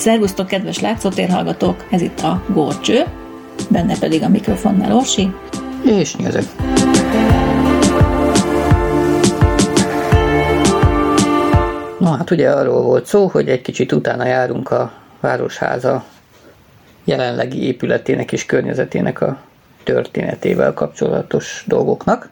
Szervusztok, 0.00 0.46
kedves 0.46 0.80
látszótérhallgatók! 0.80 1.86
Ez 1.90 2.00
itt 2.00 2.20
a 2.20 2.42
Górcső, 2.48 3.04
benne 3.70 3.98
pedig 3.98 4.22
a 4.22 4.28
mikrofonnál 4.28 4.96
Orsi. 4.96 5.30
És 5.84 6.16
nyezek. 6.16 6.44
Na 11.98 12.16
hát 12.16 12.30
ugye 12.30 12.50
arról 12.50 12.82
volt 12.82 13.06
szó, 13.06 13.26
hogy 13.26 13.48
egy 13.48 13.60
kicsit 13.60 13.92
utána 13.92 14.26
járunk 14.26 14.70
a 14.70 14.92
Városháza 15.20 16.04
jelenlegi 17.04 17.66
épületének 17.66 18.32
és 18.32 18.46
környezetének 18.46 19.20
a 19.20 19.40
történetével 19.84 20.74
kapcsolatos 20.74 21.64
dolgoknak. 21.66 22.30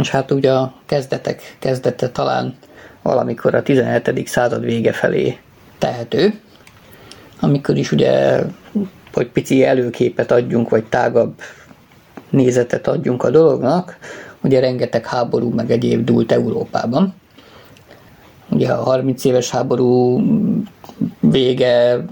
És 0.00 0.10
hát 0.10 0.30
ugye 0.30 0.52
a 0.52 0.74
kezdetek 0.86 1.56
kezdete 1.58 2.08
talán 2.08 2.54
valamikor 3.02 3.54
a 3.54 3.62
17. 3.62 4.26
század 4.26 4.64
vége 4.64 4.92
felé 4.92 5.38
tehető, 5.78 6.40
amikor 7.40 7.76
is 7.76 7.92
ugye, 7.92 8.42
hogy 9.12 9.26
pici 9.26 9.64
előképet 9.64 10.30
adjunk, 10.30 10.68
vagy 10.68 10.84
tágabb 10.84 11.34
nézetet 12.30 12.86
adjunk 12.86 13.22
a 13.22 13.30
dolognak, 13.30 13.98
ugye 14.42 14.60
rengeteg 14.60 15.06
háború 15.06 15.48
meg 15.48 15.70
egyéb 15.70 16.04
dúlt 16.04 16.32
Európában. 16.32 17.14
Ugye 18.48 18.68
a 18.72 18.82
30 18.82 19.24
éves 19.24 19.50
háború 19.50 20.20
vége, 21.20 22.04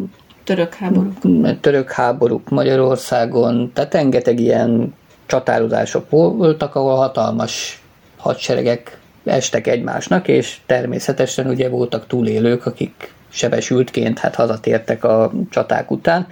Török 0.44 0.74
háborúk. 0.74 1.12
török 1.60 1.90
háborúk 1.90 2.48
Magyarországon, 2.48 3.70
tehát 3.74 3.94
rengeteg 3.94 4.40
ilyen 4.40 4.94
csatározások 5.26 6.10
voltak, 6.10 6.74
ahol 6.74 6.96
hatalmas 6.96 7.82
hadseregek 8.16 9.00
estek 9.24 9.66
egymásnak, 9.66 10.28
és 10.28 10.58
természetesen 10.66 11.46
ugye 11.46 11.68
voltak 11.68 12.06
túlélők, 12.06 12.66
akik 12.66 13.12
sebesültként 13.28 14.18
hát 14.18 14.34
hazatértek 14.34 15.04
a 15.04 15.32
csaták 15.50 15.90
után, 15.90 16.26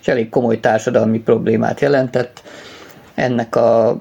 és 0.00 0.08
elég 0.08 0.28
komoly 0.28 0.60
társadalmi 0.60 1.18
problémát 1.18 1.80
jelentett. 1.80 2.42
Ennek 3.14 3.56
a 3.56 4.00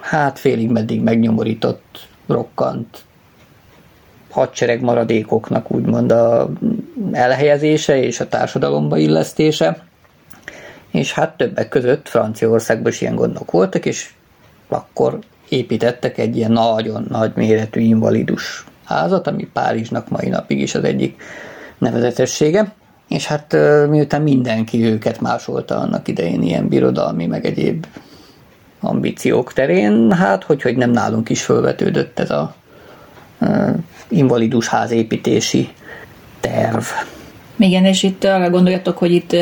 hát 0.00 0.38
félig 0.38 0.70
meddig 0.70 1.02
megnyomorított, 1.02 2.06
rokkant 2.26 3.04
hadsereg 4.30 4.80
maradékoknak 4.80 5.70
úgymond 5.70 6.12
a 6.12 6.50
elhelyezése 7.12 8.02
és 8.02 8.20
a 8.20 8.28
társadalomba 8.28 8.96
illesztése. 8.96 9.82
És 10.90 11.12
hát 11.12 11.36
többek 11.36 11.68
között 11.68 12.08
Franciaországban 12.08 12.92
is 12.92 13.00
ilyen 13.00 13.14
gondok 13.14 13.50
voltak, 13.50 13.86
és 13.86 14.12
akkor 14.68 15.18
építettek 15.48 16.18
egy 16.18 16.36
ilyen 16.36 16.52
nagyon 16.52 17.06
nagy 17.08 17.32
méretű 17.34 17.80
invalidus 17.80 18.64
házat, 18.84 19.26
ami 19.26 19.48
Párizsnak 19.52 20.08
mai 20.08 20.28
napig 20.28 20.60
is 20.60 20.74
az 20.74 20.84
egyik 20.84 21.22
nevezetessége. 21.84 22.72
És 23.08 23.26
hát 23.26 23.56
miután 23.88 24.22
mindenki 24.22 24.84
őket 24.84 25.20
másolta 25.20 25.76
annak 25.76 26.08
idején 26.08 26.42
ilyen 26.42 26.68
birodalmi, 26.68 27.26
meg 27.26 27.46
egyéb 27.46 27.86
ambíciók 28.80 29.52
terén, 29.52 30.12
hát 30.12 30.44
hogy, 30.44 30.62
hogy 30.62 30.76
nem 30.76 30.90
nálunk 30.90 31.28
is 31.28 31.42
fölvetődött 31.42 32.18
ez 32.18 32.30
a 32.30 32.54
invalidus 34.08 34.68
házépítési 34.68 35.68
terv. 36.40 36.84
Igen, 37.56 37.84
és 37.84 38.02
itt 38.02 38.24
arra 38.24 38.50
gondoljatok, 38.50 38.98
hogy 38.98 39.12
itt 39.12 39.36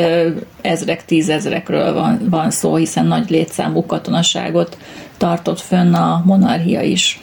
ezrek, 0.61 1.05
tízezrekről 1.05 1.93
van, 1.93 2.19
van 2.29 2.51
szó, 2.51 2.75
hiszen 2.75 3.05
nagy 3.05 3.29
létszámú 3.29 3.85
katonaságot 3.85 4.77
tartott 5.17 5.59
fönn 5.59 5.93
a 5.93 6.21
monarchia 6.25 6.81
is. 6.81 7.21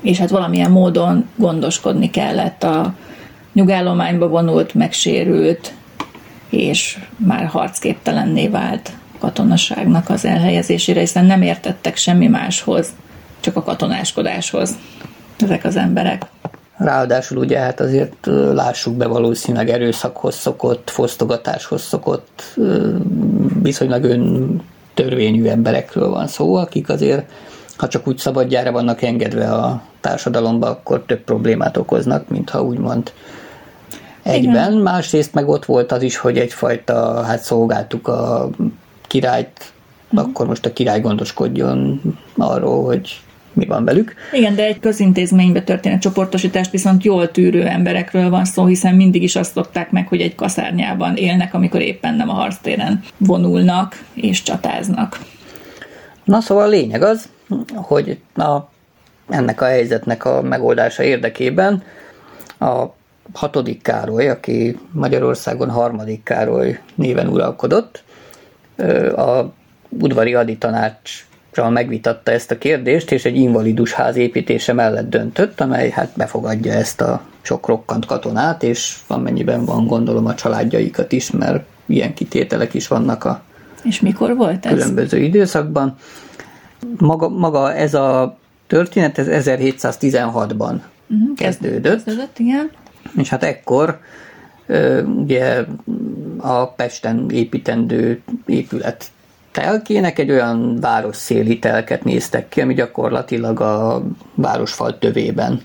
És 0.00 0.18
hát 0.18 0.30
valamilyen 0.30 0.70
módon 0.70 1.28
gondoskodni 1.36 2.10
kellett 2.10 2.62
a 2.62 2.94
nyugállományba 3.58 4.28
vonult, 4.28 4.74
megsérült, 4.74 5.72
és 6.50 6.98
már 7.16 7.46
harcképtelenné 7.46 8.48
vált 8.48 8.92
katonaságnak 9.18 10.08
az 10.08 10.24
elhelyezésére, 10.24 11.00
hiszen 11.00 11.24
nem 11.24 11.42
értettek 11.42 11.96
semmi 11.96 12.26
máshoz, 12.26 12.88
csak 13.40 13.56
a 13.56 13.62
katonáskodáshoz 13.62 14.76
ezek 15.38 15.64
az 15.64 15.76
emberek. 15.76 16.26
Ráadásul 16.76 17.38
ugye 17.38 17.58
hát 17.58 17.80
azért 17.80 18.26
lássuk 18.52 18.94
be 18.94 19.06
valószínűleg 19.06 19.68
erőszakhoz 19.68 20.34
szokott, 20.34 20.90
fosztogatáshoz 20.90 21.82
szokott, 21.82 22.58
viszonylag 23.62 24.04
ön 24.04 24.60
törvényű 24.94 25.44
emberekről 25.44 26.08
van 26.08 26.26
szó, 26.26 26.54
akik 26.54 26.88
azért, 26.88 27.30
ha 27.76 27.88
csak 27.88 28.08
úgy 28.08 28.18
szabadjára 28.18 28.72
vannak 28.72 29.02
engedve 29.02 29.52
a 29.52 29.82
társadalomba, 30.00 30.66
akkor 30.66 31.02
több 31.06 31.20
problémát 31.20 31.76
okoznak, 31.76 32.28
mint 32.28 32.50
ha 32.50 32.62
úgymond 32.62 33.12
egyben. 34.22 34.70
Igen. 34.70 34.82
Másrészt 34.82 35.34
meg 35.34 35.48
ott 35.48 35.64
volt 35.64 35.92
az 35.92 36.02
is, 36.02 36.16
hogy 36.16 36.38
egyfajta, 36.38 37.22
hát 37.22 37.40
szolgáltuk 37.40 38.08
a 38.08 38.50
királyt, 39.06 39.72
uh-huh. 40.10 40.28
akkor 40.28 40.46
most 40.46 40.66
a 40.66 40.72
király 40.72 41.00
gondoskodjon 41.00 42.00
arról, 42.36 42.84
hogy 42.84 43.20
mi 43.52 43.66
van 43.66 43.84
velük. 43.84 44.14
Igen, 44.32 44.54
de 44.54 44.64
egy 44.64 44.80
közintézménybe 44.80 45.62
történő 45.62 45.98
csoportosítást 45.98 46.70
viszont 46.70 47.04
jól 47.04 47.30
tűrő 47.30 47.66
emberekről 47.66 48.30
van 48.30 48.44
szó, 48.44 48.66
hiszen 48.66 48.94
mindig 48.94 49.22
is 49.22 49.36
azt 49.36 49.52
szokták 49.52 49.90
meg, 49.90 50.08
hogy 50.08 50.20
egy 50.20 50.34
kaszárnyában 50.34 51.16
élnek, 51.16 51.54
amikor 51.54 51.80
éppen 51.80 52.14
nem 52.14 52.28
a 52.28 52.32
harctéren 52.32 53.02
vonulnak 53.16 54.04
és 54.14 54.42
csatáznak. 54.42 55.18
Na 56.24 56.40
szóval 56.40 56.64
a 56.64 56.68
lényeg 56.68 57.02
az, 57.02 57.28
hogy 57.74 58.18
a, 58.34 58.56
ennek 59.28 59.60
a 59.60 59.64
helyzetnek 59.64 60.24
a 60.24 60.42
megoldása 60.42 61.02
érdekében 61.02 61.82
a 62.58 62.84
hatodik 63.32 63.82
Károly, 63.82 64.28
aki 64.28 64.78
Magyarországon 64.92 65.70
harmadik 65.70 66.22
Károly 66.22 66.80
néven 66.94 67.28
uralkodott, 67.28 68.02
a 69.16 69.52
udvari 69.88 70.34
aditanács 70.34 71.26
megvitatta 71.70 72.30
ezt 72.30 72.50
a 72.50 72.58
kérdést, 72.58 73.12
és 73.12 73.24
egy 73.24 73.36
invalidus 73.36 73.92
ház 73.92 74.16
építése 74.16 74.72
mellett 74.72 75.10
döntött, 75.10 75.60
amely 75.60 75.90
hát 75.90 76.10
befogadja 76.16 76.72
ezt 76.72 77.00
a 77.00 77.22
sok 77.40 77.66
rokkant 77.66 78.06
katonát, 78.06 78.62
és 78.62 78.96
amennyiben 79.06 79.64
van 79.64 79.86
gondolom 79.86 80.26
a 80.26 80.34
családjaikat 80.34 81.12
is, 81.12 81.30
mert 81.30 81.64
ilyen 81.86 82.14
kitételek 82.14 82.74
is 82.74 82.88
vannak 82.88 83.24
a 83.24 83.42
és 83.82 84.00
mikor 84.00 84.36
volt 84.36 84.66
ez? 84.66 84.72
különböző 84.72 85.18
időszakban. 85.18 85.96
Maga, 86.98 87.28
maga 87.28 87.74
ez 87.74 87.94
a 87.94 88.36
történet, 88.66 89.18
ez 89.18 89.46
1716-ban 89.46 90.50
uh-huh, 90.50 90.80
mhm, 91.06 91.32
kezdődött. 91.36 92.04
kezdődött. 92.04 92.38
igen. 92.38 92.70
És 93.16 93.28
hát 93.28 93.42
ekkor 93.42 94.00
ugye 95.16 95.64
a 96.36 96.66
Pesten 96.66 97.30
építendő 97.30 98.22
épület 98.46 99.06
telkének 99.50 100.18
egy 100.18 100.30
olyan 100.30 100.80
városszéli 100.80 101.58
telket 101.58 102.04
néztek 102.04 102.48
ki, 102.48 102.60
ami 102.60 102.74
gyakorlatilag 102.74 103.60
a 103.60 104.04
városfal 104.34 104.98
tövében, 104.98 105.60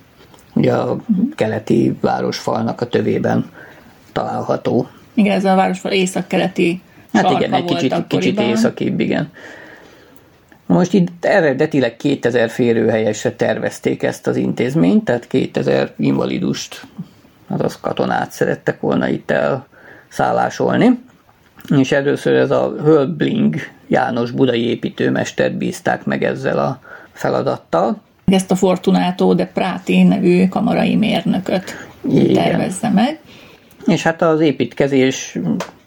ugye 0.54 0.74
a 0.74 0.98
keleti 1.36 1.98
városfalnak 2.02 2.81
a 2.81 2.88
tövében 2.88 3.50
található. 4.12 4.88
Igen, 5.14 5.36
ez 5.36 5.46
a 5.46 5.56
városfal 5.56 5.92
észak-keleti 5.92 6.81
Hát 7.14 7.31
igen, 7.31 7.54
egy 7.54 7.64
kicsit, 7.64 8.08
kicsit 8.08 8.40
északibb, 8.40 9.00
igen. 9.00 9.31
Most 10.66 10.94
itt 10.94 11.25
eredetileg 11.25 11.96
2000 11.96 12.50
férőhelyesre 12.50 13.31
tervezték 13.31 14.04
ezt 14.04 14.28
az 14.28 14.36
intézményt, 14.36 15.04
tehát 15.04 15.28
2000 15.28 15.94
invalidust, 15.98 16.86
azaz 17.53 17.80
katonát 17.80 18.31
szerettek 18.31 18.80
volna 18.80 19.08
itt 19.08 19.31
elszállásolni 19.31 21.00
és 21.69 21.91
először 21.91 22.34
ez 22.34 22.52
a 22.52 22.74
Hölbling 22.84 23.56
János 23.88 24.31
budai 24.31 24.68
építőmestert 24.68 25.58
bízták 25.58 26.06
meg 26.06 26.24
ezzel 26.24 26.59
a 26.59 26.80
feladattal. 27.12 28.02
Ezt 28.25 28.52
a 28.52 28.56
Fortunato 28.56 29.34
de 29.34 29.46
Prati 29.46 30.03
nevű 30.03 30.47
kamarai 30.47 30.96
mérnököt 30.96 31.88
Igen. 32.09 32.34
tervezze 32.34 32.90
meg. 32.90 33.19
És 33.86 34.04
hát 34.04 34.22
az 34.22 34.39
építkezés 34.39 35.39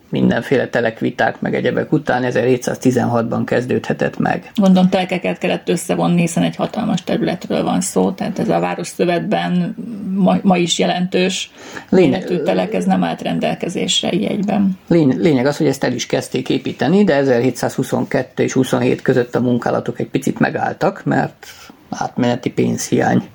mindenféle 0.08 0.68
telekviták 0.68 1.40
meg 1.40 1.54
egyebek 1.54 1.92
után 1.92 2.22
1716-ban 2.26 3.42
kezdődhetett 3.44 4.18
meg. 4.18 4.50
Gondolom 4.54 4.88
telkeket 4.88 5.38
kellett 5.38 5.68
összevonni, 5.68 6.20
hiszen 6.20 6.42
egy 6.42 6.56
hatalmas 6.56 7.04
területről 7.04 7.62
van 7.62 7.80
szó, 7.80 8.10
tehát 8.10 8.38
ez 8.38 8.48
a 8.48 8.60
városszövetben 8.60 9.76
ma, 10.14 10.36
ma 10.42 10.56
is 10.56 10.78
jelentős 10.78 11.50
lényeg, 11.88 12.42
telek, 12.44 12.74
ez 12.74 12.84
nem 12.84 13.04
állt 13.04 13.22
rendelkezésre 13.22 14.08
egyben. 14.08 14.78
Lény, 14.88 15.14
lényeg 15.18 15.46
az, 15.46 15.56
hogy 15.56 15.66
ezt 15.66 15.84
el 15.84 15.92
is 15.92 16.06
kezdték 16.06 16.48
építeni, 16.48 17.04
de 17.04 17.14
1722 17.14 18.42
és 18.42 18.52
27 18.52 19.02
között 19.02 19.34
a 19.34 19.40
munkálatok 19.40 20.00
egy 20.00 20.08
picit 20.08 20.38
megálltak, 20.38 21.04
mert 21.04 21.46
átmeneti 21.90 22.50
pénzhiány 22.50 23.28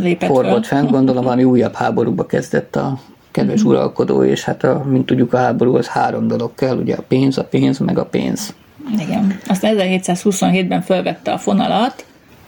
Lépett 0.00 0.28
forgott 0.28 0.66
fenn, 0.66 0.86
gondolom 0.86 1.24
valami 1.24 1.44
újabb 1.44 1.74
háborúba 1.74 2.26
kezdett 2.26 2.76
a 2.76 2.98
kedves 3.30 3.60
mm-hmm. 3.60 3.68
uralkodó, 3.70 4.24
és 4.24 4.44
hát 4.44 4.64
a, 4.64 4.84
mint 4.88 5.06
tudjuk 5.06 5.32
a 5.32 5.36
háborúhoz 5.36 5.86
három 5.86 6.28
dolog 6.28 6.54
kell, 6.54 6.76
ugye 6.76 6.94
a 6.94 7.02
pénz, 7.08 7.38
a 7.38 7.44
pénz, 7.44 7.78
meg 7.78 7.98
a 7.98 8.04
pénz. 8.04 8.54
Igen. 8.98 9.38
Azt 9.46 9.62
1727-ben 9.66 10.82
felvette 10.82 11.32
a 11.32 11.38
fonalat 11.38 12.04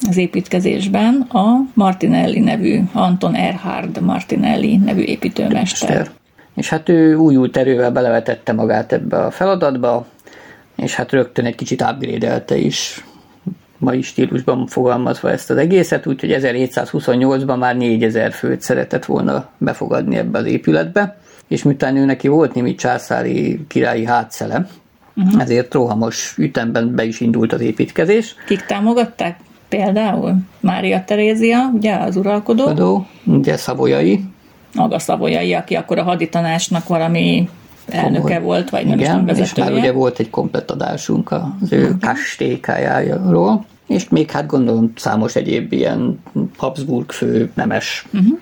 az 0.08 0.16
építkezésben 0.16 1.20
a 1.20 1.68
Martinelli 1.74 2.40
nevű, 2.40 2.80
Anton 2.92 3.34
Erhard 3.34 4.00
Martinelli 4.00 4.76
nevű 4.76 5.02
építőmester. 5.02 6.10
És 6.54 6.68
hát 6.68 6.88
ő 6.88 7.14
újult 7.14 7.56
erővel 7.56 7.90
belevetette 7.90 8.52
magát 8.52 8.92
ebbe 8.92 9.16
a 9.16 9.30
feladatba, 9.30 10.06
és 10.76 10.94
hát 10.94 11.12
rögtön 11.12 11.44
egy 11.44 11.54
kicsit 11.54 11.82
upgrade 11.82 12.44
is 12.56 13.04
mai 13.80 14.02
stílusban 14.02 14.66
fogalmazva 14.66 15.30
ezt 15.30 15.50
az 15.50 15.56
egészet, 15.56 16.06
úgyhogy 16.06 16.36
1728-ban 16.40 17.58
már 17.58 17.76
4000 17.76 18.32
főt 18.32 18.60
szeretett 18.60 19.04
volna 19.04 19.48
befogadni 19.58 20.16
ebbe 20.16 20.38
az 20.38 20.44
épületbe, 20.44 21.18
és 21.48 21.62
miután 21.62 21.96
ő 21.96 22.04
neki 22.04 22.28
volt 22.28 22.54
némi 22.54 22.74
császári 22.74 23.64
királyi 23.68 24.04
hátszele, 24.04 24.66
uh-huh. 25.16 25.42
ezért 25.42 25.74
rohamos 25.74 26.34
ütemben 26.38 26.94
be 26.94 27.04
is 27.04 27.20
indult 27.20 27.52
az 27.52 27.60
építkezés. 27.60 28.34
Kik 28.46 28.64
támogatták? 28.66 29.38
Például 29.68 30.36
Mária 30.60 31.04
Terézia, 31.04 31.70
ugye 31.74 31.94
az 31.94 32.16
uralkodó. 32.16 32.62
Uralkodó, 32.62 33.06
ugye 33.24 33.56
Szavolyai. 33.56 34.24
Maga 34.74 34.98
Szavolyai, 34.98 35.54
aki 35.54 35.74
akkor 35.74 35.98
a 35.98 36.02
haditanásnak 36.02 36.88
valami 36.88 37.48
elnöke 37.88 38.20
Komoly. 38.20 38.42
volt, 38.42 38.70
vagy 38.70 38.86
nem 38.86 38.98
Igen, 38.98 39.28
is 39.28 39.38
és 39.38 39.54
már 39.54 39.72
ugye 39.72 39.92
volt 39.92 40.18
egy 40.18 40.30
komplett 40.30 40.70
adásunk 40.70 41.30
az 41.30 41.72
ő 41.72 41.96
kastélykájáról, 42.00 43.64
és 43.86 44.08
még 44.08 44.30
hát 44.30 44.46
gondolom 44.46 44.92
számos 44.96 45.36
egyéb 45.36 45.72
ilyen 45.72 46.20
Habsburg 46.56 47.10
fő 47.10 47.50
nemes. 47.54 48.06
Uh-huh. 48.12 48.38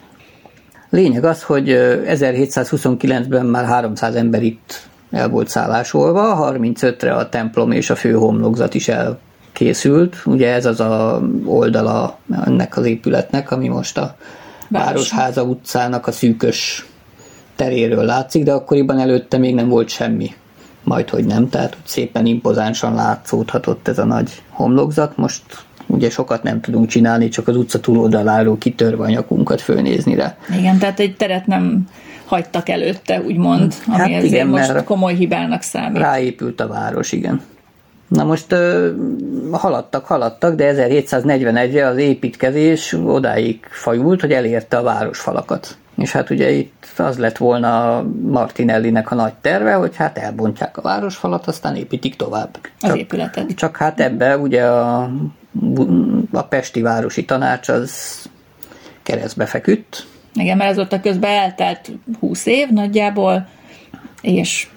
Lényeg 0.90 1.24
az, 1.24 1.42
hogy 1.42 1.68
1729-ben 2.04 3.46
már 3.46 3.64
300 3.64 4.14
ember 4.14 4.42
itt 4.42 4.88
el 5.10 5.28
volt 5.28 5.48
szállásolva, 5.48 6.50
35-re 6.52 7.14
a 7.14 7.28
templom 7.28 7.70
és 7.70 7.90
a 7.90 7.96
fő 7.96 8.12
homlokzat 8.12 8.74
is 8.74 8.88
elkészült. 8.88 10.16
Ugye 10.24 10.52
ez 10.52 10.66
az 10.66 10.80
a 10.80 11.22
oldala 11.44 12.18
ennek 12.44 12.76
az 12.76 12.86
épületnek, 12.86 13.50
ami 13.50 13.68
most 13.68 13.98
a 13.98 14.16
Városháza 14.68 15.42
utcának 15.42 16.06
a 16.06 16.12
szűkös 16.12 16.86
teréről 17.58 18.04
látszik, 18.04 18.44
de 18.44 18.52
akkoriban 18.52 18.98
előtte 18.98 19.38
még 19.38 19.54
nem 19.54 19.68
volt 19.68 19.88
semmi. 19.88 20.30
Majd, 20.82 21.08
hogy 21.08 21.24
nem, 21.24 21.48
tehát 21.48 21.74
hogy 21.74 21.86
szépen 21.86 22.26
impozánsan 22.26 22.94
látszódhatott 22.94 23.88
ez 23.88 23.98
a 23.98 24.04
nagy 24.04 24.42
homlokzat. 24.50 25.16
Most 25.16 25.42
ugye 25.86 26.10
sokat 26.10 26.42
nem 26.42 26.60
tudunk 26.60 26.88
csinálni, 26.88 27.28
csak 27.28 27.48
az 27.48 27.56
utca 27.56 27.80
túloldaláról 27.80 28.58
kitörve 28.58 29.04
a 29.04 29.08
nyakunkat 29.08 29.60
fölnézni 29.60 30.14
rá. 30.14 30.36
Igen, 30.58 30.78
tehát 30.78 31.00
egy 31.00 31.16
teret 31.16 31.46
nem 31.46 31.88
hagytak 32.26 32.68
előtte, 32.68 33.20
úgymond, 33.20 33.74
ami 33.86 34.12
hát 34.12 34.22
igen, 34.22 34.46
most 34.46 34.84
komoly 34.84 35.14
hibának 35.14 35.62
számít. 35.62 35.98
Ráépült 35.98 36.60
a 36.60 36.66
város, 36.66 37.12
igen. 37.12 37.40
Na 38.08 38.24
most 38.24 38.52
ö, 38.52 38.90
haladtak, 39.50 40.04
haladtak, 40.04 40.54
de 40.54 40.74
1741-re 40.90 41.86
az 41.86 41.96
építkezés 41.96 42.92
odáig 43.04 43.58
fajult, 43.70 44.20
hogy 44.20 44.32
elérte 44.32 44.76
a 44.76 44.82
városfalakat. 44.82 45.76
És 45.98 46.12
hát 46.12 46.30
ugye 46.30 46.50
itt 46.50 46.86
az 46.96 47.18
lett 47.18 47.36
volna 47.36 48.02
Martinellinek 48.22 49.10
a 49.10 49.14
nagy 49.14 49.34
terve, 49.34 49.72
hogy 49.72 49.96
hát 49.96 50.18
elbontják 50.18 50.76
a 50.76 50.82
városfalat, 50.82 51.46
aztán 51.46 51.76
építik 51.76 52.16
tovább. 52.16 52.58
Az 52.80 52.88
csak, 52.88 52.98
épületet. 52.98 53.54
Csak 53.54 53.76
hát 53.76 54.00
ebbe 54.00 54.38
ugye 54.38 54.64
a, 54.64 55.10
a 56.32 56.42
Pesti 56.42 56.80
Városi 56.80 57.24
Tanács 57.24 57.68
az 57.68 58.22
keresztbe 59.02 59.46
feküdt. 59.46 60.06
Igen, 60.34 60.56
mert 60.56 60.70
azóta 60.70 61.00
közben 61.00 61.30
eltelt 61.30 61.90
20 62.20 62.46
év 62.46 62.68
nagyjából, 62.68 63.48
és 64.20 64.68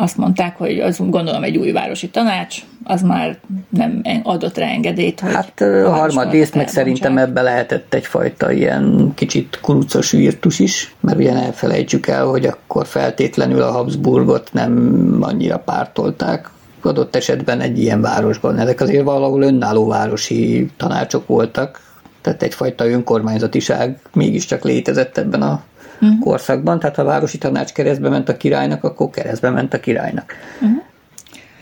azt 0.00 0.16
mondták, 0.16 0.56
hogy 0.56 0.80
az 0.80 0.98
gondolom 0.98 1.42
egy 1.42 1.56
új 1.56 1.72
városi 1.72 2.08
tanács, 2.08 2.56
az 2.84 3.02
már 3.02 3.38
nem 3.70 4.02
adott 4.22 4.58
rá 4.58 4.66
engedélyt, 4.66 5.20
hogy 5.20 5.32
Hát 5.34 5.60
a 5.60 5.90
harmadrészt 5.90 6.54
meg 6.54 6.68
szerintem 6.68 7.18
ebbe 7.18 7.42
lehetett 7.42 7.94
egyfajta 7.94 8.52
ilyen 8.52 9.12
kicsit 9.14 9.58
kurucos 9.62 10.10
virtus 10.10 10.58
is, 10.58 10.94
mert 11.00 11.18
ugye 11.18 11.32
elfelejtsük 11.32 12.06
el, 12.06 12.26
hogy 12.26 12.46
akkor 12.46 12.86
feltétlenül 12.86 13.62
a 13.62 13.70
Habsburgot 13.70 14.52
nem 14.52 15.16
annyira 15.20 15.58
pártolták, 15.58 16.50
adott 16.82 17.16
esetben 17.16 17.60
egy 17.60 17.78
ilyen 17.78 18.00
városban. 18.00 18.58
Ezek 18.58 18.80
azért 18.80 19.04
valahol 19.04 19.42
önálló 19.42 19.86
városi 19.86 20.70
tanácsok 20.76 21.26
voltak, 21.26 21.80
tehát 22.20 22.42
egyfajta 22.42 22.88
önkormányzatiság 22.88 24.00
mégiscsak 24.12 24.64
létezett 24.64 25.18
ebben 25.18 25.42
a 25.42 25.62
uh-huh. 26.00 26.18
korszakban, 26.20 26.78
tehát 26.78 26.96
ha 26.96 27.02
a 27.02 27.04
városi 27.04 27.38
tanács 27.38 27.72
keresztbe 27.72 28.08
ment 28.08 28.28
a 28.28 28.36
királynak, 28.36 28.84
akkor 28.84 29.10
keresztbe 29.10 29.50
ment 29.50 29.74
a 29.74 29.80
királynak. 29.80 30.34
Uh-huh. 30.60 30.82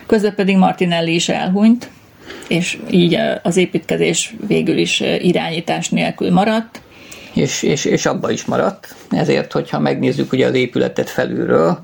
Közben 0.06 0.34
pedig 0.34 0.56
Martinelli 0.56 1.14
is 1.14 1.28
elhunyt, 1.28 1.90
és 2.48 2.78
így 2.90 3.18
az 3.42 3.56
építkezés 3.56 4.34
végül 4.46 4.76
is 4.76 5.00
irányítás 5.00 5.88
nélkül 5.88 6.32
maradt. 6.32 6.80
És, 7.32 7.62
és, 7.62 7.84
és 7.84 8.06
abba 8.06 8.30
is 8.30 8.44
maradt, 8.44 8.94
ezért, 9.10 9.52
hogyha 9.52 9.78
megnézzük 9.78 10.32
ugye 10.32 10.46
az 10.46 10.54
épületet 10.54 11.10
felülről, 11.10 11.78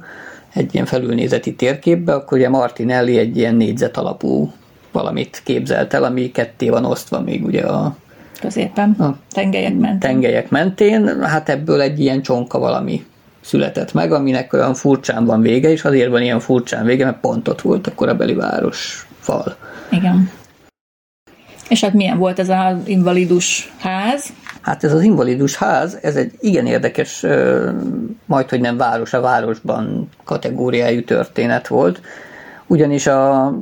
egy 0.55 0.75
ilyen 0.75 0.87
felülnézeti 0.87 1.55
térképbe, 1.55 2.15
akkor 2.15 2.39
ugye 2.39 2.49
Martinelli 2.49 3.19
egy 3.19 3.37
ilyen 3.37 3.55
négyzet 3.55 3.97
alapú 3.97 4.53
valamit 4.93 5.41
képzelt 5.45 5.95
el, 5.95 6.05
ami 6.05 6.31
ketté 6.31 6.69
van 6.69 6.85
osztva 6.85 7.21
még 7.21 7.45
ugye 7.45 7.63
a 7.63 7.97
középen, 8.43 8.91
a 8.99 9.17
tengelyek 9.31 9.79
mentén. 9.79 9.99
Tengelyek 9.99 10.51
mentén, 10.51 11.23
hát 11.23 11.49
ebből 11.49 11.81
egy 11.81 12.01
ilyen 12.01 12.23
csonka 12.23 12.59
valami 12.59 13.05
született 13.41 13.93
meg, 13.93 14.13
aminek 14.13 14.53
olyan 14.53 14.75
furcsán 14.75 15.25
van 15.25 15.41
vége, 15.41 15.71
és 15.71 15.85
azért 15.85 16.11
van 16.11 16.23
ilyen 16.23 16.41
furcsán 16.41 16.85
vége, 16.85 17.05
mert 17.05 17.21
pont 17.21 17.49
ott 17.49 17.61
volt 17.61 17.87
a 17.87 17.95
korabeli 17.95 18.35
város 18.35 19.07
fal. 19.19 19.57
Igen. 19.91 20.31
És 21.69 21.85
hát 21.85 21.93
milyen 21.93 22.19
volt 22.19 22.39
ez 22.39 22.49
az 22.49 22.77
invalidus 22.85 23.73
ház? 23.79 24.33
Hát 24.61 24.85
ez 24.85 24.93
az 24.93 25.03
invalidus 25.03 25.57
ház, 25.57 25.99
ez 26.03 26.17
egy 26.17 26.33
igen 26.41 26.67
érdekes, 26.67 27.27
majd 28.27 28.49
hogy 28.49 28.61
nem 28.61 28.77
város, 28.77 29.13
a 29.13 29.21
városban 29.21 30.09
kategóriájú 30.25 31.05
történet 31.05 31.69
volt, 31.69 32.01
ugyanis 32.67 33.07
a 33.07 33.53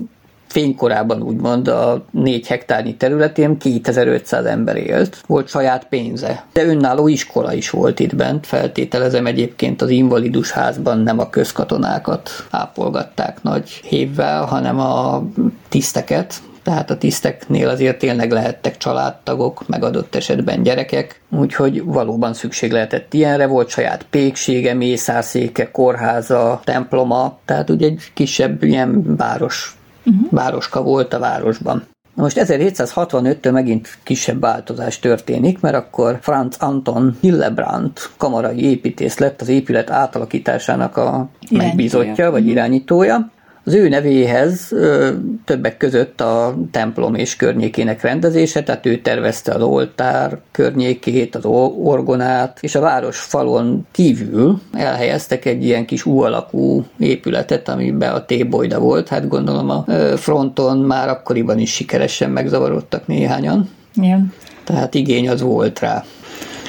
fénykorában 0.51 1.23
úgymond 1.23 1.69
a 1.69 2.05
4 2.11 2.47
hektárnyi 2.47 2.97
területén 2.97 3.59
2500 3.59 4.45
ember 4.45 4.77
élt, 4.77 5.23
volt 5.27 5.49
saját 5.49 5.87
pénze. 5.89 6.45
De 6.53 6.65
önálló 6.65 7.09
iskola 7.09 7.53
is 7.53 7.71
volt 7.71 8.01
itt 8.01 8.17
bent, 8.17 8.47
feltételezem 8.47 9.27
egyébként 9.27 9.83
az 9.83 9.91
invalidus 9.91 10.51
házban 10.51 10.99
nem 10.99 11.19
a 11.19 11.31
közkatonákat 11.31 12.31
ápolgatták 12.51 13.43
nagy 13.43 13.71
hévvel, 13.71 14.45
hanem 14.45 14.81
a 14.81 15.23
tiszteket, 15.69 16.35
tehát 16.63 16.91
a 16.91 16.99
tiszteknél 16.99 17.69
azért 17.69 17.99
tényleg 17.99 18.31
lehettek 18.31 18.77
családtagok, 18.77 19.69
megadott 19.69 20.15
esetben 20.15 20.63
gyerekek, 20.63 21.21
úgyhogy 21.31 21.85
valóban 21.85 22.35
szükség 22.35 22.73
lehetett 22.73 23.15
ilyenre, 23.15 23.47
volt 23.47 23.69
saját 23.69 24.07
péksége, 24.11 24.75
mészárszéke, 24.75 25.71
kórháza, 25.71 26.61
temploma, 26.65 27.39
tehát 27.45 27.71
ugye 27.71 27.87
egy 27.87 28.11
kisebb 28.15 28.63
ilyen 28.63 29.17
város 29.17 29.75
uh-huh. 30.05 30.31
városka 30.31 30.83
volt 30.83 31.13
a 31.13 31.19
városban. 31.19 31.83
Na 32.15 32.23
most 32.23 32.41
1765-től 32.41 33.53
megint 33.53 33.99
kisebb 34.03 34.41
változás 34.41 34.99
történik, 34.99 35.61
mert 35.61 35.75
akkor 35.75 36.19
Franz 36.21 36.57
Anton 36.59 37.17
Hillebrandt 37.21 38.11
kamarai 38.17 38.65
építész 38.65 39.19
lett 39.19 39.41
az 39.41 39.49
épület 39.49 39.91
átalakításának 39.91 40.97
a 40.97 41.29
megbízottja, 41.51 42.31
vagy 42.31 42.43
mhm. 42.43 42.51
irányítója, 42.51 43.31
az 43.71 43.77
ő 43.77 43.89
nevéhez 43.89 44.75
többek 45.45 45.77
között 45.77 46.21
a 46.21 46.57
templom 46.71 47.15
és 47.15 47.37
környékének 47.37 48.03
rendezése, 48.03 48.63
tehát 48.63 48.87
ő 48.87 48.97
tervezte 48.97 49.53
az 49.53 49.63
oltár 49.63 50.39
környékét, 50.51 51.35
az 51.35 51.45
orgonát, 51.45 52.59
és 52.61 52.75
a 52.75 52.81
város 52.81 53.19
falon 53.19 53.87
kívül 53.93 54.61
elhelyeztek 54.73 55.45
egy 55.45 55.65
ilyen 55.65 55.87
kis 55.87 56.07
U 56.07 56.21
alakú 56.21 56.85
épületet, 56.99 57.69
amiben 57.69 58.15
a 58.15 58.25
tébolyda 58.25 58.79
volt. 58.79 59.09
Hát 59.09 59.29
gondolom 59.29 59.71
a 59.71 59.85
fronton 60.17 60.79
már 60.79 61.09
akkoriban 61.09 61.59
is 61.59 61.73
sikeresen 61.73 62.31
megzavarodtak 62.31 63.07
néhányan. 63.07 63.69
Igen. 63.95 64.33
Tehát 64.65 64.95
igény 64.95 65.29
az 65.29 65.41
volt 65.41 65.81
rá 65.81 66.05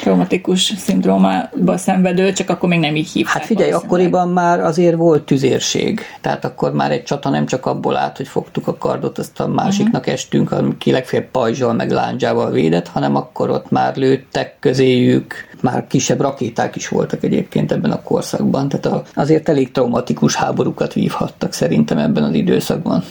traumatikus 0.02 0.74
szindrómába 0.78 1.78
szenvedő, 1.78 2.34
csak 2.34 2.50
akkor 2.50 2.70
még 2.70 2.80
nem 2.80 2.96
így 2.96 3.12
hívták. 3.12 3.34
Hát 3.34 3.46
figyelj, 3.46 3.72
akkoriban 3.72 4.30
már 4.30 4.60
azért 4.60 4.96
volt 4.96 5.24
tüzérség. 5.24 6.02
Tehát 6.22 6.46
akkor 6.46 6.74
már 6.74 6.92
egy 6.92 7.04
csata 7.04 7.30
nem 7.30 7.46
csak 7.46 7.66
abból 7.66 7.98
állt, 7.98 8.18
hogy 8.18 8.28
fogtuk 8.28 8.68
a 8.68 8.78
kardot, 8.78 9.18
azt 9.18 9.40
a 9.40 9.48
másiknak 9.48 10.02
uh-huh. 10.02 10.14
estünk, 10.14 10.78
ki 10.78 10.92
legfeljebb 10.92 11.30
pajzsal 11.32 11.74
meg 11.74 11.92
láncsával 11.92 12.52
védett, 12.52 12.88
hanem 12.88 13.16
akkor 13.16 13.50
ott 13.50 13.70
már 13.70 13.96
lőttek 13.96 14.56
közéjük, 14.60 15.34
már 15.62 15.88
kisebb 15.88 16.22
rakéták 16.22 16.76
is 16.76 16.88
voltak 16.88 17.24
egyébként 17.24 17.72
ebben 17.72 17.92
a 17.92 18.02
korszakban. 18.02 18.70
Tehát 18.70 19.12
azért 19.16 19.50
elég 19.50 19.72
traumatikus 19.72 20.36
háborúkat 20.36 20.94
vívhattak 20.94 21.54
szerintem 21.54 21.98
ebben 21.98 22.24
az 22.24 22.34
időszakban. 22.34 23.04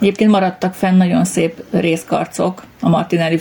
Egyébként 0.00 0.30
maradtak 0.30 0.74
fenn 0.74 0.96
nagyon 0.96 1.24
szép 1.24 1.64
részkarcok 1.70 2.62
a 2.86 2.88
Martinelli 2.88 3.40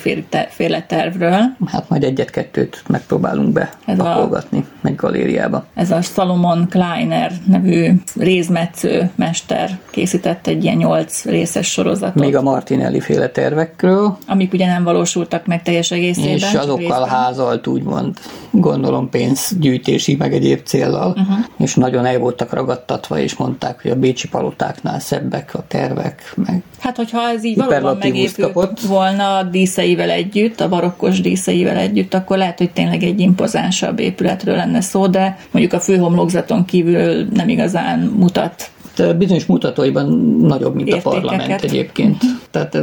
féle 0.50 0.82
tervről. 0.82 1.42
Hát 1.66 1.90
majd 1.90 2.04
egyet-kettőt 2.04 2.84
megpróbálunk 2.88 3.54
be 3.54 3.70
Ez 3.86 3.98
pakolgatni. 3.98 4.66
a 4.84 4.88
egy 4.88 4.96
galériába. 4.96 5.66
Ez 5.74 5.92
a 5.92 6.02
Salomon 6.02 6.68
Kleiner 6.70 7.32
nevű 7.48 7.92
rézmetsző 8.16 9.10
mester 9.16 9.80
készített 9.92 10.48
egy 10.48 10.64
ilyen 10.64 10.76
nyolc 10.76 11.26
részes 11.26 11.68
sorozatot. 11.72 12.24
Még 12.24 12.36
a 12.36 12.42
Martinelli 12.42 13.00
féle 13.00 13.30
tervekről. 13.30 14.18
Amik 14.28 14.54
ugye 14.54 14.66
nem 14.66 14.84
valósultak 14.84 15.46
meg 15.46 15.64
teljes 15.64 15.92
egészében. 15.92 16.32
És 16.32 16.54
azokkal 16.54 16.78
részben. 16.78 17.08
házalt 17.08 17.68
úgymond, 17.68 18.18
gondolom 18.52 19.10
pénzgyűjtési 19.10 20.16
meg 20.16 20.34
egyéb 20.34 20.64
célral. 20.64 21.10
Uh-huh. 21.10 21.46
És 21.58 21.76
nagyon 21.76 22.06
el 22.06 22.20
voltak 22.20 22.54
ragadtatva, 22.54 23.20
és 23.20 23.36
mondták, 23.36 23.82
hogy 23.82 23.92
a 23.92 23.96
bécsi 23.96 24.28
palotáknál 24.28 25.00
szebbek 25.00 25.54
a 25.54 25.64
tervek, 25.68 26.34
meg 26.36 26.64
Hát, 26.80 26.96
hogyha 26.96 27.30
ez 27.30 27.44
így 27.44 27.58
valóban 27.58 27.98
megépült 27.98 28.54
kapott. 28.54 28.80
volna 28.80 29.35
a 29.38 29.44
díszeivel 29.44 30.10
együtt, 30.10 30.60
a 30.60 30.70
barokkos 30.70 31.22
díszeivel 31.22 31.78
együtt, 31.78 32.14
akkor 32.14 32.38
lehet, 32.38 32.58
hogy 32.58 32.72
tényleg 32.72 33.04
egy 33.04 33.20
impozánsabb 33.20 34.00
épületről 34.00 34.56
lenne 34.56 34.82
szó, 34.82 35.08
de 35.08 35.38
mondjuk 35.52 35.74
a 35.74 35.80
főhomlokzaton 35.80 36.66
kívül 36.66 37.28
nem 37.34 37.50
igazán 37.50 38.00
mutat 38.00 38.70
bizonyos 39.18 39.46
mutatóiban 39.46 40.10
nagyobb, 40.42 40.76
mint 40.76 40.88
Értékeket. 40.88 41.14
a 41.14 41.22
parlament 41.22 41.64
egyébként. 41.64 42.24
Tehát 42.52 42.78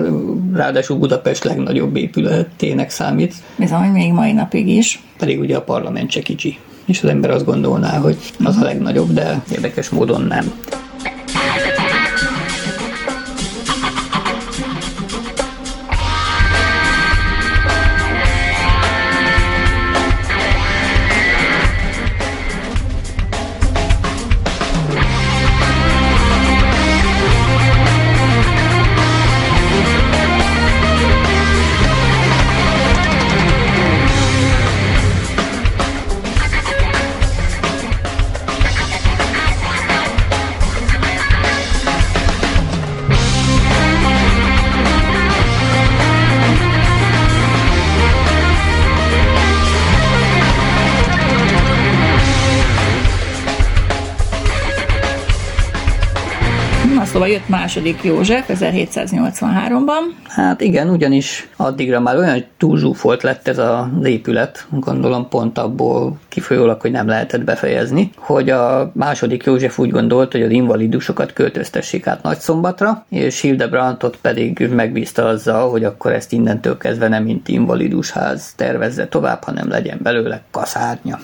ráadásul 0.55 0.97
Budapest 0.99 1.45
legnagyobb 1.45 1.97
épületének 1.97 2.91
számít. 2.91 3.35
Bizony, 3.57 3.89
még 3.89 4.13
mai 4.13 4.33
napig 4.33 4.69
is. 4.69 5.03
Pedig 5.19 5.41
ugye 5.41 5.57
a 5.57 5.63
parlament 5.63 6.11
se 6.11 6.21
kicsi. 6.21 6.59
És 6.85 7.03
az 7.03 7.09
ember 7.09 7.31
azt 7.31 7.45
gondolná, 7.45 7.99
hogy 7.99 8.17
az 8.45 8.57
a 8.57 8.63
legnagyobb, 8.63 9.13
de 9.13 9.43
érdekes 9.53 9.89
módon 9.89 10.23
nem. 10.23 10.53
Szóval 57.13 57.29
jött 57.29 57.49
második 57.49 58.03
József 58.03 58.49
1783-ban. 58.49 60.01
Hát 60.29 60.61
igen, 60.61 60.89
ugyanis 60.89 61.49
addigra 61.57 62.01
már 62.01 62.17
olyan 62.17 62.45
túlzsúfolt 62.57 63.23
lett 63.23 63.49
ez 63.49 63.59
az 63.59 63.87
épület, 64.05 64.67
gondolom 64.71 65.29
pont 65.29 65.59
abból 65.59 66.19
kifolyólag, 66.29 66.81
hogy 66.81 66.91
nem 66.91 67.07
lehetett 67.07 67.45
befejezni, 67.45 68.11
hogy 68.17 68.51
a 68.51 68.91
második 68.95 69.45
József 69.45 69.79
úgy 69.79 69.91
gondolt, 69.91 70.33
hogy 70.33 70.43
az 70.43 70.51
invalidusokat 70.51 71.33
költöztessék 71.33 72.07
át 72.07 72.23
Nagyszombatra, 72.23 73.05
és 73.09 73.41
Hildebrandt 73.41 74.17
pedig 74.21 74.69
megbízta 74.71 75.25
azzal, 75.25 75.71
hogy 75.71 75.85
akkor 75.85 76.13
ezt 76.13 76.33
innentől 76.33 76.79
kezdve 76.79 77.09
nem 77.09 77.25
mint 77.25 77.49
invalidusház 77.49 78.53
tervezze 78.57 79.09
tovább, 79.09 79.45
hanem 79.45 79.69
legyen 79.69 79.99
belőle 80.03 80.43
kaszárnya. 80.51 81.19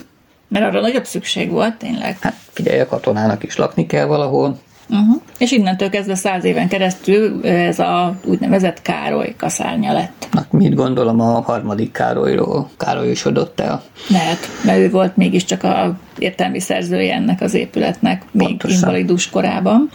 Mert 0.47 0.65
arra 0.65 0.81
nagyobb 0.81 1.05
szükség 1.05 1.51
volt, 1.51 1.75
tényleg. 1.75 2.17
Hát 2.19 2.35
figyelj, 2.51 2.79
a 2.79 2.87
katonának 2.87 3.43
is 3.43 3.55
lakni 3.55 3.85
kell 3.85 4.05
valahol, 4.05 4.59
Uh-huh. 4.89 5.21
És 5.37 5.51
innentől 5.51 5.89
kezdve 5.89 6.15
száz 6.15 6.43
éven 6.43 6.67
keresztül 6.67 7.45
ez 7.45 7.79
a 7.79 8.15
úgynevezett 8.25 8.81
Károly 8.81 9.35
kaszárnya 9.37 9.93
lett. 9.93 10.27
Na, 10.31 10.45
mit 10.49 10.75
gondolom 10.75 11.19
a 11.19 11.41
harmadik 11.41 11.91
Károlyról 11.91 12.69
károlyosodott 12.77 13.59
el? 13.59 13.83
Lehet, 14.09 14.37
mert 14.65 14.79
ő 14.79 14.89
volt 14.89 15.17
mégiscsak 15.17 15.63
a 15.63 15.97
értelmi 16.17 16.59
szerzője 16.59 17.13
ennek 17.15 17.41
az 17.41 17.53
épületnek, 17.53 18.23
még 18.31 18.47
Pontosan. 18.47 18.77
invalidus 18.77 19.29
korában. 19.29 19.89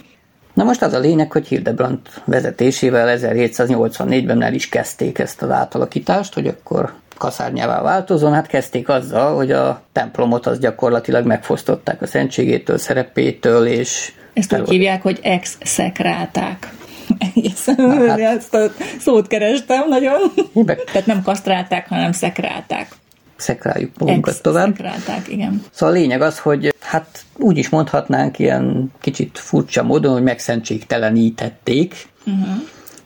Na 0.53 0.63
most 0.63 0.81
az 0.81 0.93
a 0.93 0.99
lényeg, 0.99 1.31
hogy 1.31 1.47
Hildebrandt 1.47 2.21
vezetésével 2.25 3.17
1784-ben 3.19 4.41
el 4.41 4.53
is 4.53 4.69
kezdték 4.69 5.19
ezt 5.19 5.41
az 5.41 5.49
átalakítást, 5.49 6.33
hogy 6.33 6.47
akkor 6.47 6.93
kaszárnyává 7.17 7.81
változon, 7.81 8.33
hát 8.33 8.47
kezdték 8.47 8.89
azzal, 8.89 9.35
hogy 9.35 9.51
a 9.51 9.81
templomot 9.91 10.45
az 10.45 10.59
gyakorlatilag 10.59 11.25
megfosztották 11.25 12.01
a 12.01 12.07
szentségétől, 12.07 12.77
szerepétől, 12.77 13.65
és 13.65 14.13
ezt 14.35 14.53
úgy 14.53 14.69
hívják, 14.69 15.01
hogy 15.01 15.19
ex-szekrálták. 15.21 16.67
Hát. 18.07 18.19
Ezt 18.37 18.53
a 18.53 18.71
szót 18.99 19.27
kerestem 19.27 19.87
nagyon. 19.89 20.19
Hibek. 20.53 20.83
Tehát 20.83 21.05
nem 21.07 21.21
kasztrálták, 21.23 21.87
hanem 21.87 22.11
szekrálták. 22.11 22.87
Szekráljuk 23.35 23.91
magunkat 23.97 24.33
Ex 24.33 24.41
tovább. 24.41 24.75
Szekrálták, 24.75 25.27
igen. 25.27 25.63
Szóval 25.71 25.95
a 25.95 25.97
lényeg 25.97 26.21
az, 26.21 26.39
hogy 26.39 26.75
hát 26.79 27.25
úgy 27.37 27.57
is 27.57 27.69
mondhatnánk 27.69 28.39
ilyen 28.39 28.91
kicsit 29.01 29.37
furcsa 29.37 29.83
módon, 29.83 30.13
hogy 30.13 30.23
megszentségtelenítették, 30.23 32.07
uh-huh. 32.25 32.55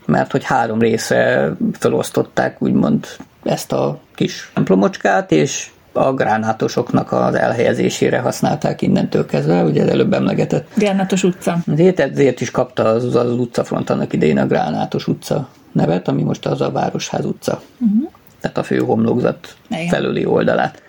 mert 0.05 0.31
hogy 0.31 0.43
három 0.43 0.79
részre 0.79 1.51
felosztották 1.79 2.61
úgymond 2.61 3.07
ezt 3.43 3.71
a 3.71 3.99
kis 4.15 4.51
templomocskát, 4.53 5.31
és 5.31 5.69
a 5.99 6.13
gránátosoknak 6.13 7.11
az 7.11 7.35
elhelyezésére 7.35 8.19
használták 8.19 8.81
innentől 8.81 9.25
kezdve, 9.25 9.63
ugye 9.63 9.83
az 9.83 9.89
előbb 9.89 10.13
emlegetett. 10.13 10.67
Gránátos 10.75 11.23
utca. 11.23 11.57
Ezért, 11.71 11.99
ezért 11.99 12.41
is 12.41 12.51
kapta 12.51 12.83
az, 12.83 13.15
az 13.15 13.31
utcafront 13.31 13.89
annak 13.89 14.13
idején 14.13 14.37
a 14.37 14.47
Gránátos 14.47 15.07
utca 15.07 15.47
nevet, 15.71 16.07
ami 16.07 16.23
most 16.23 16.45
az 16.45 16.61
a 16.61 16.71
Városház 16.71 17.25
utca. 17.25 17.61
Uh-huh. 17.79 18.11
Tehát 18.41 18.57
a 18.57 18.63
fő 18.63 18.77
homlokzat 18.77 19.55
Igen. 19.69 19.87
felüli 19.87 20.25
oldalát. 20.25 20.81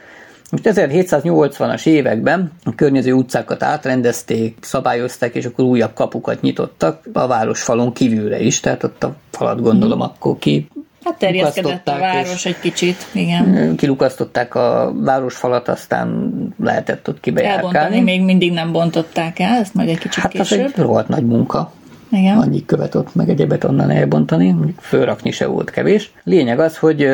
Most 0.51 0.63
1780-as 0.67 1.87
években 1.87 2.53
a 2.65 2.75
környező 2.75 3.13
utcákat 3.13 3.63
átrendezték, 3.63 4.57
szabályozták, 4.61 5.35
és 5.35 5.45
akkor 5.45 5.65
újabb 5.65 5.95
kapukat 5.95 6.41
nyitottak 6.41 7.09
a 7.13 7.27
városfalon 7.27 7.93
kívülre 7.93 8.41
is, 8.41 8.61
tehát 8.61 8.83
ott 8.85 9.05
a 9.05 9.15
falat 9.31 9.61
gondolom 9.63 9.99
mm. 9.99 10.01
akkor 10.01 10.39
ki 10.39 10.69
Hát 11.05 11.19
terjeszkedett 11.19 11.89
a 11.89 11.99
város 11.99 12.47
egy 12.47 12.61
kicsit, 12.61 13.07
igen. 13.13 13.77
Kilukasztották 13.77 14.55
a 14.55 14.93
városfalat, 14.97 15.69
aztán 15.69 16.31
lehetett 16.59 17.09
ott 17.09 17.21
kibejárkálni. 17.21 17.77
Elbontani 17.77 18.01
még 18.01 18.23
mindig 18.23 18.53
nem 18.53 18.73
bontották 18.73 19.39
el, 19.39 19.59
ezt 19.59 19.75
majd 19.75 19.89
egy 19.89 19.99
kicsit 19.99 20.23
hát 20.23 20.33
később. 20.33 20.59
Hát 20.59 20.67
az 20.67 20.73
egy 20.75 20.85
rohadt 20.85 21.09
nagy 21.09 21.27
munka. 21.27 21.73
Igen. 22.11 22.39
Annyi 22.39 22.65
követ 22.65 22.95
ott 22.95 23.15
meg 23.15 23.29
egyebet 23.29 23.65
onnan 23.65 23.91
elbontani, 23.91 24.55
fölrakni 24.81 25.31
se 25.31 25.47
volt 25.47 25.71
kevés. 25.71 26.13
Lényeg 26.25 26.61
az, 26.61 26.77
hogy 26.77 27.09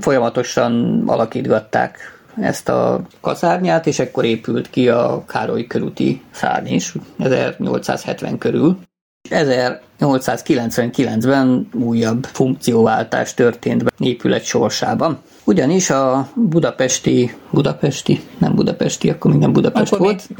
folyamatosan 0.00 1.02
alakítgatták 1.06 1.98
ezt 2.40 2.68
a 2.68 3.02
kaszárnyát, 3.20 3.86
és 3.86 3.98
ekkor 3.98 4.24
épült 4.24 4.70
ki 4.70 4.88
a 4.88 5.24
Károly 5.26 5.66
körúti 5.66 6.22
szárny 6.30 6.66
is, 6.66 6.94
1870 7.18 8.38
körül. 8.38 8.78
1899-ben 9.30 11.68
újabb 11.72 12.26
funkcióváltás 12.32 13.34
történt 13.34 13.84
be 13.84 13.90
épület 13.98 14.44
sorsában. 14.44 15.18
Ugyanis 15.44 15.90
a 15.90 16.28
budapesti, 16.34 17.34
budapesti, 17.50 18.22
nem 18.38 18.54
budapesti, 18.54 19.10
akkor 19.10 19.30
még 19.30 19.40
nem 19.40 19.52
Budapest 19.52 19.92
akkor 19.92 20.06
volt. 20.06 20.28
Még... 20.28 20.38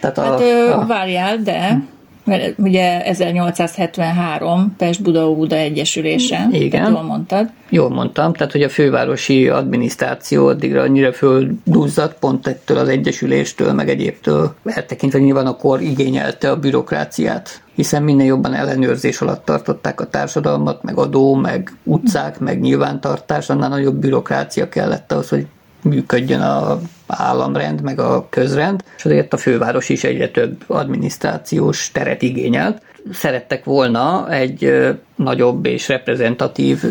Tehát 0.00 0.18
hát 0.18 0.40
a, 0.40 0.80
a, 0.80 0.86
várjál, 0.86 1.36
de 1.36 1.82
mert 2.28 2.58
ugye 2.58 3.04
1873 3.04 4.74
Pest-Buda-Óbuda 4.78 5.56
Egyesülése, 5.56 6.48
Igen. 6.50 6.92
jól 6.92 7.02
mondtad. 7.02 7.50
Jól 7.68 7.88
mondtam, 7.90 8.32
tehát 8.32 8.52
hogy 8.52 8.62
a 8.62 8.68
fővárosi 8.68 9.48
adminisztráció 9.48 10.46
addigra 10.46 10.82
annyira 10.82 11.12
földuzzadt, 11.12 12.18
pont 12.18 12.46
ettől 12.46 12.78
az 12.78 12.88
egyesüléstől, 12.88 13.72
meg 13.72 13.88
egyébtől 13.88 14.54
eltekintve 14.64 15.18
nyilván 15.18 15.46
akkor 15.46 15.80
igényelte 15.80 16.50
a 16.50 16.56
bürokráciát 16.56 17.62
hiszen 17.78 18.02
minél 18.02 18.26
jobban 18.26 18.54
ellenőrzés 18.54 19.20
alatt 19.20 19.44
tartották 19.44 20.00
a 20.00 20.06
társadalmat, 20.06 20.82
meg 20.82 20.96
adó, 20.96 21.34
meg 21.34 21.72
utcák, 21.84 22.38
meg 22.38 22.60
nyilvántartás, 22.60 23.50
annál 23.50 23.68
nagyobb 23.68 23.94
bürokrácia 23.94 24.68
kellett 24.68 25.12
ahhoz, 25.12 25.28
hogy 25.28 25.46
működjön 25.82 26.40
a 26.40 26.80
államrend, 27.06 27.80
meg 27.80 28.00
a 28.00 28.26
közrend, 28.30 28.84
és 28.96 29.04
azért 29.04 29.32
a 29.32 29.36
főváros 29.36 29.88
is 29.88 30.04
egyre 30.04 30.28
több 30.28 30.64
adminisztrációs 30.66 31.90
teret 31.92 32.22
igényelt. 32.22 32.82
Szerettek 33.12 33.64
volna 33.64 34.30
egy 34.30 34.88
nagyobb 35.16 35.66
és 35.66 35.88
reprezentatív 35.88 36.84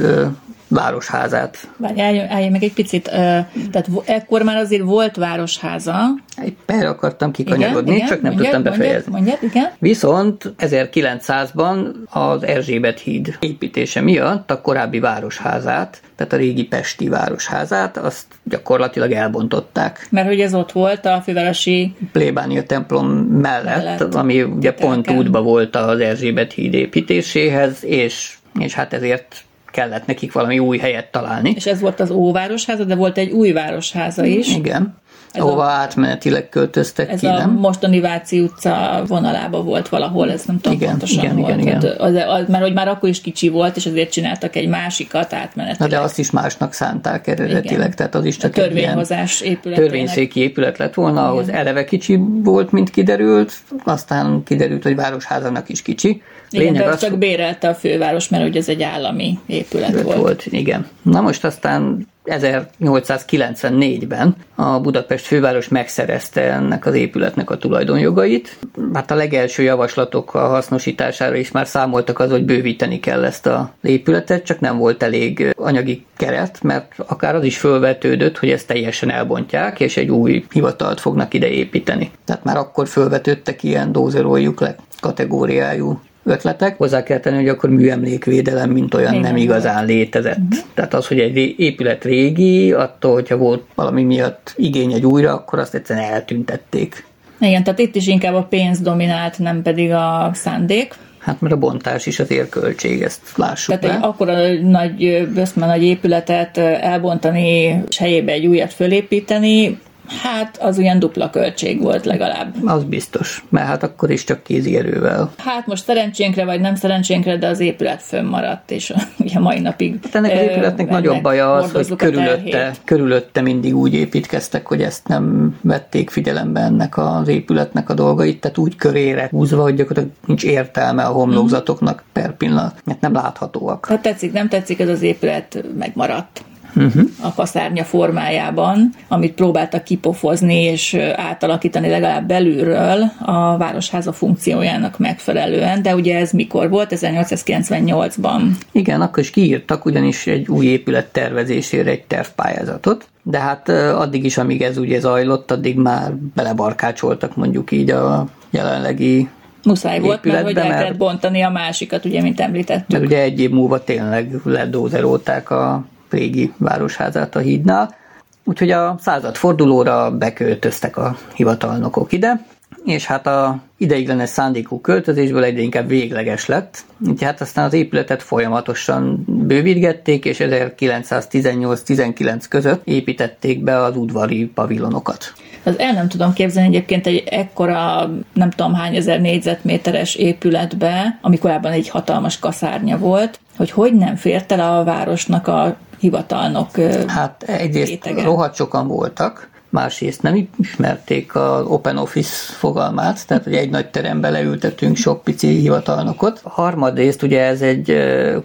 városházát. 0.67 1.67
Várj, 1.77 2.01
állj, 2.01 2.19
állj 2.29 2.49
meg 2.49 2.63
egy 2.63 2.73
picit. 2.73 3.03
Tehát 3.03 3.89
ekkor 4.05 4.41
már 4.41 4.57
azért 4.57 4.83
volt 4.83 5.15
városháza. 5.15 5.97
Egy 6.35 6.55
per 6.65 6.85
akartam 6.85 7.31
kikanyarodni, 7.31 7.95
igen, 7.95 8.07
csak 8.07 8.21
nem 8.21 8.33
mondjad, 8.33 8.53
tudtam 8.53 8.71
befejezni. 8.71 9.11
Mondjad, 9.11 9.37
mondjad, 9.41 9.55
igen. 9.55 9.71
Viszont 9.79 10.53
1900-ban 10.59 11.93
az 12.09 12.43
Erzsébet 12.43 12.99
híd 12.99 13.37
építése 13.39 14.01
miatt 14.01 14.51
a 14.51 14.61
korábbi 14.61 14.99
városházát, 14.99 16.01
tehát 16.15 16.33
a 16.33 16.37
régi 16.37 16.63
Pesti 16.63 17.09
városházát, 17.09 17.97
azt 17.97 18.25
gyakorlatilag 18.43 19.11
elbontották. 19.11 20.07
Mert 20.09 20.27
hogy 20.27 20.39
ez 20.39 20.53
ott 20.53 20.71
volt 20.71 21.05
a 21.05 21.21
fővárosi 21.23 21.95
plébánia 22.11 22.63
templom 22.63 23.07
mellett, 23.17 23.83
mellett 23.83 24.15
ami 24.15 24.43
ugye 24.43 24.73
pont 24.73 25.11
útba 25.11 25.41
volt 25.41 25.75
az 25.75 25.99
Erzsébet 25.99 26.53
híd 26.53 26.73
építéséhez, 26.73 27.83
és, 27.83 28.37
és 28.59 28.73
hát 28.73 28.93
ezért 28.93 29.45
kellett 29.77 30.05
nekik 30.05 30.31
valami 30.31 30.59
új 30.59 30.77
helyet 30.77 31.11
találni. 31.11 31.53
És 31.55 31.65
ez 31.65 31.79
volt 31.79 31.99
az 31.99 32.11
óvárosháza, 32.11 32.83
de 32.83 32.95
volt 32.95 33.17
egy 33.17 33.31
új 33.31 33.51
városháza 33.51 34.25
is. 34.25 34.55
Igen. 34.55 34.97
Ez 35.31 35.41
ahova 35.41 35.63
a, 35.63 35.69
átmenetileg 35.69 36.49
költöztek 36.49 37.11
ez 37.11 37.19
ki, 37.19 37.25
a 37.25 37.37
nem? 37.37 37.51
mostani 37.51 37.99
Váci 37.99 38.39
utca 38.39 39.03
vonalába 39.07 39.63
volt 39.63 39.89
valahol, 39.89 40.31
ez 40.31 40.43
nem 40.45 40.59
tudom 40.59 40.77
igen, 40.77 40.89
pontosan 40.89 41.23
igen, 41.23 41.35
volt. 41.35 41.59
Igen, 41.59 41.77
igen. 41.77 41.95
Az, 41.97 42.13
az, 42.27 42.47
mert 42.47 42.63
hogy 42.63 42.73
már 42.73 42.87
akkor 42.87 43.09
is 43.09 43.21
kicsi 43.21 43.49
volt, 43.49 43.75
és 43.75 43.85
azért 43.85 44.11
csináltak 44.11 44.55
egy 44.55 44.67
másikat 44.67 45.33
átmenetileg. 45.33 45.89
Na 45.91 45.97
de 45.97 46.03
azt 46.03 46.19
is 46.19 46.31
másnak 46.31 46.73
szánták 46.73 47.27
eredetileg, 47.27 47.71
igen. 47.71 47.95
tehát 47.95 48.15
az 48.15 48.25
is 48.25 48.37
csak 48.37 48.51
a 48.51 48.53
törvényhozás 48.53 49.41
ilyen 49.41 49.59
törvényszéki 49.61 50.39
épület 50.39 50.77
lett 50.77 50.93
volna, 50.93 51.19
igen. 51.19 51.31
ahhoz 51.31 51.49
eleve 51.49 51.83
kicsi 51.83 52.19
volt, 52.43 52.71
mint 52.71 52.89
kiderült, 52.89 53.53
aztán 53.83 54.43
kiderült, 54.43 54.83
hogy 54.83 54.95
városházának 54.95 55.69
is 55.69 55.81
kicsi. 55.81 56.21
Igen, 56.49 56.65
Lényeg 56.65 56.83
de 56.83 56.89
az, 56.89 56.99
csak 56.99 57.17
bérelte 57.17 57.69
a 57.69 57.75
főváros, 57.75 58.29
mert 58.29 58.47
ugye 58.47 58.59
ez 58.59 58.69
egy 58.69 58.83
állami 58.83 59.39
épület 59.45 60.01
volt. 60.01 60.17
volt. 60.17 60.45
Igen. 60.45 60.87
Na 61.01 61.21
most 61.21 61.45
aztán 61.45 62.07
1894-ben 62.27 64.35
a 64.55 64.79
Budapest 64.79 65.25
főváros 65.25 65.67
megszerezte 65.67 66.41
ennek 66.41 66.85
az 66.85 66.93
épületnek 66.93 67.49
a 67.49 67.57
tulajdonjogait. 67.57 68.57
Hát 68.93 69.11
a 69.11 69.15
legelső 69.15 69.63
javaslatok 69.63 70.33
a 70.33 70.47
hasznosítására 70.47 71.35
is 71.35 71.51
már 71.51 71.67
számoltak 71.67 72.19
az, 72.19 72.29
hogy 72.29 72.45
bővíteni 72.45 72.99
kell 72.99 73.23
ezt 73.23 73.45
a 73.45 73.73
épületet, 73.81 74.45
csak 74.45 74.59
nem 74.59 74.77
volt 74.77 75.03
elég 75.03 75.55
anyagi 75.57 76.05
keret, 76.17 76.63
mert 76.63 76.93
akár 77.07 77.35
az 77.35 77.43
is 77.43 77.57
fölvetődött, 77.57 78.37
hogy 78.37 78.49
ezt 78.49 78.67
teljesen 78.67 79.11
elbontják, 79.11 79.79
és 79.79 79.97
egy 79.97 80.09
új 80.09 80.45
hivatalt 80.51 80.99
fognak 80.99 81.33
ide 81.33 81.47
építeni. 81.47 82.11
Tehát 82.25 82.43
már 82.43 82.57
akkor 82.57 82.87
fölvetődtek 82.87 83.63
ilyen 83.63 83.91
dózeroljuk 83.91 84.59
le 84.59 84.75
kategóriájú 84.99 85.99
ötletek. 86.27 86.77
Hozzá 86.77 87.03
kell 87.03 87.19
tenni, 87.19 87.35
hogy 87.35 87.47
akkor 87.47 87.69
műemlékvédelem, 87.69 88.69
mint 88.69 88.93
olyan 88.93 89.11
Igen, 89.11 89.23
nem 89.23 89.37
igazán 89.37 89.85
létezett. 89.85 90.37
Uh-huh. 90.37 90.65
Tehát 90.73 90.93
az, 90.93 91.07
hogy 91.07 91.19
egy 91.19 91.55
épület 91.57 92.03
régi, 92.03 92.71
attól, 92.71 93.13
hogyha 93.13 93.37
volt 93.37 93.63
valami 93.75 94.03
miatt 94.03 94.53
igény 94.55 94.93
egy 94.93 95.05
újra, 95.05 95.33
akkor 95.33 95.59
azt 95.59 95.75
egyszerűen 95.75 96.11
eltüntették. 96.11 97.05
Igen, 97.39 97.63
tehát 97.63 97.79
itt 97.79 97.95
is 97.95 98.07
inkább 98.07 98.33
a 98.33 98.43
pénz 98.43 98.79
dominált, 98.79 99.39
nem 99.39 99.61
pedig 99.61 99.91
a 99.91 100.31
szándék. 100.33 100.95
Hát 101.17 101.41
mert 101.41 101.53
a 101.53 101.57
bontás 101.57 102.05
is 102.05 102.19
azért 102.19 102.49
költség, 102.49 103.01
ezt 103.01 103.21
lássuk 103.35 103.79
Tehát 103.79 103.99
be. 103.99 104.05
egy 104.05 104.09
akkora 104.09 104.53
nagy, 104.61 105.27
böszme 105.33 105.65
nagy 105.65 105.83
épületet 105.83 106.57
elbontani, 106.57 107.81
és 107.89 107.97
helyébe 107.97 108.31
egy 108.31 108.45
újat 108.45 108.73
fölépíteni, 108.73 109.79
Hát 110.07 110.57
az 110.61 110.77
olyan 110.77 110.99
dupla 110.99 111.29
költség 111.29 111.81
volt 111.81 112.05
legalább. 112.05 112.55
Az 112.65 112.83
biztos, 112.83 113.45
mert 113.49 113.67
hát 113.67 113.83
akkor 113.83 114.11
is 114.11 114.23
csak 114.23 114.43
kézi 114.43 114.77
erővel. 114.77 115.31
Hát 115.37 115.67
most 115.67 115.83
szerencsénkre 115.83 116.45
vagy 116.45 116.59
nem 116.59 116.75
szerencsénkre, 116.75 117.37
de 117.37 117.47
az 117.47 117.59
épület 117.59 118.01
fönnmaradt, 118.01 118.71
és 118.71 118.93
ugye 119.19 119.39
mai 119.39 119.59
napig 119.59 119.99
hát 120.03 120.15
ennek 120.15 120.31
az 120.31 120.39
épületnek 120.39 120.89
nagyobb 120.89 121.21
baja 121.21 121.53
az, 121.53 121.71
hogy 121.71 121.95
körülötte, 121.95 122.71
körülötte 122.83 123.41
mindig 123.41 123.75
úgy 123.75 123.93
építkeztek, 123.93 124.67
hogy 124.67 124.81
ezt 124.81 125.07
nem 125.07 125.55
vették 125.61 126.09
figyelembe 126.09 126.59
ennek 126.59 126.97
az 126.97 127.27
épületnek 127.27 127.89
a 127.89 127.93
dolgait, 127.93 128.41
tehát 128.41 128.57
úgy 128.57 128.75
körére 128.75 129.27
húzva, 129.31 129.61
hogy 129.61 129.75
gyakorlatilag 129.75 130.15
nincs 130.25 130.43
értelme 130.43 131.03
a 131.03 131.11
homlokzatoknak 131.11 132.03
per 132.13 132.37
pillanat, 132.37 132.81
mert 132.83 133.01
nem 133.01 133.13
láthatóak. 133.13 133.85
Hát 133.85 134.01
tetszik, 134.01 134.31
nem 134.31 134.47
tetszik, 134.47 134.79
ez 134.79 134.89
az 134.89 135.01
épület 135.01 135.63
megmaradt 135.77 136.43
uh-huh. 136.75 137.09
a 137.21 137.33
kaszárnya 137.33 137.83
formájában, 137.83 138.89
amit 139.07 139.33
próbáltak 139.33 139.83
kipofozni 139.83 140.61
és 140.61 140.93
átalakítani 141.15 141.89
legalább 141.89 142.27
belülről 142.27 143.11
a 143.19 143.57
városháza 143.57 144.13
funkciójának 144.13 144.97
megfelelően, 144.97 145.81
de 145.81 145.95
ugye 145.95 146.17
ez 146.17 146.31
mikor 146.31 146.69
volt? 146.69 146.93
1898-ban. 146.95 148.41
Igen, 148.71 149.01
akkor 149.01 149.23
is 149.23 149.29
kiírtak 149.29 149.85
ugyanis 149.85 150.27
egy 150.27 150.47
új 150.47 150.65
épület 150.65 151.05
tervezésére 151.05 151.89
egy 151.89 152.03
tervpályázatot, 152.03 153.07
de 153.23 153.39
hát 153.39 153.69
addig 153.69 154.25
is, 154.25 154.37
amíg 154.37 154.61
ez 154.61 154.77
ugye 154.77 154.99
zajlott, 154.99 155.51
addig 155.51 155.77
már 155.77 156.13
belebarkácsoltak 156.13 157.35
mondjuk 157.35 157.71
így 157.71 157.89
a 157.89 158.27
jelenlegi 158.49 159.29
Muszáj 159.63 159.99
volt, 159.99 160.23
mert 160.23 160.43
hogy 160.43 160.57
el 160.57 160.67
kellett 160.67 160.97
bontani 160.97 161.41
a 161.41 161.49
másikat, 161.49 162.05
ugye, 162.05 162.21
mint 162.21 162.39
említettük. 162.39 162.87
Mert 162.87 163.03
ugye 163.03 163.21
egy 163.21 163.39
év 163.39 163.49
múlva 163.49 163.83
tényleg 163.83 164.31
ledózerolták 164.43 165.49
a 165.49 165.85
régi 166.09 166.53
városházát 166.57 167.35
a 167.35 167.39
hídnál. 167.39 167.95
Úgyhogy 168.43 168.71
a 168.71 168.95
század 168.99 169.35
fordulóra 169.35 170.11
beköltöztek 170.11 170.97
a 170.97 171.17
hivatalnokok 171.33 172.11
ide, 172.11 172.45
és 172.85 173.05
hát 173.05 173.27
a 173.27 173.59
ideiglenes 173.77 174.29
szándékú 174.29 174.81
költözésből 174.81 175.43
egyre 175.43 175.61
inkább 175.61 175.87
végleges 175.87 176.45
lett. 176.45 176.83
Úgyhogy 176.99 177.23
hát 177.23 177.41
aztán 177.41 177.65
az 177.65 177.73
épületet 177.73 178.23
folyamatosan 178.23 179.23
bővítgették, 179.25 180.25
és 180.25 180.37
1918-19 180.39 182.45
között 182.49 182.81
építették 182.85 183.63
be 183.63 183.77
az 183.77 183.97
udvari 183.97 184.45
pavilonokat. 184.45 185.33
Az 185.63 185.79
el 185.79 185.93
nem 185.93 186.07
tudom 186.07 186.33
képzelni 186.33 186.67
egyébként 186.67 187.07
egy 187.07 187.23
ekkora, 187.29 188.09
nem 188.33 188.49
tudom 188.49 188.73
hány 188.73 188.95
ezer 188.95 189.21
négyzetméteres 189.21 190.15
épületbe, 190.15 191.19
ami 191.21 191.37
korábban 191.37 191.71
egy 191.71 191.89
hatalmas 191.89 192.39
kaszárnya 192.39 192.97
volt, 192.97 193.39
hogy 193.57 193.71
hogy 193.71 193.93
nem 193.93 194.15
fért 194.15 194.51
el 194.51 194.77
a 194.77 194.83
városnak 194.83 195.47
a 195.47 195.77
hivatalnok 195.99 196.69
Hát 197.07 197.43
egyrészt 197.43 197.89
rétege. 197.89 198.23
rohadt 198.23 198.55
sokan 198.55 198.87
voltak, 198.87 199.49
másrészt 199.69 200.21
nem 200.21 200.47
ismerték 200.59 201.35
az 201.35 201.65
open 201.65 201.97
office 201.97 202.53
fogalmát, 202.53 203.27
tehát 203.27 203.43
hogy 203.43 203.55
egy 203.55 203.69
nagy 203.69 203.89
terembe 203.89 204.29
leültetünk 204.29 204.95
sok 204.95 205.23
pici 205.23 205.47
hivatalnokot. 205.47 206.41
Harmadrészt 206.43 207.23
ugye 207.23 207.41
ez 207.41 207.61
egy 207.61 207.97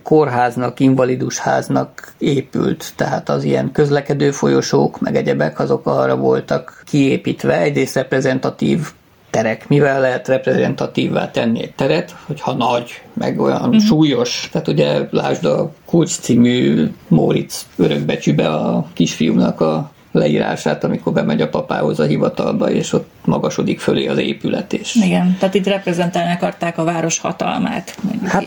kórháznak, 0.02 0.80
invalidusháznak 0.80 2.12
épült, 2.18 2.92
tehát 2.96 3.28
az 3.28 3.44
ilyen 3.44 3.72
közlekedő 3.72 4.30
folyosók, 4.30 5.00
meg 5.00 5.16
egyebek, 5.16 5.58
azok 5.58 5.86
arra 5.86 6.16
voltak 6.16 6.82
kiépítve, 6.86 7.60
egyrészt 7.60 7.94
reprezentatív 7.94 8.90
terek. 9.32 9.68
Mivel 9.68 10.00
lehet 10.00 10.28
reprezentatívvá 10.28 11.30
tenni 11.30 11.62
egy 11.62 11.72
teret, 11.72 12.14
hogyha 12.26 12.52
nagy, 12.52 13.02
meg 13.12 13.40
olyan 13.40 13.60
uh-huh. 13.60 13.80
súlyos. 13.80 14.48
Tehát 14.52 14.68
ugye 14.68 15.00
lásd 15.10 15.44
a 15.44 15.72
Kulcs 15.84 16.18
című 16.18 16.90
Móricz 17.08 17.66
örökbecsübe 17.76 18.48
a 18.48 18.86
kisfiúnak 18.92 19.60
a 19.60 19.90
leírását, 20.12 20.84
amikor 20.84 21.12
bemegy 21.12 21.40
a 21.40 21.48
papához 21.48 22.00
a 22.00 22.04
hivatalba, 22.04 22.70
és 22.70 22.92
ott 22.92 23.08
magasodik 23.24 23.80
fölé 23.80 24.06
az 24.06 24.18
épület. 24.18 24.72
És... 24.72 24.94
Igen, 24.94 25.36
tehát 25.38 25.54
itt 25.54 25.66
reprezentálni 25.66 26.32
akarták 26.32 26.78
a 26.78 26.84
város 26.84 27.18
hatalmát. 27.18 27.96
Hát, 28.24 28.44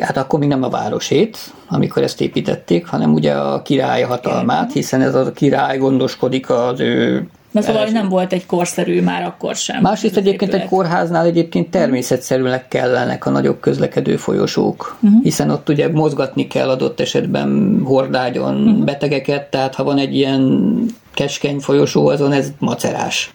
hát 0.00 0.16
akkor 0.16 0.38
még 0.38 0.48
nem 0.48 0.62
a 0.62 0.68
városét, 0.68 1.38
amikor 1.68 2.02
ezt 2.02 2.20
építették, 2.20 2.86
hanem 2.86 3.12
ugye 3.12 3.32
a 3.32 3.62
király 3.62 4.02
hatalmát, 4.02 4.72
hiszen 4.72 5.00
ez 5.02 5.14
a 5.14 5.32
király 5.32 5.78
gondoskodik 5.78 6.50
az 6.50 6.80
ő 6.80 7.28
Na 7.54 7.62
szóval 7.62 7.86
nem 7.86 8.08
volt 8.08 8.32
egy 8.32 8.46
korszerű 8.46 9.02
már 9.02 9.22
akkor 9.22 9.54
sem. 9.54 9.80
Másrészt 9.80 10.16
egyébként 10.16 10.42
épület. 10.42 10.62
egy 10.62 10.68
kórháznál 10.68 11.26
egyébként 11.26 11.70
természetszerűleg 11.70 12.68
kellenek 12.68 13.26
a 13.26 13.30
nagyobb 13.30 13.60
közlekedő 13.60 14.16
folyosók, 14.16 14.96
uh-huh. 15.00 15.22
hiszen 15.22 15.50
ott 15.50 15.68
ugye 15.68 15.88
mozgatni 15.88 16.46
kell 16.46 16.68
adott 16.68 17.00
esetben 17.00 17.80
hordágyon 17.84 18.54
uh-huh. 18.54 18.84
betegeket, 18.84 19.50
tehát 19.50 19.74
ha 19.74 19.84
van 19.84 19.98
egy 19.98 20.14
ilyen 20.14 20.74
keskeny 21.12 21.58
folyosó, 21.58 22.06
azon 22.06 22.32
ez 22.32 22.52
macerás. 22.58 23.34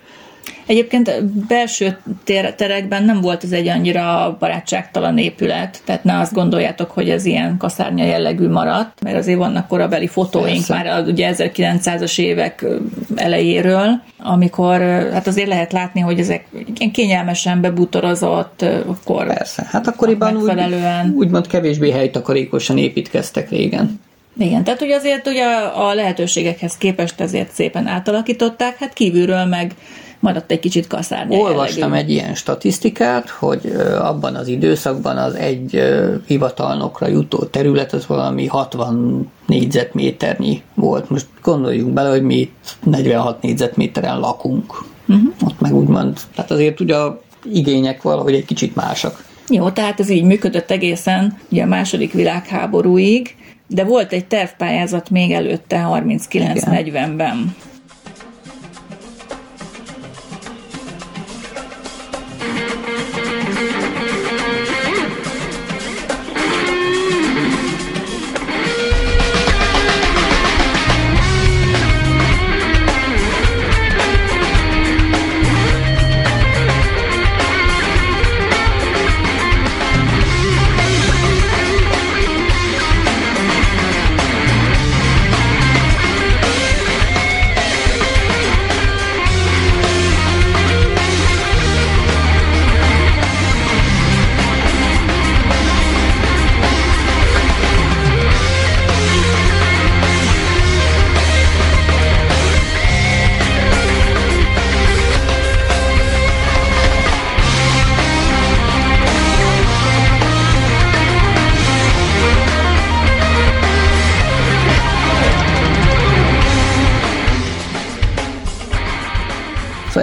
Egyébként 0.69 1.23
belső 1.47 1.97
terekben 2.55 3.03
nem 3.03 3.21
volt 3.21 3.43
ez 3.43 3.51
egy 3.51 3.67
annyira 3.67 4.36
barátságtalan 4.39 5.17
épület, 5.17 5.82
tehát 5.86 6.03
ne 6.03 6.19
azt 6.19 6.34
gondoljátok, 6.34 6.91
hogy 6.91 7.10
ez 7.10 7.25
ilyen 7.25 7.58
kaszárnya 7.58 8.05
jellegű 8.05 8.47
maradt, 8.47 9.01
mert 9.01 9.17
azért 9.17 9.38
vannak 9.38 9.67
korabeli 9.67 10.08
fotóink 10.08 10.65
Persze. 10.65 10.73
már 10.73 11.03
ugye 11.08 11.34
1900-as 11.38 12.19
évek 12.19 12.65
elejéről, 13.15 14.01
amikor 14.17 14.79
hát 15.13 15.27
azért 15.27 15.47
lehet 15.47 15.71
látni, 15.71 16.01
hogy 16.01 16.19
ezek 16.19 16.45
ilyen 16.77 16.91
kényelmesen 16.91 17.62
bebutorozott, 17.62 18.65
akkor 18.86 19.27
Persze, 19.27 19.67
hát 19.69 19.88
akkoriban 19.88 20.36
úgy, 20.36 20.51
úgymond 21.13 21.47
kevésbé 21.47 21.91
helytakarékosan 21.91 22.77
építkeztek 22.77 23.49
régen. 23.49 23.99
Igen, 24.38 24.63
tehát 24.63 24.82
ugye 24.82 24.95
azért 24.95 25.27
ugye 25.27 25.45
a 25.75 25.93
lehetőségekhez 25.93 26.77
képest 26.77 27.21
ezért 27.21 27.51
szépen 27.51 27.88
átalakították, 27.88 28.77
hát 28.77 28.93
kívülről 28.93 29.45
meg 29.45 29.73
maradt 30.19 30.51
egy 30.51 30.60
kicsit 30.60 30.88
kaszárnya 30.88 31.38
Olvastam 31.38 31.93
egy 31.93 32.10
ilyen 32.10 32.36
statisztikát, 32.36 33.29
hogy 33.29 33.73
abban 33.99 34.36
az 34.36 34.47
időszakban 34.47 35.17
az 35.17 35.34
egy 35.34 35.84
hivatalnokra 36.27 37.08
jutó 37.08 37.38
terület 37.38 37.93
az 37.93 38.08
valami 38.08 38.45
60 38.45 39.32
négyzetméternyi 39.45 40.62
volt. 40.73 41.10
Most 41.10 41.27
gondoljunk 41.41 41.93
bele, 41.93 42.10
hogy 42.10 42.23
mi 42.23 42.36
itt 42.36 42.77
46 42.84 43.41
négyzetméteren 43.41 44.19
lakunk. 44.19 44.84
Uh-huh. 45.08 45.34
Ott 45.45 45.60
meg 45.60 45.75
úgymond, 45.75 46.17
tehát 46.36 46.51
azért 46.51 46.79
ugye 46.79 46.95
a 46.95 47.21
igények 47.51 48.01
valahogy 48.01 48.34
egy 48.34 48.45
kicsit 48.45 48.75
másak. 48.75 49.23
Jó, 49.49 49.69
tehát 49.69 49.99
ez 49.99 50.10
így 50.10 50.23
működött 50.23 50.71
egészen 50.71 51.38
ugye 51.51 51.63
a 51.63 51.65
második 51.65 52.13
világháborúig, 52.13 53.36
de 53.67 53.84
volt 53.84 54.12
egy 54.12 54.25
tervpályázat 54.25 55.10
még 55.10 55.32
előtte 55.32 55.88
39-40-ben. 55.89 57.55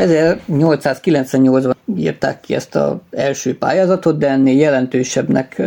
1898-ban 0.06 1.74
írták 1.96 2.40
ki 2.40 2.54
ezt 2.54 2.74
az 2.74 2.94
első 3.10 3.58
pályázatot, 3.58 4.18
de 4.18 4.28
ennél 4.28 4.58
jelentősebbnek 4.58 5.62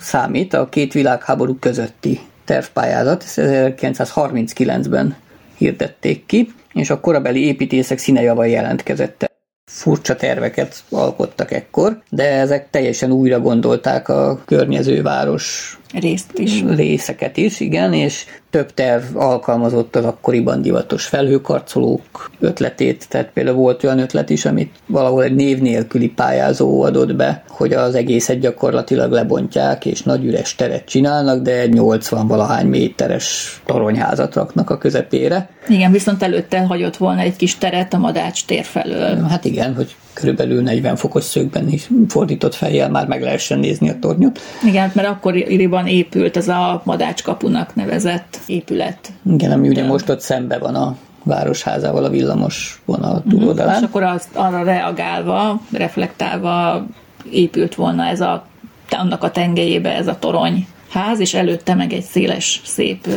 számít 0.00 0.54
a 0.54 0.68
két 0.68 0.92
világháború 0.92 1.56
közötti 1.58 2.20
tervpályázat. 2.44 3.22
Ezt 3.22 3.40
1939-ben 3.42 5.16
hirdették 5.56 6.26
ki, 6.26 6.52
és 6.72 6.90
a 6.90 7.00
korabeli 7.00 7.46
építészek 7.46 7.98
színejava 7.98 8.44
jelentkezett. 8.44 9.30
Furcsa 9.70 10.16
terveket 10.16 10.82
alkottak 10.90 11.52
ekkor, 11.52 12.02
de 12.10 12.32
ezek 12.32 12.70
teljesen 12.70 13.10
újra 13.10 13.40
gondolták 13.40 14.08
a 14.08 14.40
környező 14.44 15.02
város 15.02 15.78
Részt 15.92 16.38
is. 16.38 16.62
részeket 16.76 17.36
is, 17.36 17.60
igen, 17.60 17.92
és 17.92 18.24
több 18.50 18.74
terv 18.74 19.16
alkalmazott 19.16 19.96
az 19.96 20.04
akkoriban 20.04 20.62
divatos 20.62 21.04
felhőkarcolók 21.04 22.30
ötletét, 22.40 23.08
tehát 23.08 23.30
például 23.32 23.56
volt 23.56 23.84
olyan 23.84 23.98
ötlet 23.98 24.30
is, 24.30 24.44
amit 24.44 24.74
valahol 24.86 25.22
egy 25.22 25.34
név 25.34 25.58
nélküli 25.58 26.08
pályázó 26.08 26.82
adott 26.82 27.14
be, 27.14 27.44
hogy 27.48 27.72
az 27.72 27.94
egészet 27.94 28.38
gyakorlatilag 28.38 29.10
lebontják, 29.12 29.86
és 29.86 30.02
nagy 30.02 30.24
üres 30.24 30.54
teret 30.54 30.84
csinálnak, 30.84 31.42
de 31.42 31.60
egy 31.60 31.72
80 31.72 32.26
valahány 32.26 32.66
méteres 32.66 33.60
toronyházat 33.66 34.34
raknak 34.34 34.70
a 34.70 34.78
közepére. 34.78 35.48
Igen, 35.68 35.92
viszont 35.92 36.22
előtte 36.22 36.60
hagyott 36.60 36.96
volna 36.96 37.20
egy 37.20 37.36
kis 37.36 37.58
teret 37.58 37.94
a 37.94 37.98
Madács 37.98 38.44
tér 38.44 38.64
felől. 38.64 39.22
Hát 39.22 39.44
igen, 39.44 39.74
hogy 39.74 39.94
körülbelül 40.12 40.62
40 40.62 40.96
fokos 40.96 41.24
szögben 41.24 41.68
is 41.68 41.88
fordított 42.08 42.54
fejjel 42.54 42.90
már 42.90 43.06
meg 43.06 43.22
lehessen 43.22 43.58
nézni 43.58 43.88
a 43.88 43.98
tornyot. 43.98 44.40
Igen, 44.64 44.90
mert 44.94 45.08
akkoriban 45.08 45.86
épült 45.86 46.36
ez 46.36 46.48
a 46.48 46.82
Madács 46.84 47.22
kapunak 47.22 47.74
nevezett 47.74 48.38
épület. 48.46 49.12
Igen, 49.32 49.52
ami 49.52 49.68
ugye 49.68 49.86
most 49.86 50.08
ott 50.08 50.20
szembe 50.20 50.58
van 50.58 50.74
a 50.74 50.96
városházával 51.24 52.04
a 52.04 52.10
villamos 52.10 52.82
vonal 52.84 53.22
túloldalán. 53.28 53.76
És 53.78 53.86
akkor 53.86 54.02
az, 54.02 54.26
arra 54.32 54.62
reagálva, 54.62 55.60
reflektálva 55.72 56.86
épült 57.30 57.74
volna 57.74 58.04
ez 58.04 58.20
a, 58.20 58.46
annak 58.90 59.24
a 59.24 59.30
tengelyébe 59.30 59.96
ez 59.96 60.06
a 60.06 60.18
toronyház, 60.18 61.18
és 61.18 61.34
előtte 61.34 61.74
meg 61.74 61.92
egy 61.92 62.02
széles, 62.02 62.60
szép 62.64 63.08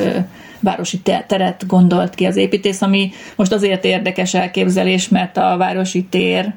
városi 0.59 0.99
te- 0.99 1.25
teret 1.27 1.67
gondolt 1.67 2.15
ki 2.15 2.25
az 2.25 2.35
építész, 2.35 2.81
ami 2.81 3.11
most 3.35 3.51
azért 3.51 3.85
érdekes 3.85 4.33
elképzelés, 4.33 5.09
mert 5.09 5.37
a 5.37 5.55
városi 5.57 6.03
tér 6.03 6.53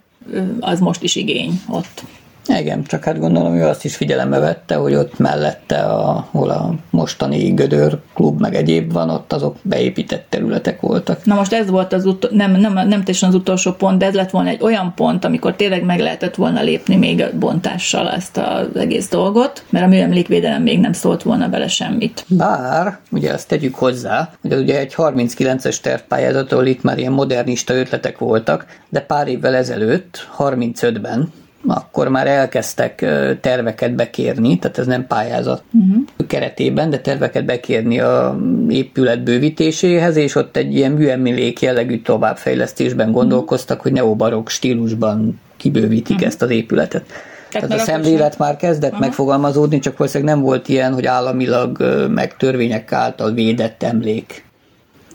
az 0.60 0.80
most 0.80 1.02
is 1.02 1.16
igény 1.16 1.60
ott. 1.68 2.04
Igen, 2.48 2.84
csak 2.84 3.04
hát 3.04 3.18
gondolom, 3.18 3.56
ő 3.56 3.66
azt 3.66 3.84
is 3.84 3.96
figyelembe 3.96 4.38
vette, 4.38 4.74
hogy 4.74 4.94
ott 4.94 5.18
mellette, 5.18 5.78
ahol 5.78 6.50
a 6.50 6.74
mostani 6.90 7.48
Gödör 7.48 7.98
klub 8.14 8.40
meg 8.40 8.54
egyéb 8.54 8.92
van, 8.92 9.11
ott 9.11 9.32
azok 9.32 9.56
beépített 9.62 10.26
területek 10.28 10.80
voltak. 10.80 11.24
Na 11.24 11.34
most 11.34 11.52
ez 11.52 11.70
volt 11.70 11.92
az 11.92 12.04
ut- 12.04 12.30
nem, 12.30 12.50
nem, 12.50 12.72
nem 12.72 12.88
teljesen 12.88 13.28
az 13.28 13.34
utolsó 13.34 13.72
pont, 13.72 13.98
de 13.98 14.06
ez 14.06 14.14
lett 14.14 14.30
volna 14.30 14.48
egy 14.48 14.62
olyan 14.62 14.92
pont, 14.94 15.24
amikor 15.24 15.56
tényleg 15.56 15.84
meg 15.84 16.00
lehetett 16.00 16.34
volna 16.34 16.62
lépni 16.62 16.96
még 16.96 17.22
a 17.22 17.28
bontással 17.38 18.11
ezt 18.11 18.37
az 18.37 18.76
egész 18.76 19.08
dolgot, 19.08 19.64
mert 19.70 19.84
a 19.84 19.88
műemlékvédelem 19.88 20.62
még 20.62 20.80
nem 20.80 20.92
szólt 20.92 21.22
volna 21.22 21.48
bele 21.48 21.68
semmit. 21.68 22.24
Bár, 22.28 22.98
ugye 23.11 23.32
azt 23.32 23.48
tegyük 23.48 23.74
hozzá, 23.74 24.30
hogy 24.42 24.52
az 24.52 24.61
ugye 24.61 24.78
egy 24.78 24.94
39-es 24.96 25.80
tervpályázatról 25.80 26.66
itt 26.66 26.82
már 26.82 26.98
ilyen 26.98 27.12
modernista 27.12 27.74
ötletek 27.74 28.18
voltak, 28.18 28.66
de 28.88 29.00
pár 29.00 29.28
évvel 29.28 29.54
ezelőtt, 29.54 30.28
35-ben, 30.38 31.32
akkor 31.66 32.09
már 32.09 32.27
elkezdtek 32.27 33.07
terveket 33.40 33.94
bekérni, 33.94 34.59
tehát 34.59 34.79
ez 34.79 34.87
nem 34.87 35.07
pályázat 35.07 35.62
uh-huh. 35.73 36.27
keretében, 36.27 36.90
de 36.90 36.99
terveket 36.99 37.44
bekérni 37.44 38.01
a 38.01 38.38
épület 38.68 39.23
bővítéséhez, 39.23 40.16
és 40.16 40.35
ott 40.35 40.57
egy 40.57 40.75
ilyen 40.75 40.92
műemlék 40.92 41.61
jellegű 41.61 42.01
továbbfejlesztésben 42.01 43.12
gondolkoztak, 43.12 43.81
hogy 43.81 43.92
neobarokk 43.92 44.49
stílusban 44.49 45.40
kibővítik 45.57 46.14
uh-huh. 46.14 46.29
ezt 46.29 46.42
az 46.42 46.51
épületet. 46.51 47.05
Tehát, 47.51 47.73
a 47.73 47.79
szemlélet 47.79 48.38
már 48.38 48.57
kezdett 48.57 48.90
Aha. 48.90 49.01
megfogalmazódni, 49.01 49.79
csak 49.79 49.97
valószínűleg 49.97 50.35
nem 50.35 50.44
volt 50.44 50.68
ilyen, 50.68 50.92
hogy 50.92 51.07
államilag 51.07 51.83
meg 52.11 52.37
törvények 52.37 52.92
által 52.92 53.33
védett 53.33 53.83
emlék 53.83 54.47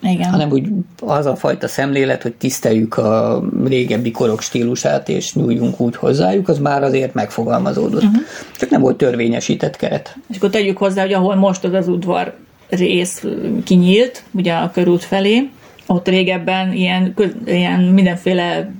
Igen. 0.04 0.30
hanem 0.30 0.52
úgy 0.52 0.68
az 1.02 1.26
a 1.26 1.36
fajta 1.36 1.68
szemlélet, 1.68 2.22
hogy 2.22 2.34
tiszteljük 2.34 2.98
a 2.98 3.44
régebbi 3.66 4.12
korok 4.12 4.42
stílusát, 4.42 5.10
és 5.10 5.34
nyúljunk 5.34 5.80
úgy 5.80 5.96
hozzájuk, 5.96 6.48
az 6.48 6.60
már 6.60 6.84
azért 6.84 7.14
megfogalmazódott. 7.14 8.04
Uh-huh. 8.04 8.22
Csak 8.58 8.70
nem 8.70 8.82
volt 8.82 8.98
törvényesített 8.98 9.76
keret. 9.76 10.18
És 10.30 10.38
akkor 10.38 10.50
tegyük 10.50 10.78
hozzá, 10.78 11.02
hogy 11.02 11.14
ahol 11.14 11.36
most 11.36 11.64
az 11.64 11.74
az 11.74 11.88
udvar 11.88 12.34
rész 12.70 13.24
kinyílt, 13.64 14.24
ugye 14.32 14.54
a 14.54 14.72
körút 14.72 15.04
felé, 15.04 15.50
ott 15.88 16.08
régebben 16.08 16.74
ilyen, 16.74 17.16
ilyen 17.46 17.82
mindenféle 17.82 18.72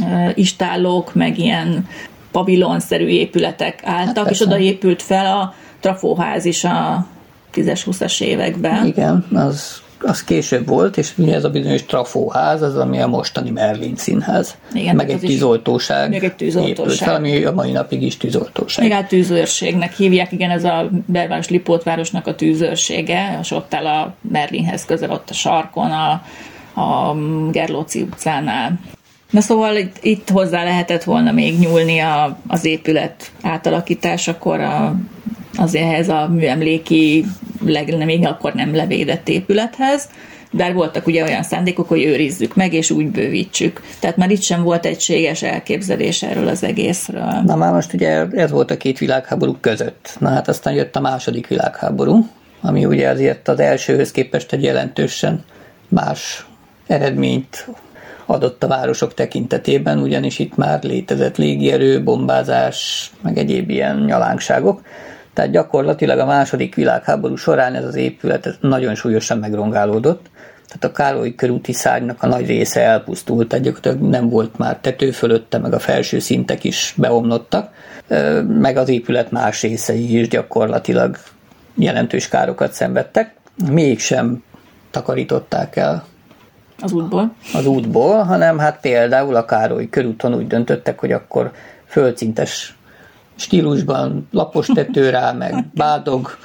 uh, 0.00 0.30
istállók, 0.34 1.14
meg 1.14 1.38
ilyen 1.38 1.86
pavilonszerű 2.30 3.06
épületek 3.06 3.80
álltak, 3.84 4.24
hát 4.24 4.32
és 4.32 4.40
oda 4.40 4.58
épült 4.58 5.02
fel 5.02 5.26
a 5.26 5.54
trafóház 5.80 6.44
is 6.44 6.64
a 6.64 7.06
10-20-as 7.54 8.20
években. 8.20 8.86
Igen, 8.86 9.26
az, 9.34 9.82
az 10.00 10.24
később 10.24 10.66
volt, 10.66 10.96
és 10.96 11.12
ugye 11.16 11.34
ez 11.34 11.44
a 11.44 11.50
bizonyos 11.50 11.84
trafóház, 11.84 12.62
az 12.62 12.76
ami 12.76 13.00
a 13.00 13.06
mostani 13.06 13.50
Merlin 13.50 13.96
színház. 13.96 14.56
Igen, 14.72 14.96
meg 14.96 15.06
tehát 15.06 15.22
egy 15.22 15.28
tűzoltóság. 15.28 16.10
meg 16.10 16.24
egy 16.24 16.34
tűzoltóság. 16.34 16.78
Épült 16.78 16.98
fel, 16.98 17.14
ami 17.14 17.44
a 17.44 17.52
mai 17.52 17.72
napig 17.72 18.02
is 18.02 18.16
tűzoltóság. 18.16 18.84
Még 18.84 18.92
át 18.92 19.08
tűzőrségnek 19.08 19.96
hívják, 19.96 20.32
igen, 20.32 20.50
ez 20.50 20.64
a 20.64 20.90
belváros 21.06 21.48
Lipótvárosnak 21.48 22.26
a 22.26 22.34
tűzőrsége, 22.34 23.38
és 23.42 23.50
ott 23.50 23.74
áll 23.74 23.86
a 23.86 24.14
Merlinhez 24.20 24.84
közel, 24.84 25.10
ott 25.10 25.30
a 25.30 25.34
sarkon, 25.34 25.90
a, 25.90 26.10
a 26.80 27.16
Gerlóci 27.50 28.02
utcánál. 28.02 28.78
Na 29.30 29.40
szóval 29.40 29.76
itt, 29.76 29.96
itt 30.00 30.28
hozzá 30.28 30.64
lehetett 30.64 31.04
volna 31.04 31.32
még 31.32 31.58
nyúlni 31.58 31.98
a, 31.98 32.38
az 32.46 32.64
épület 32.64 33.30
átalakításakor 33.42 34.60
a, 34.60 34.94
azért 35.56 35.84
ehhez 35.84 36.08
a 36.08 36.28
műemléki, 36.28 37.24
leg, 37.64 38.04
még 38.04 38.26
akkor 38.26 38.52
nem 38.52 38.74
levédett 38.74 39.28
épülethez, 39.28 40.08
de 40.50 40.72
voltak 40.72 41.06
ugye 41.06 41.24
olyan 41.24 41.42
szándékok, 41.42 41.88
hogy 41.88 42.02
őrizzük 42.04 42.54
meg, 42.54 42.72
és 42.72 42.90
úgy 42.90 43.06
bővítsük. 43.06 43.82
Tehát 44.00 44.16
már 44.16 44.30
itt 44.30 44.42
sem 44.42 44.62
volt 44.62 44.86
egységes 44.86 45.42
elképzelés 45.42 46.22
erről 46.22 46.48
az 46.48 46.64
egészről. 46.64 47.42
Na 47.44 47.56
már 47.56 47.72
most 47.72 47.92
ugye 47.92 48.26
ez 48.32 48.50
volt 48.50 48.70
a 48.70 48.76
két 48.76 48.98
világháború 48.98 49.56
között. 49.60 50.16
Na 50.18 50.28
hát 50.28 50.48
aztán 50.48 50.74
jött 50.74 50.96
a 50.96 51.00
második 51.00 51.46
világháború, 51.46 52.26
ami 52.60 52.84
ugye 52.84 53.08
azért 53.08 53.48
az 53.48 53.60
elsőhöz 53.60 54.10
képest 54.10 54.52
egy 54.52 54.62
jelentősen 54.62 55.44
más 55.88 56.46
eredményt 56.86 57.68
adott 58.30 58.64
a 58.64 58.66
városok 58.66 59.14
tekintetében, 59.14 59.98
ugyanis 59.98 60.38
itt 60.38 60.56
már 60.56 60.82
létezett 60.82 61.36
légierő, 61.36 62.02
bombázás, 62.02 63.10
meg 63.20 63.38
egyéb 63.38 63.70
ilyen 63.70 63.96
nyalánkságok. 63.96 64.82
Tehát 65.32 65.50
gyakorlatilag 65.50 66.18
a 66.18 66.26
második 66.26 66.74
világháború 66.74 67.36
során 67.36 67.74
ez 67.74 67.84
az 67.84 67.94
épület 67.94 68.58
nagyon 68.60 68.94
súlyosan 68.94 69.38
megrongálódott. 69.38 70.30
Tehát 70.66 70.84
a 70.84 70.92
Károly 70.92 71.34
körúti 71.34 71.72
szárnynak 71.72 72.22
a 72.22 72.26
nagy 72.26 72.46
része 72.46 72.80
elpusztult, 72.80 73.48
gyakorlatilag 73.48 74.00
nem 74.00 74.28
volt 74.28 74.58
már 74.58 74.76
tető 74.76 75.10
fölötte, 75.10 75.58
meg 75.58 75.72
a 75.72 75.78
felső 75.78 76.18
szintek 76.18 76.64
is 76.64 76.94
beomlottak, 76.96 77.72
meg 78.48 78.76
az 78.76 78.88
épület 78.88 79.30
más 79.30 79.62
részei 79.62 80.18
is 80.18 80.28
gyakorlatilag 80.28 81.18
jelentős 81.74 82.28
károkat 82.28 82.72
szenvedtek. 82.72 83.34
Mégsem 83.70 84.42
takarították 84.90 85.76
el 85.76 86.04
az 86.80 86.92
útból? 86.92 87.34
Az 87.54 87.66
útból, 87.66 88.22
hanem 88.22 88.58
hát 88.58 88.80
például 88.80 89.36
a 89.36 89.44
Károly 89.44 89.88
körúton 89.88 90.34
úgy 90.34 90.46
döntöttek, 90.46 90.98
hogy 90.98 91.12
akkor 91.12 91.52
földszintes 91.86 92.76
stílusban 93.36 94.28
lapos 94.30 94.66
tető 94.66 95.10
rá, 95.10 95.32
meg 95.32 95.64
bádog, 95.74 96.36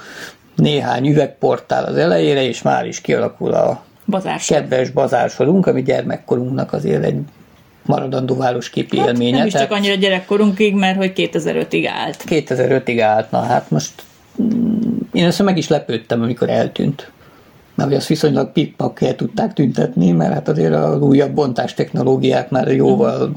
néhány 0.56 1.06
üvegportál 1.06 1.84
az 1.84 1.96
elejére, 1.96 2.42
és 2.42 2.62
már 2.62 2.86
is 2.86 3.00
kialakul 3.00 3.52
a 3.52 3.82
Bazársor. 4.06 4.56
kedves 4.56 4.90
bazársorunk, 4.90 5.66
ami 5.66 5.82
gyermekkorunknak 5.82 6.72
azért 6.72 7.04
egy 7.04 7.18
maradandó 7.86 8.36
városképi 8.36 8.98
hát, 8.98 9.08
élménye. 9.08 9.38
Nem 9.38 9.46
is 9.46 9.52
csak 9.52 9.70
annyira 9.70 9.94
gyerekkorunkig, 9.94 10.74
mert 10.74 10.96
hogy 10.96 11.12
2005-ig 11.16 11.90
állt. 11.92 12.24
2005-ig 12.28 13.00
állt, 13.02 13.30
na 13.30 13.40
hát 13.40 13.70
most 13.70 13.92
mm, 14.42 14.98
én 15.12 15.24
ezt 15.24 15.42
meg 15.42 15.56
is 15.58 15.68
lepődtem, 15.68 16.22
amikor 16.22 16.48
eltűnt 16.48 17.10
mert 17.74 17.88
hogy 17.88 17.98
azt 17.98 18.06
viszonylag 18.06 18.52
pikpakkel 18.52 19.16
tudták 19.16 19.52
tüntetni, 19.52 20.10
mert 20.10 20.32
hát 20.32 20.48
azért 20.48 20.74
az 20.74 21.00
újabb 21.00 21.32
bontás 21.32 21.74
technológiák 21.74 22.50
már 22.50 22.68
jóval 22.68 23.32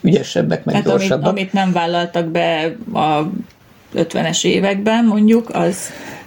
ügyesebbek, 0.00 0.64
meg 0.64 0.74
hát 0.74 0.84
gyorsabbak. 0.84 1.26
Amit, 1.26 1.40
amit 1.40 1.52
nem 1.52 1.72
vállaltak 1.72 2.26
be 2.26 2.76
a 2.92 3.22
50-es 3.94 4.44
években 4.44 5.04
mondjuk, 5.04 5.50
az, 5.50 5.78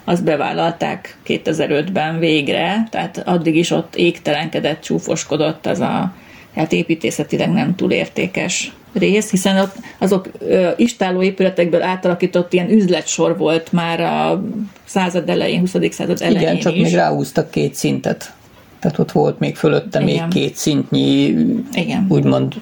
az 0.03 0.21
bevállalták 0.21 1.17
2005-ben 1.27 2.19
végre, 2.19 2.87
tehát 2.89 3.21
addig 3.25 3.55
is 3.55 3.71
ott 3.71 3.95
égtelenkedett, 3.95 4.81
csúfoskodott 4.81 5.65
az 5.65 5.79
a 5.79 6.13
hát 6.57 6.71
építészetileg 6.71 7.51
nem 7.51 7.75
túl 7.75 7.91
értékes 7.91 8.71
rész, 8.93 9.29
hiszen 9.29 9.57
ott 9.59 9.75
azok 9.97 10.29
ö, 10.39 10.69
istáló 10.77 11.21
épületekből 11.21 11.81
átalakított 11.81 12.53
ilyen 12.53 12.69
üzletsor 12.69 13.37
volt 13.37 13.71
már 13.71 14.01
a 14.01 14.43
század 14.85 15.29
elején, 15.29 15.59
20. 15.59 15.73
század 15.91 16.21
elején 16.21 16.41
Igen, 16.41 16.59
csak 16.59 16.75
is. 16.75 16.81
még 16.81 16.93
ráhúztak 16.93 17.51
két 17.51 17.75
szintet. 17.75 18.33
Tehát 18.79 18.99
ott 18.99 19.11
volt 19.11 19.39
még 19.39 19.55
fölötte 19.55 20.01
Igen. 20.01 20.27
még 20.27 20.27
két 20.27 20.55
szintnyi, 20.55 21.35
Igen. 21.73 22.05
úgymond 22.09 22.53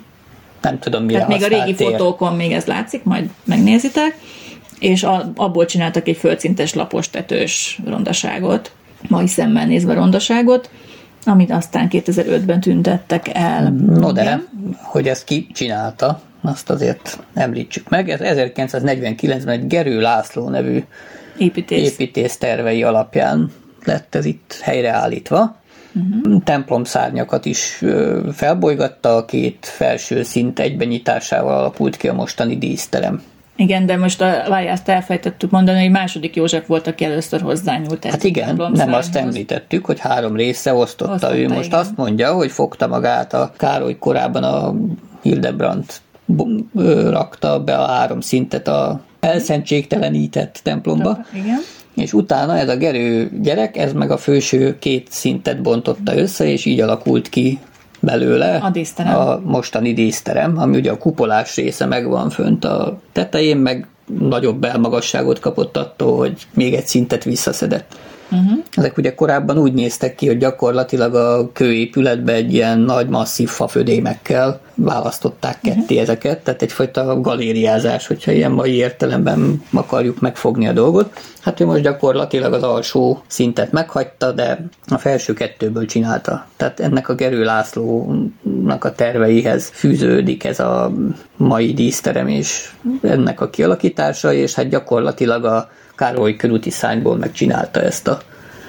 nem 0.62 0.80
tudom 0.80 1.04
mire 1.04 1.20
Tehát 1.20 1.34
még 1.34 1.44
a 1.44 1.48
régi 1.64 1.74
tér. 1.74 1.92
fotókon 1.92 2.36
még 2.36 2.52
ez 2.52 2.66
látszik, 2.66 3.04
majd 3.04 3.30
megnézitek, 3.44 4.18
és 4.80 5.04
a, 5.04 5.32
abból 5.36 5.66
csináltak 5.66 6.08
egy 6.08 6.18
földszintes 6.18 6.74
lapos 6.74 7.10
tetős 7.10 7.80
rondaságot, 7.86 8.72
mai 9.08 9.28
szemmel 9.28 9.66
nézve 9.66 9.94
rondaságot, 9.94 10.70
amit 11.26 11.52
aztán 11.52 11.88
2005-ben 11.92 12.60
tüntettek 12.60 13.30
el. 13.34 13.70
No 13.72 14.12
de, 14.12 14.44
hogy 14.82 15.08
ezt 15.08 15.24
ki 15.24 15.48
csinálta, 15.54 16.22
azt 16.42 16.70
azért 16.70 17.20
említsük 17.34 17.90
meg. 17.90 18.10
Ez 18.10 18.20
1949-ben 18.24 19.50
egy 19.50 19.68
Gerő 19.68 20.02
László 20.02 20.50
nevű 20.50 20.84
építész, 21.38 21.92
építész 21.92 22.38
tervei 22.38 22.84
alapján 22.84 23.52
lett 23.84 24.16
ez 24.16 24.26
itt 24.26 24.60
helyreállítva. 24.62 25.56
Uh-huh. 25.94 26.44
Templomszárnyakat 26.44 27.46
is 27.46 27.84
felbolygatta, 28.34 29.16
a 29.16 29.26
két 29.26 29.58
felső 29.62 30.24
szint 30.24 30.60
egybenyitásával 30.60 31.58
alakult 31.58 31.98
ki 31.98 32.08
a 32.08 32.14
mostani 32.14 32.58
díszterem. 32.58 33.22
Igen, 33.58 33.86
de 33.86 33.98
most 33.98 34.22
a 34.22 34.44
vájászt 34.50 34.90
elfejtettük 34.90 35.52
mondani, 35.52 35.82
hogy 35.82 35.92
második 35.92 36.36
József 36.36 36.68
volt, 36.68 36.88
aki 36.88 37.06
először 37.06 37.42
hozzányúlt. 37.42 38.06
Hát 38.06 38.24
igen, 38.24 38.56
nem 38.74 38.94
azt 38.94 39.16
említettük, 39.16 39.86
hogy 39.86 40.00
három 40.00 40.36
része 40.36 40.74
osztotta. 40.74 41.14
osztotta 41.14 41.38
ő 41.38 41.48
most 41.48 41.66
igen. 41.66 41.80
azt 41.80 41.98
mondja, 41.98 42.34
hogy 42.34 42.52
fogta 42.52 42.88
magát 42.88 43.34
a 43.34 43.52
Károly 43.58 43.98
korában 43.98 44.44
a 44.44 44.76
Hildebrandt 45.22 46.02
rakta 47.10 47.64
be 47.64 47.78
a 47.78 47.86
három 47.86 48.22
szintet 48.22 48.68
a 48.68 49.02
elszentségtelenített 49.20 50.60
templomba. 50.64 51.26
Igen. 51.34 51.60
És 51.96 52.14
utána 52.14 52.58
ez 52.58 52.70
a 52.70 52.78
gerő 52.78 53.32
gyerek, 53.42 53.78
ez 53.78 53.94
meg 53.94 54.12
a 54.12 54.18
főső 54.18 54.80
két 54.80 55.08
szintet 55.12 55.62
bontotta 55.62 56.18
össze, 56.18 56.46
és 56.46 56.66
így 56.66 56.80
alakult 56.80 57.30
ki 57.30 57.60
belőle 58.06 58.56
a, 58.56 58.70
díszterem. 58.70 59.16
a 59.16 59.40
mostani 59.44 59.94
díszterem, 59.94 60.58
ami 60.58 60.78
ugye 60.78 60.92
a 60.92 60.98
kupolás 60.98 61.56
része 61.56 61.86
megvan 61.86 62.30
fönt 62.30 62.66
a 62.66 63.00
tetején, 63.12 63.58
meg 63.58 63.88
nagyobb 64.20 64.58
belmagasságot 64.58 65.40
kapott 65.40 65.78
attól, 65.78 66.18
hogy 66.18 66.48
még 66.54 66.74
egy 66.74 66.88
szintet 66.88 67.24
visszaszedett. 67.24 67.98
Uh-huh. 68.32 68.64
Ezek 68.72 68.98
ugye 68.98 69.16
korábban 69.16 69.58
úgy 69.58 69.74
néztek 69.74 70.16
ki, 70.16 70.28
hogy 70.28 70.38
gyakorlatilag 70.38 71.16
a 71.16 71.52
kőépületbe 71.54 72.34
egy 72.34 72.54
ilyen 72.54 72.80
nagy, 72.80 73.08
masszív 73.08 73.50
fafödémekkel 73.50 74.60
választották 74.76 75.60
ketté 75.62 75.80
uh-huh. 75.80 76.00
ezeket, 76.00 76.44
tehát 76.44 76.62
egyfajta 76.62 77.22
galériázás, 77.22 78.08
hogyha 78.08 78.32
ilyen 78.32 78.52
mai 78.52 78.74
értelemben 78.76 79.64
akarjuk 79.74 80.20
megfogni 80.20 80.68
a 80.68 80.74
dolgot. 80.74 81.14
Hát 81.42 81.60
ő 81.60 81.66
most 81.66 81.82
gyakorlatilag 81.82 82.54
az 82.54 82.64
alsó 82.64 83.24
szintet 83.28 83.72
meghagyta, 83.72 84.32
de 84.32 84.66
a 84.88 84.98
felső 84.98 85.34
kettőből 85.34 85.86
csinálta. 85.86 86.48
Tehát 86.58 86.80
ennek 86.80 87.10
a 87.10 87.16
Gerő 87.16 87.44
Lászlónak 87.44 88.84
a 88.84 88.92
terveihez 88.92 89.70
fűződik 89.74 90.44
ez 90.44 90.60
a 90.60 90.92
mai 91.38 91.74
díszterem 91.74 92.28
és 92.28 92.72
ennek 93.02 93.42
a 93.42 93.50
kialakítása, 93.50 94.34
és 94.34 94.54
hát 94.54 94.70
gyakorlatilag 94.70 95.46
a 95.46 95.70
Károly 95.96 96.36
körúti 96.36 96.70
szányból 96.70 97.18
megcsinálta 97.18 97.82
ezt 97.82 98.08
a 98.08 98.22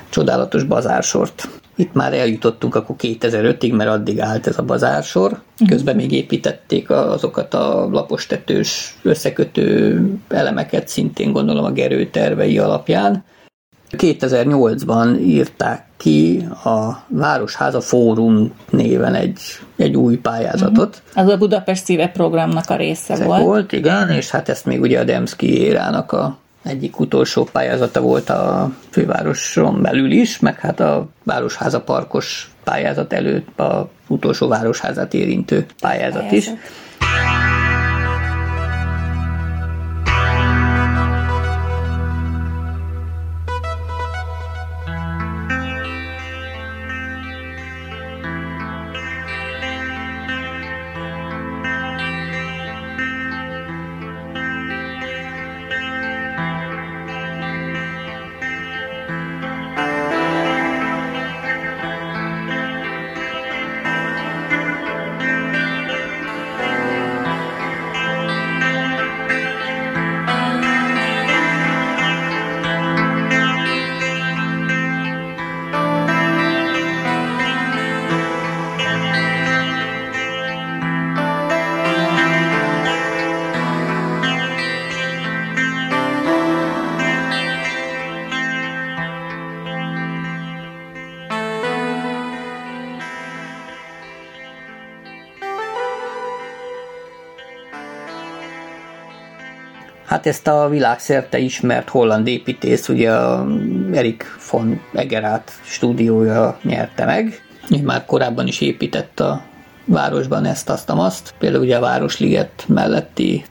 csodálatos 0.08 0.62
bazársort. 0.62 1.48
Itt 1.76 1.92
már 1.92 2.14
eljutottunk 2.14 2.74
akkor 2.74 2.96
2005-ig, 2.98 3.76
mert 3.76 3.90
addig 3.90 4.20
állt 4.20 4.46
ez 4.46 4.58
a 4.58 4.62
bazársor. 4.62 5.30
Mhm. 5.30 5.70
Közben 5.70 5.96
még 5.96 6.12
építették 6.12 6.90
azokat 6.90 7.54
a 7.54 7.88
lapostetős 7.90 8.98
összekötő 9.02 10.00
elemeket, 10.28 10.88
szintén 10.88 11.32
gondolom 11.32 11.64
a 11.64 11.72
Gerő 11.72 12.06
tervei 12.06 12.58
alapján. 12.58 13.24
2008-ban 13.90 15.20
írták 15.20 15.84
ki 15.96 16.48
a 16.64 17.04
Városháza 17.08 17.80
Fórum 17.80 18.52
néven 18.70 19.14
egy, 19.14 19.40
egy 19.76 19.96
új 19.96 20.16
pályázatot. 20.16 21.02
Uh-huh. 21.06 21.24
Az 21.24 21.32
a 21.32 21.36
Budapest 21.36 21.84
szíve 21.84 22.08
programnak 22.08 22.70
a 22.70 22.76
része 22.76 23.12
Ezek 23.12 23.26
volt. 23.26 23.42
volt, 23.42 23.72
igen, 23.72 24.10
és 24.10 24.30
hát 24.30 24.48
ezt 24.48 24.64
még 24.64 24.80
ugye 24.80 25.00
a 25.00 25.04
Demszki 25.04 25.60
érának 25.60 26.12
a 26.12 26.38
egyik 26.66 27.00
utolsó 27.00 27.44
pályázata 27.52 28.00
volt 28.00 28.30
a 28.30 28.70
fővároson 28.90 29.82
belül 29.82 30.10
is, 30.10 30.38
meg 30.38 30.60
hát 30.60 30.80
a 30.80 31.08
Városháza 31.22 31.80
Parkos 31.80 32.50
pályázat 32.64 33.12
előtt 33.12 33.58
a 33.58 33.88
utolsó 34.06 34.48
városházát 34.48 35.14
érintő 35.14 35.66
pályázat, 35.80 36.22
pályázat. 36.22 36.32
is. 36.32 36.50
Ezt 100.26 100.46
a 100.46 100.68
világszerte 100.68 101.38
ismert 101.38 101.88
holland 101.88 102.26
építész, 102.26 102.88
ugye 102.88 103.12
a 103.12 103.46
Erik 103.92 104.24
von 104.50 104.80
Egerát 104.94 105.52
stúdiója 105.64 106.58
nyerte 106.62 107.04
meg. 107.04 107.40
Ő 107.70 107.82
már 107.82 108.04
korábban 108.04 108.46
is 108.46 108.60
épített 108.60 109.20
a 109.20 109.42
városban 109.84 110.44
ezt, 110.44 110.70
azt, 110.70 110.90
azt. 110.90 111.34
Például 111.38 111.62
ugye 111.62 111.76
a 111.76 111.80
Városliget 111.80 112.64
melletti 112.68 113.44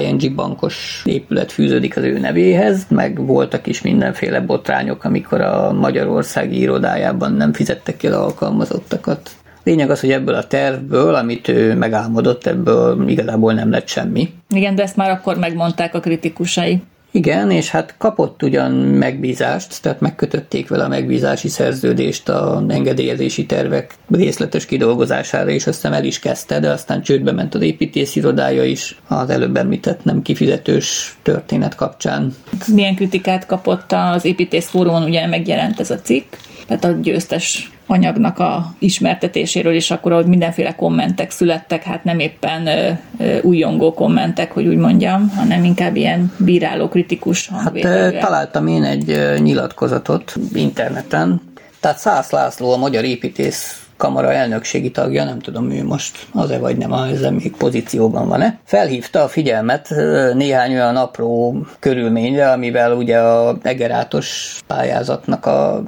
ING 0.00 0.34
bankos 0.34 1.02
épület 1.04 1.52
fűződik 1.52 1.96
az 1.96 2.02
ő 2.02 2.18
nevéhez, 2.18 2.86
meg 2.88 3.26
voltak 3.26 3.66
is 3.66 3.82
mindenféle 3.82 4.40
botrányok, 4.40 5.04
amikor 5.04 5.40
a 5.40 5.72
Magyarországi 5.72 6.58
irodájában 6.58 7.32
nem 7.32 7.52
fizettek 7.52 8.00
az 8.02 8.12
alkalmazottakat. 8.12 9.30
Lényeg 9.64 9.90
az, 9.90 10.00
hogy 10.00 10.12
ebből 10.12 10.34
a 10.34 10.46
tervből, 10.46 11.14
amit 11.14 11.48
ő 11.48 11.74
megálmodott, 11.74 12.46
ebből 12.46 13.08
igazából 13.08 13.52
nem 13.52 13.70
lett 13.70 13.88
semmi. 13.88 14.32
Igen, 14.56 14.74
de 14.74 14.82
ezt 14.82 14.96
már 14.96 15.10
akkor 15.10 15.38
megmondták 15.38 15.94
a 15.94 16.00
kritikusai. 16.00 16.82
Igen, 17.10 17.50
és 17.50 17.70
hát 17.70 17.94
kapott 17.98 18.42
ugyan 18.42 18.72
megbízást, 18.72 19.82
tehát 19.82 20.00
megkötötték 20.00 20.68
vele 20.68 20.84
a 20.84 20.88
megbízási 20.88 21.48
szerződést 21.48 22.28
a 22.28 22.64
engedélyezési 22.68 23.46
tervek 23.46 23.94
részletes 24.10 24.66
kidolgozására, 24.66 25.50
és 25.50 25.66
aztán 25.66 25.92
el 25.92 26.04
is 26.04 26.18
kezdte, 26.18 26.60
de 26.60 26.70
aztán 26.70 27.02
csődbe 27.02 27.32
ment 27.32 27.54
az 27.54 27.62
építészirodája 27.62 28.64
is 28.64 28.96
az 29.08 29.30
előbb 29.30 29.56
említett 29.56 30.04
nem 30.04 30.22
kifizetős 30.22 31.16
történet 31.22 31.74
kapcsán. 31.74 32.34
Milyen 32.74 32.94
kritikát 32.94 33.46
kapott 33.46 33.92
az 33.92 34.24
építész 34.24 34.68
fórumon, 34.68 35.02
ugye 35.02 35.26
megjelent 35.26 35.80
ez 35.80 35.90
a 35.90 36.00
cikk, 36.00 36.34
tehát 36.66 36.84
a 36.84 36.92
győztes 37.00 37.70
anyagnak 37.86 38.38
a 38.38 38.74
ismertetéséről, 38.78 39.74
és 39.74 39.90
akkor 39.90 40.12
ott 40.12 40.26
mindenféle 40.26 40.74
kommentek 40.74 41.30
születtek, 41.30 41.82
hát 41.82 42.04
nem 42.04 42.18
éppen 42.18 42.66
ö, 42.66 42.90
ö, 43.18 43.40
újongó 43.40 43.94
kommentek, 43.94 44.52
hogy 44.52 44.66
úgy 44.66 44.76
mondjam, 44.76 45.28
hanem 45.28 45.64
inkább 45.64 45.96
ilyen 45.96 46.32
bíráló, 46.36 46.88
kritikus 46.88 47.48
hangvételűek. 47.48 48.12
Hát 48.12 48.22
találtam 48.22 48.66
én 48.66 48.84
egy 48.84 49.40
nyilatkozatot 49.42 50.34
interneten, 50.52 51.40
tehát 51.80 51.98
Szász 51.98 52.30
László, 52.30 52.72
a 52.72 52.76
magyar 52.76 53.04
építész 53.04 53.85
kamara 53.96 54.32
elnökségi 54.32 54.90
tagja, 54.90 55.24
nem 55.24 55.38
tudom 55.38 55.70
ő 55.70 55.84
most 55.84 56.26
az-e 56.32 56.58
vagy 56.58 56.76
nem, 56.76 56.92
ezzel 56.92 57.30
még 57.30 57.56
pozícióban 57.56 58.28
van-e, 58.28 58.58
felhívta 58.64 59.22
a 59.22 59.28
figyelmet 59.28 59.88
néhány 60.34 60.72
olyan 60.72 60.96
apró 60.96 61.56
körülményre, 61.78 62.50
amivel 62.50 62.92
ugye 62.92 63.18
a 63.18 63.56
egerátos 63.62 64.58
pályázatnak 64.66 65.46
a 65.46 65.82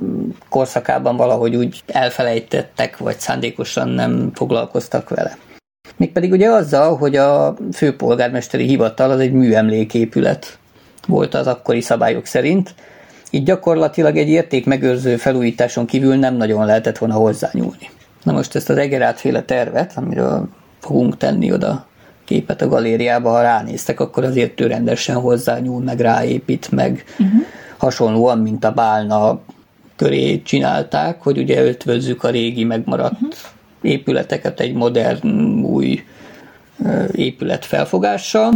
korszakában 0.49 1.17
valahogy 1.17 1.57
úgy 1.57 1.83
elfelejtettek, 1.87 2.97
vagy 2.97 3.19
szándékosan 3.19 3.89
nem 3.89 4.31
foglalkoztak 4.35 5.09
vele. 5.09 5.37
Mégpedig 5.97 6.33
ugye 6.33 6.51
azzal, 6.51 6.97
hogy 6.97 7.17
a 7.17 7.57
főpolgármesteri 7.73 8.67
hivatal 8.67 9.11
az 9.11 9.21
egy 9.21 9.33
műemléképület 9.33 10.59
volt 11.07 11.35
az 11.35 11.47
akkori 11.47 11.81
szabályok 11.81 12.27
szerint, 12.27 12.75
így 13.31 13.43
gyakorlatilag 13.43 14.17
egy 14.17 14.29
értékmegőrző 14.29 15.17
felújításon 15.17 15.87
kívül 15.87 16.17
nem 16.17 16.37
nagyon 16.37 16.67
lehetett 16.67 16.99
volna 16.99 17.15
hozzányúlni. 17.15 17.91
Na 18.23 18.33
most 18.33 18.55
ezt 18.55 18.71
az 18.71 18.77
egerátféle 18.77 19.43
tervet, 19.43 19.93
amiről 19.97 20.49
fogunk 20.81 21.17
tenni 21.17 21.53
oda 21.53 21.87
képet 22.25 22.63
a 22.63 22.69
galériába, 22.69 23.31
ha 23.31 23.43
ránéztek, 23.43 24.01
akkor 24.01 24.25
azért 24.25 24.61
ő 24.61 24.67
rendesen 24.67 25.17
hozzányúl, 25.17 25.83
meg 25.83 26.01
ráépít, 26.01 26.71
meg 26.71 27.05
uh-huh. 27.13 27.43
hasonlóan, 27.77 28.39
mint 28.39 28.65
a 28.65 28.73
bálna 28.73 29.41
köré 29.97 30.43
csinálták, 30.43 31.23
hogy 31.23 31.39
ugye 31.39 31.63
ötvözzük 31.63 32.25
a 32.25 32.31
régi 32.31 32.65
megmaradt 32.65 33.13
uh-huh. 33.13 33.31
épületeket 33.81 34.61
egy 34.61 34.75
modern, 34.75 35.29
új 35.63 36.05
épület 37.13 37.65
felfogással. 37.65 38.53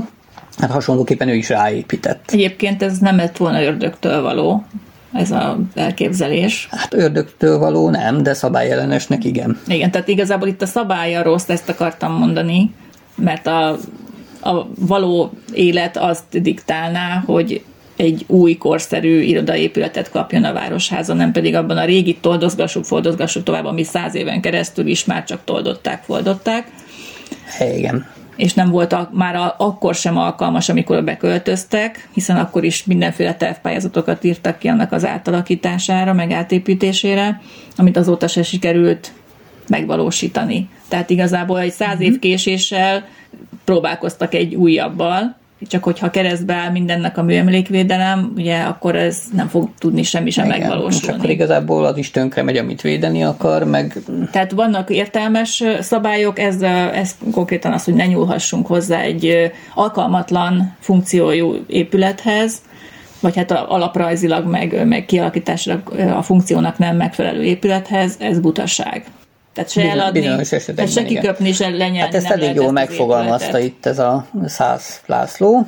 Hát 0.59 0.70
hasonlóképpen 0.70 1.29
ő 1.29 1.35
is 1.35 1.48
ráépített. 1.48 2.31
Egyébként 2.31 2.83
ez 2.83 2.98
nem 2.98 3.16
lett 3.16 3.37
volna 3.37 3.62
ördögtől 3.62 4.22
való, 4.22 4.64
ez 5.12 5.31
az 5.31 5.55
elképzelés. 5.75 6.68
Hát 6.70 6.94
ördögtől 6.94 7.59
való 7.59 7.90
nem, 7.90 8.22
de 8.22 8.35
szabályellenesnek 8.35 9.25
igen. 9.25 9.61
Igen, 9.66 9.90
tehát 9.90 10.09
igazából 10.09 10.48
itt 10.48 10.62
a 10.62 10.66
szabálya 10.66 11.22
rossz, 11.22 11.48
ezt 11.48 11.68
akartam 11.68 12.12
mondani, 12.12 12.75
mert 13.14 13.46
a, 13.46 13.68
a 14.42 14.66
való 14.79 15.33
élet 15.53 15.96
azt 15.96 16.42
diktálná, 16.42 17.22
hogy 17.27 17.64
egy 17.96 18.25
új 18.27 18.57
korszerű 18.57 19.20
irodaépületet 19.20 20.11
kapjon 20.11 20.44
a 20.44 20.53
városháza, 20.53 21.14
nem 21.14 21.33
pedig 21.33 21.55
abban 21.55 21.77
a 21.77 21.85
régi 21.85 22.18
toldozgassuk, 22.20 22.85
foldozgassuk 22.85 23.42
tovább, 23.42 23.64
ami 23.64 23.85
száz 23.85 24.14
éven 24.14 24.40
keresztül 24.40 24.87
is 24.87 25.05
már 25.05 25.25
csak 25.25 25.40
toldották, 25.44 26.03
foldották. 26.03 26.66
Igen 27.77 28.07
és 28.42 28.55
nem 28.55 28.70
volt 28.70 28.92
a, 28.92 29.11
már 29.12 29.35
a, 29.35 29.55
akkor 29.59 29.94
sem 29.94 30.16
alkalmas, 30.16 30.68
amikor 30.68 31.05
beköltöztek, 31.05 32.09
hiszen 32.12 32.37
akkor 32.37 32.64
is 32.64 32.85
mindenféle 32.85 33.35
tervpályázatokat 33.35 34.24
írtak 34.24 34.59
ki 34.59 34.68
annak 34.68 34.92
az 34.92 35.05
átalakítására, 35.05 36.12
meg 36.12 36.31
átépítésére, 36.31 37.40
amit 37.76 37.96
azóta 37.96 38.28
se 38.28 38.42
sikerült 38.42 39.12
megvalósítani. 39.68 40.68
Tehát 40.88 41.11
igazából 41.11 41.61
egy 41.61 41.72
száz 41.72 42.00
év 42.00 42.11
mhm. 42.11 42.20
késéssel 42.20 43.05
próbálkoztak 43.64 44.35
egy 44.35 44.55
újabbal, 44.55 45.37
csak 45.68 45.85
hogyha 45.85 46.11
keresztbe 46.11 46.55
áll 46.55 46.70
mindennek 46.70 47.18
a 47.18 47.22
műemlékvédelem, 47.22 48.33
ugye 48.37 48.59
akkor 48.59 48.96
ez 48.96 49.22
nem 49.33 49.48
fog 49.48 49.68
tudni 49.79 50.03
semmi 50.03 50.31
sem 50.31 50.44
Igen, 50.44 50.59
megvalósulni. 50.59 51.16
akkor 51.18 51.31
igazából 51.31 51.85
az 51.85 51.96
is 51.96 52.11
tönkre 52.11 52.42
megy, 52.42 52.57
amit 52.57 52.81
védeni 52.81 53.25
akar, 53.25 53.64
meg... 53.64 53.98
Tehát 54.31 54.53
vannak 54.53 54.90
értelmes 54.90 55.64
szabályok, 55.81 56.38
ez, 56.38 56.62
ez 56.92 57.16
konkrétan 57.33 57.72
az, 57.72 57.85
hogy 57.85 57.94
ne 57.94 58.07
nyúlhassunk 58.07 58.66
hozzá 58.66 59.01
egy 59.01 59.53
alkalmatlan 59.75 60.77
funkciójú 60.81 61.57
épülethez, 61.66 62.62
vagy 63.20 63.37
hát 63.37 63.51
alaprajzilag, 63.51 64.46
meg, 64.46 64.87
meg 64.87 65.05
kialakításra 65.05 65.83
a 66.16 66.22
funkciónak 66.22 66.79
nem 66.79 66.96
megfelelő 66.96 67.42
épülethez, 67.42 68.16
ez 68.18 68.40
butaság. 68.40 69.05
Tehát 69.52 69.70
se 69.70 69.80
Bizony, 69.80 69.98
eladni, 69.98 70.46
tehát 70.74 70.92
se 70.92 71.04
kiköpni, 71.04 71.52
se 71.52 71.68
lenyelni. 71.68 71.98
Hát 71.98 72.14
ezt 72.14 72.30
elég 72.30 72.54
jól 72.54 72.72
megfogalmazta 72.72 73.58
itt 73.58 73.86
ez 73.86 73.98
a 73.98 74.26
Szász 74.46 75.00
László. 75.06 75.66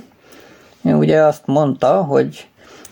Ő 0.83 0.95
ugye 0.95 1.21
azt 1.21 1.43
mondta, 1.47 2.03
hogy 2.03 2.47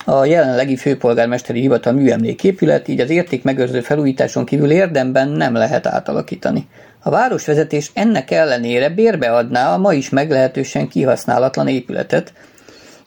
a 0.05 0.25
jelenlegi 0.25 0.77
főpolgármesteri 0.77 1.61
hivatal 1.61 1.93
műemléképület, 1.93 2.89
így 2.89 3.01
az 3.01 3.11
érték 3.11 3.43
megőrző 3.43 3.81
felújításon 3.81 4.45
kívül 4.45 4.71
érdemben 4.71 5.29
nem 5.29 5.55
lehet 5.55 5.87
átalakítani. 5.87 6.69
A 7.03 7.11
városvezetés 7.11 7.91
ennek 7.95 8.31
ellenére 8.31 8.89
bérbeadná 8.89 9.75
a 9.75 9.79
ma 9.79 9.93
is 9.93 10.09
meglehetősen 10.09 10.89
kihasználatlan 10.89 11.69
épületet, 11.69 12.33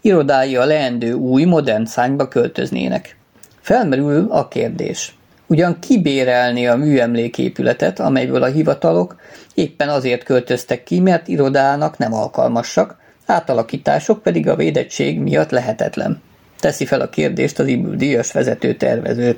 irodái 0.01 0.55
a 0.55 0.65
leendő 0.65 1.13
új, 1.13 1.43
modern 1.43 1.85
szányba 1.85 2.27
költöznének. 2.27 3.17
Felmerül 3.61 4.27
a 4.29 4.47
kérdés. 4.47 5.15
Ugyan 5.47 5.79
kibérelni 5.79 6.67
a 6.67 6.75
műemléképületet, 6.75 7.99
amelyből 7.99 8.43
a 8.43 8.51
hivatalok 8.51 9.15
éppen 9.53 9.89
azért 9.89 10.23
költöztek 10.23 10.83
ki, 10.83 10.99
mert 10.99 11.27
irodának 11.27 11.97
nem 11.97 12.13
alkalmasak, 12.13 12.97
átalakítások 13.25 14.21
pedig 14.21 14.47
a 14.47 14.55
védettség 14.55 15.19
miatt 15.19 15.49
lehetetlen. 15.49 16.21
Teszi 16.59 16.85
fel 16.85 17.01
a 17.01 17.09
kérdést 17.09 17.59
az 17.59 17.67
Ibül 17.67 17.95
díjas 17.95 18.31
vezető 18.31 18.73
tervező. 18.73 19.37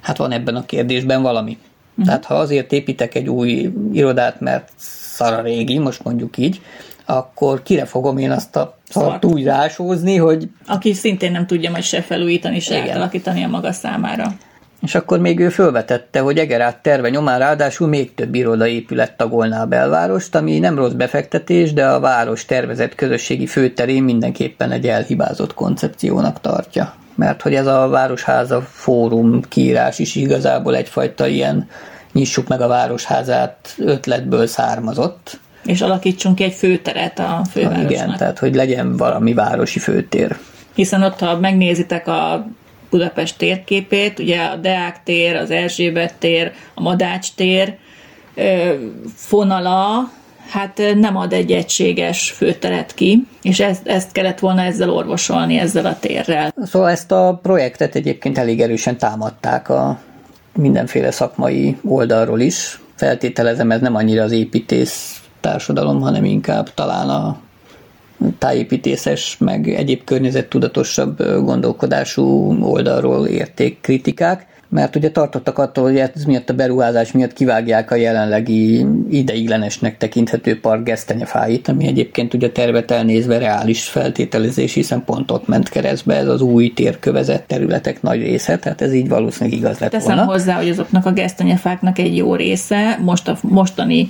Hát 0.00 0.16
van 0.16 0.32
ebben 0.32 0.54
a 0.54 0.66
kérdésben 0.66 1.22
valami. 1.22 1.58
Uh-huh. 1.90 2.04
Tehát 2.06 2.24
ha 2.24 2.34
azért 2.34 2.72
építek 2.72 3.14
egy 3.14 3.28
új 3.28 3.72
irodát, 3.92 4.40
mert 4.40 4.68
szar 4.76 5.32
a 5.32 5.42
régi, 5.42 5.78
most 5.78 6.04
mondjuk 6.04 6.36
így, 6.36 6.60
akkor 7.04 7.62
kire 7.62 7.84
fogom 7.84 8.18
én 8.18 8.30
azt 8.30 8.56
a 8.56 8.78
szart 8.88 9.24
úgy 9.24 9.44
rásózni, 9.44 10.16
hogy... 10.16 10.48
Aki 10.66 10.92
szintén 10.92 11.32
nem 11.32 11.46
tudja 11.46 11.70
majd 11.70 11.82
se 11.82 12.02
felújítani, 12.02 12.60
se 12.60 12.76
Igen. 12.76 12.88
átalakítani 12.88 13.44
a 13.44 13.48
maga 13.48 13.72
számára. 13.72 14.32
És 14.82 14.94
akkor 14.94 15.18
még 15.18 15.40
ő 15.40 15.48
fölvetette, 15.48 16.20
hogy 16.20 16.38
Egerát 16.38 16.82
terve 16.82 17.08
nyomán 17.08 17.38
ráadásul 17.38 17.88
még 17.88 18.14
több 18.14 18.34
irodaépület 18.34 19.16
tagolná 19.16 19.62
a 19.62 19.66
belvárost, 19.66 20.34
ami 20.34 20.58
nem 20.58 20.76
rossz 20.76 20.92
befektetés, 20.92 21.72
de 21.72 21.86
a 21.86 22.00
város 22.00 22.44
tervezett 22.44 22.94
közösségi 22.94 23.46
főterén 23.46 24.02
mindenképpen 24.02 24.70
egy 24.70 24.86
elhibázott 24.86 25.54
koncepciónak 25.54 26.40
tartja. 26.40 26.94
Mert 27.14 27.42
hogy 27.42 27.54
ez 27.54 27.66
a 27.66 27.88
Városháza 27.88 28.60
fórum 28.60 29.42
kiírás 29.48 29.98
is 29.98 30.14
igazából 30.14 30.76
egyfajta 30.76 31.26
ilyen 31.26 31.68
nyissuk 32.12 32.48
meg 32.48 32.60
a 32.60 32.68
Városházát 32.68 33.74
ötletből 33.78 34.46
származott. 34.46 35.40
És 35.64 35.80
alakítsunk 35.80 36.34
ki 36.34 36.44
egy 36.44 36.52
főteret 36.52 37.18
a 37.18 37.42
fővárosnak. 37.50 37.90
Igen, 37.90 38.14
tehát 38.16 38.38
hogy 38.38 38.54
legyen 38.54 38.96
valami 38.96 39.34
városi 39.34 39.78
főtér. 39.78 40.36
Hiszen 40.74 41.02
ott, 41.02 41.18
ha 41.18 41.38
megnézitek 41.38 42.06
a 42.06 42.46
Budapest 42.90 43.38
térképét, 43.38 44.18
ugye 44.18 44.42
a 44.42 44.56
Deák 44.56 45.02
tér, 45.02 45.36
az 45.36 45.50
Erzsébet 45.50 46.14
tér, 46.14 46.52
a 46.74 46.80
Madács 46.80 47.28
tér 47.34 47.76
fonala, 49.14 50.10
hát 50.48 50.82
nem 50.94 51.16
ad 51.16 51.32
egy 51.32 51.52
egységes 51.52 52.30
főteret 52.30 52.94
ki, 52.94 53.26
és 53.42 53.60
ezt, 53.60 53.86
ezt 53.86 54.12
kellett 54.12 54.38
volna 54.38 54.62
ezzel 54.62 54.90
orvosolni, 54.90 55.58
ezzel 55.58 55.86
a 55.86 55.98
térrel. 55.98 56.54
Szóval 56.62 56.90
ezt 56.90 57.12
a 57.12 57.38
projektet 57.42 57.94
egyébként 57.94 58.38
elég 58.38 58.60
erősen 58.60 58.98
támadták 58.98 59.68
a 59.68 60.00
mindenféle 60.52 61.10
szakmai 61.10 61.76
oldalról 61.84 62.40
is. 62.40 62.80
Feltételezem, 62.94 63.70
ez 63.70 63.80
nem 63.80 63.94
annyira 63.94 64.22
az 64.22 64.32
építész 64.32 65.20
társadalom, 65.40 66.00
hanem 66.00 66.24
inkább 66.24 66.74
talán 66.74 67.08
a 67.08 67.40
tájépítészes, 68.38 69.36
meg 69.38 69.68
egyéb 69.68 70.04
környezettudatosabb 70.04 71.22
gondolkodású 71.22 72.56
oldalról 72.62 73.26
érték 73.26 73.80
kritikák 73.80 74.46
mert 74.70 74.96
ugye 74.96 75.10
tartottak 75.10 75.58
attól, 75.58 75.84
hogy 75.84 75.96
ez 75.96 76.24
miatt 76.24 76.50
a 76.50 76.54
beruházás 76.54 77.12
miatt 77.12 77.32
kivágják 77.32 77.90
a 77.90 77.94
jelenlegi 77.94 78.86
ideiglenesnek 79.10 79.96
tekinthető 79.96 80.60
park 80.60 80.84
gesztenyefáit, 80.84 81.68
ami 81.68 81.86
egyébként 81.86 82.34
ugye 82.34 82.50
tervet 82.50 82.90
elnézve 82.90 83.38
reális 83.38 83.88
feltételezés, 83.88 84.74
hiszen 84.74 85.04
pont 85.04 85.30
ott 85.30 85.48
ment 85.48 85.68
keresztbe 85.68 86.14
ez 86.14 86.26
az 86.26 86.40
új 86.40 86.72
térkövezett 86.72 87.46
területek 87.46 88.02
nagy 88.02 88.20
része, 88.20 88.58
tehát 88.58 88.80
ez 88.80 88.94
így 88.94 89.08
valószínűleg 89.08 89.58
igaz 89.58 89.78
lett 89.78 89.90
Teszem 89.90 90.16
volna. 90.16 90.32
hozzá, 90.32 90.56
hogy 90.56 90.68
azoknak 90.68 91.06
a 91.06 91.12
gesztenyefáknak 91.12 91.98
egy 91.98 92.16
jó 92.16 92.34
része 92.34 92.98
most 93.02 93.28
a 93.28 93.38
mostani 93.42 94.08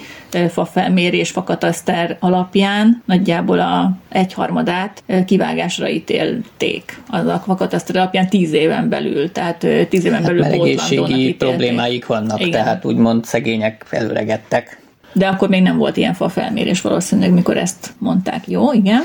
fa 0.48 0.64
felmérés, 0.64 1.30
fakataszter 1.30 2.16
alapján 2.20 3.02
nagyjából 3.04 3.60
a 3.60 3.92
egyharmadát 4.08 5.02
kivágásra 5.26 5.88
ítélték 5.88 7.02
az 7.10 7.26
a 7.26 7.42
fakataszter 7.46 7.96
alapján 7.96 8.28
tíz 8.28 8.52
éven 8.52 8.88
belül, 8.88 9.32
tehát 9.32 9.66
tíz 9.88 10.04
éven 10.04 10.22
belül 10.22 10.42
hát, 10.42 10.49
egészségi 10.50 11.34
problémáik 11.34 12.06
vannak, 12.06 12.40
Igen. 12.40 12.50
tehát 12.50 12.84
úgymond 12.84 13.24
szegények 13.24 13.86
előregettek. 13.90 14.78
De 15.12 15.26
akkor 15.26 15.48
még 15.48 15.62
nem 15.62 15.76
volt 15.76 15.96
ilyen 15.96 16.14
fa 16.14 16.28
felmérés 16.28 16.80
valószínűleg, 16.80 17.32
mikor 17.32 17.56
ezt 17.56 17.92
mondták. 17.98 18.48
Jó, 18.48 18.72
igen. 18.72 19.00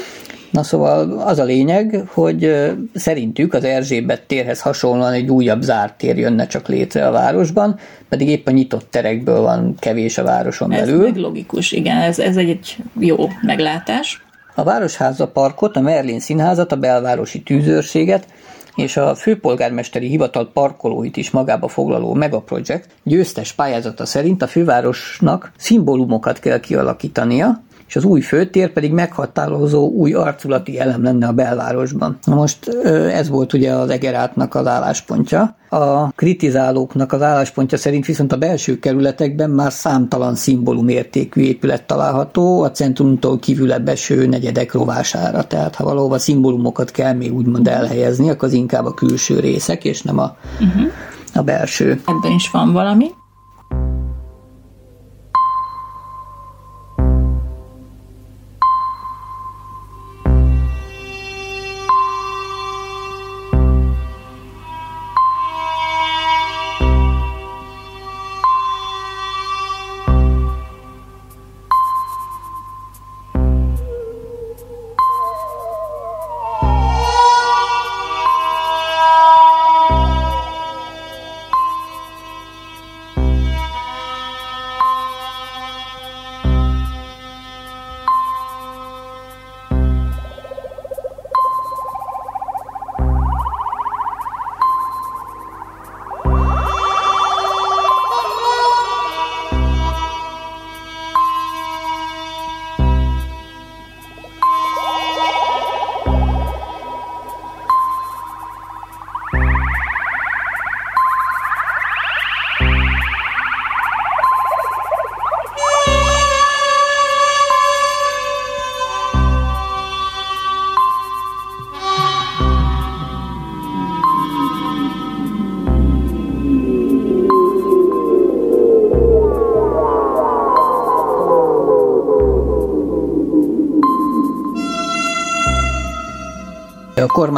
Na 0.50 0.64
szóval 0.64 1.20
az 1.20 1.39
a 1.39 1.43
lényeg, 1.43 2.04
hogy 2.08 2.72
szerintük 2.93 3.54
az 3.54 3.64
Erzsébet 3.64 4.22
térhez 4.22 4.62
hasonlóan 4.62 5.14
egy 5.14 5.30
újabb 5.30 5.62
zárt 5.62 5.98
tér 5.98 6.18
jönne 6.18 6.48
csak 6.48 6.68
létre 6.68 7.08
a 7.08 7.12
városban, 7.12 7.80
pedig 8.10 8.28
épp 8.28 8.48
a 8.48 8.52
nyitott 8.52 8.88
terekből 8.91 9.41
van 9.41 9.76
kevés 9.80 10.18
a 10.18 10.24
városon 10.24 10.72
ez 10.72 10.80
belül. 10.80 11.08
Ez 11.08 11.16
logikus, 11.16 11.72
igen, 11.72 11.98
ez, 11.98 12.20
ez 12.20 12.38
egy 12.38 12.78
jó 13.00 13.30
meglátás. 13.41 14.24
A 14.56 14.64
Városháza 14.64 15.28
parkot, 15.28 15.76
a 15.76 15.82
Merlin 15.82 16.20
színházat, 16.20 16.72
a 16.72 16.76
belvárosi 16.76 17.41
tűzőrséget, 17.41 18.28
és 18.76 18.97
a 18.97 19.15
főpolgármesteri 19.15 20.07
hivatal 20.07 20.51
parkolóit 20.53 21.17
is 21.17 21.32
magába 21.32 21.67
foglaló 21.67 22.13
megaprojekt 22.13 22.89
győztes 23.03 23.53
pályázata 23.53 24.05
szerint 24.05 24.41
a 24.41 24.47
fővárosnak 24.47 25.51
szimbólumokat 25.57 26.39
kell 26.39 26.59
kialakítania, 26.59 27.63
és 27.88 27.95
az 27.95 28.03
új 28.03 28.21
főtér 28.21 28.71
pedig 28.71 28.91
meghatározó 28.91 29.89
új 29.89 30.13
arculati 30.13 30.79
elem 30.79 31.03
lenne 31.03 31.27
a 31.27 31.31
belvárosban. 31.31 32.17
Na 32.23 32.36
most 32.36 32.67
ez 33.11 33.29
volt 33.29 33.53
ugye 33.53 33.71
az 33.71 33.89
Egerátnak 33.89 34.55
az 34.55 34.67
álláspontja. 34.67 35.55
A 35.69 36.09
kritizálóknak 36.09 37.11
az 37.11 37.21
álláspontja 37.21 37.77
szerint 37.77 38.05
viszont 38.05 38.33
a 38.33 38.38
belső 38.38 38.79
kerületekben 38.79 39.49
már 39.49 39.71
számtalan 39.71 40.36
szimbólum 40.36 40.88
értékű 40.88 41.41
épület 41.41 41.83
található 41.83 42.63
a 42.63 42.71
centrumtól 42.71 43.39
kívülebb 43.39 43.88
eső 43.88 44.27
negyedek 44.27 44.73
rovására. 44.73 45.43
Tehát 45.43 45.75
ha 45.75 45.83
valóban 45.83 46.19
szimbólumokat 46.19 46.91
kell 46.91 47.13
még 47.13 47.33
úgymond 47.33 47.67
elhelyezni, 47.67 48.29
akkor 48.29 48.47
az 48.47 48.53
inkább 48.53 48.86
a 48.86 48.93
külső 48.93 49.39
részek, 49.39 49.83
és 49.83 50.01
nem 50.01 50.19
a, 50.19 50.36
uh-huh. 50.61 50.91
a 51.33 51.41
belső. 51.41 52.01
Ebben 52.05 52.31
is 52.31 52.49
van 52.51 52.73
valami. 52.73 53.11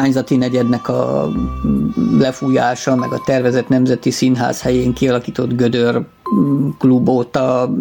Kormányzati 0.08 0.38
negyednek 0.38 0.88
a 0.88 1.32
lefújása, 2.20 2.96
meg 2.96 3.12
a 3.12 3.22
tervezett 3.26 3.68
nemzeti 3.68 4.12
színház 4.12 4.62
helyén 4.62 4.94
kialakított 4.94 5.56
gödör 5.56 6.02
klub 6.78 7.10
óta 7.10 7.74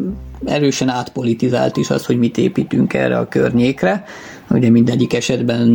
erősen 0.45 0.89
átpolitizált 0.89 1.77
is 1.77 1.91
az, 1.91 2.07
hogy 2.07 2.19
mit 2.19 2.39
építünk 2.39 2.95
erre 2.95 3.19
a 3.19 3.29
környékre. 3.29 4.05
Ugye 4.57 4.71
mindegyik 4.71 5.15
esetben 5.15 5.69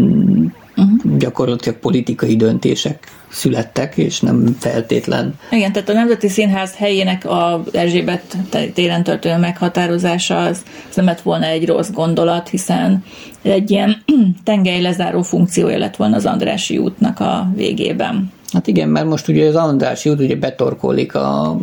uh-huh. 0.76 1.18
gyakorlatilag 1.18 1.78
politikai 1.78 2.36
döntések 2.36 3.08
születtek, 3.30 3.98
és 3.98 4.20
nem 4.20 4.56
feltétlen. 4.60 5.34
Igen, 5.52 5.72
tehát 5.72 5.90
a 5.90 5.94
Nemzeti 5.94 6.28
Színház 6.28 6.76
helyének 6.76 7.26
a 7.26 7.64
Erzsébet 7.72 8.38
téren 8.74 9.04
történő 9.04 9.38
meghatározása 9.38 10.38
az, 10.38 10.64
az 10.90 10.96
nem 10.96 11.06
lett 11.06 11.22
volna 11.22 11.46
egy 11.46 11.68
rossz 11.68 11.90
gondolat, 11.90 12.50
hiszen 12.50 13.04
egy 13.42 13.72
ilyen 13.72 14.04
tengely 14.44 14.82
lezáró 14.82 15.22
funkciója 15.22 15.78
lett 15.78 15.96
volna 15.96 16.16
az 16.16 16.26
Andrási 16.26 16.78
útnak 16.78 17.20
a 17.20 17.52
végében. 17.56 18.32
Hát 18.54 18.68
igen, 18.68 18.90
mert 18.90 19.08
most 19.08 19.28
ugye 19.28 19.48
az 19.48 19.56
Andrási 19.56 20.10
út 20.10 20.20
ugye 20.20 20.36
betorkolik 20.36 21.16
a 21.16 21.58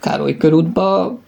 Károly 0.00 0.36
körútba, 0.36 1.18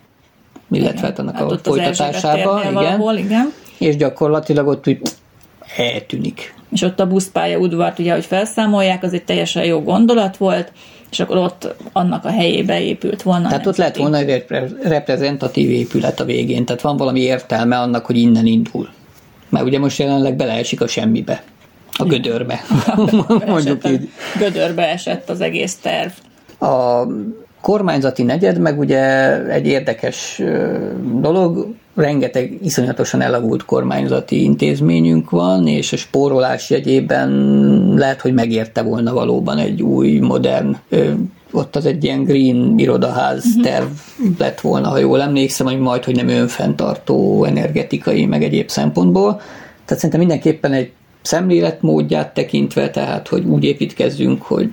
illetve 0.70 1.06
hát 1.06 1.18
annak 1.18 1.36
hát 1.36 1.50
a 1.50 1.58
folytatásába, 1.62 2.60
igen. 2.60 2.74
Valahol, 2.74 3.16
igen. 3.16 3.52
És 3.78 3.96
gyakorlatilag 3.96 4.66
ott 4.66 4.88
úgy 4.88 4.98
eltűnik 5.78 6.54
és 6.72 6.82
ott 6.82 7.00
a 7.00 7.06
buszpálya 7.06 7.58
udvart, 7.58 7.98
ugye, 7.98 8.12
hogy 8.12 8.24
felszámolják, 8.24 9.02
az 9.02 9.12
egy 9.12 9.24
teljesen 9.24 9.64
jó 9.64 9.82
gondolat 9.82 10.36
volt, 10.36 10.72
és 11.10 11.20
akkor 11.20 11.36
ott 11.36 11.74
annak 11.92 12.24
a 12.24 12.30
helyébe 12.30 12.80
épült 12.80 13.22
volna. 13.22 13.48
Tehát 13.48 13.66
ott 13.66 13.76
lett 13.76 13.96
volna 13.96 14.16
egy 14.16 14.44
reprezentatív 14.82 15.70
épület 15.70 16.20
a 16.20 16.24
végén, 16.24 16.64
tehát 16.64 16.82
van 16.82 16.96
valami 16.96 17.20
értelme 17.20 17.78
annak, 17.78 18.06
hogy 18.06 18.16
innen 18.16 18.46
indul. 18.46 18.88
Mert 19.48 19.64
ugye 19.64 19.78
most 19.78 19.98
jelenleg 19.98 20.36
beleesik 20.36 20.80
a 20.80 20.86
semmibe, 20.86 21.42
a 21.92 22.04
gödörbe. 22.04 22.60
Mondjuk 23.46 23.88
így. 23.88 24.08
Gödörbe 24.38 24.88
esett 24.88 25.30
az 25.30 25.40
egész 25.40 25.76
terv. 25.76 26.10
A 26.58 27.06
kormányzati 27.60 28.22
negyed 28.22 28.58
meg 28.58 28.78
ugye 28.78 29.02
egy 29.50 29.66
érdekes 29.66 30.42
dolog, 31.20 31.74
rengeteg 31.96 32.58
iszonyatosan 32.62 33.20
elavult 33.20 33.64
kormányzati 33.64 34.42
intézményünk 34.42 35.30
van, 35.30 35.66
és 35.66 35.92
a 35.92 35.96
spórolás 35.96 36.70
jegyében 36.70 37.30
lehet, 37.96 38.20
hogy 38.20 38.34
megérte 38.34 38.82
volna 38.82 39.12
valóban 39.12 39.58
egy 39.58 39.82
új, 39.82 40.18
modern 40.18 40.76
ott 41.52 41.76
az 41.76 41.86
egy 41.86 42.04
ilyen 42.04 42.24
green 42.24 42.78
irodaház 42.78 43.44
uh-huh. 43.46 43.62
terv 43.62 43.86
lett 44.38 44.60
volna, 44.60 44.88
ha 44.88 44.98
jól 44.98 45.20
emlékszem, 45.20 45.66
hogy 45.66 45.78
majd, 45.78 46.04
hogy 46.04 46.16
nem 46.16 46.28
önfenntartó 46.28 47.44
energetikai, 47.44 48.26
meg 48.26 48.42
egyéb 48.42 48.68
szempontból. 48.68 49.40
Tehát 49.84 50.02
szerintem 50.02 50.20
mindenképpen 50.20 50.72
egy 50.72 50.90
szemléletmódját 51.22 52.34
tekintve, 52.34 52.90
tehát 52.90 53.28
hogy 53.28 53.44
úgy 53.44 53.64
építkezzünk, 53.64 54.42
hogy 54.42 54.70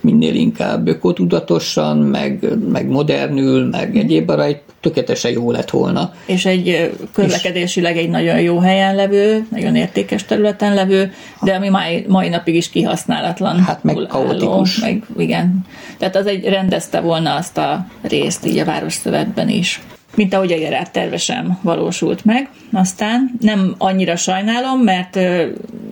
minél 0.00 0.34
inkább 0.34 0.88
ökotudatosan, 0.88 1.98
meg, 1.98 2.46
meg 2.68 2.88
modernül, 2.88 3.68
meg 3.68 3.96
egyéb 3.96 4.30
arra 4.30 4.44
egy 4.44 4.60
tökéletesen 4.80 5.30
jó 5.30 5.50
lett 5.50 5.70
volna. 5.70 6.12
És 6.26 6.46
egy 6.46 6.92
közlekedésileg 7.12 7.96
egy 7.96 8.10
nagyon 8.10 8.40
jó 8.40 8.58
helyen 8.58 8.94
levő, 8.94 9.46
nagyon 9.50 9.76
értékes 9.76 10.24
területen 10.24 10.74
levő, 10.74 11.12
de 11.42 11.54
ami 11.54 11.68
mai, 11.68 12.04
mai 12.08 12.28
napig 12.28 12.54
is 12.54 12.70
kihasználatlan. 12.70 13.62
Hát 13.62 13.84
meg 13.84 13.96
kaotikus. 14.08 14.78
Meg, 14.80 15.02
igen. 15.18 15.66
Tehát 15.98 16.16
az 16.16 16.26
egy 16.26 16.44
rendezte 16.44 17.00
volna 17.00 17.34
azt 17.34 17.58
a 17.58 17.86
részt 18.02 18.46
így 18.46 18.58
a 18.58 18.64
városszövetben 18.64 19.48
is. 19.48 19.80
Mint 20.14 20.34
ahogy 20.34 20.52
a 20.52 20.58
Gerát 20.58 20.92
terve 20.92 21.16
sem 21.16 21.58
valósult 21.62 22.24
meg. 22.24 22.48
Aztán 22.72 23.30
nem 23.40 23.74
annyira 23.78 24.16
sajnálom, 24.16 24.80
mert 24.80 25.18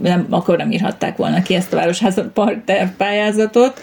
nem, 0.02 0.26
akkor 0.30 0.56
nem 0.56 0.70
írhatták 0.70 1.16
volna 1.16 1.42
ki 1.42 1.54
ezt 1.54 1.72
a 1.72 1.76
Városháza 1.76 2.30
Park 2.34 2.64
tervpályázatot, 2.64 3.80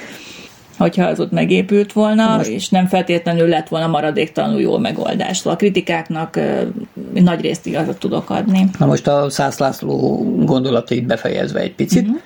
hogyha 0.78 1.06
az 1.06 1.20
ott 1.20 1.32
megépült 1.32 1.94
volna, 1.94 2.36
Most. 2.38 2.50
és 2.50 2.70
nem 2.70 2.88
feltétlenül 2.88 3.48
lett 3.48 3.68
volna 3.68 3.88
maradéktalanul 3.88 4.62
jó 4.62 4.78
megoldás. 4.78 5.38
Szóval 5.38 5.54
a 5.54 5.56
kritikáknak 5.56 6.40
nagy 7.14 7.42
részt 7.42 7.66
igazat 7.66 7.98
tudok 7.98 8.30
adni. 8.30 8.70
Na 8.80 8.86
most 8.86 9.08
a 9.08 9.30
Szász 9.30 9.58
László 9.58 10.24
gondolatait 10.46 11.06
befejezve 11.06 11.60
egy 11.60 11.76
picit. 11.76 12.02
Uh-huh. 12.02 12.22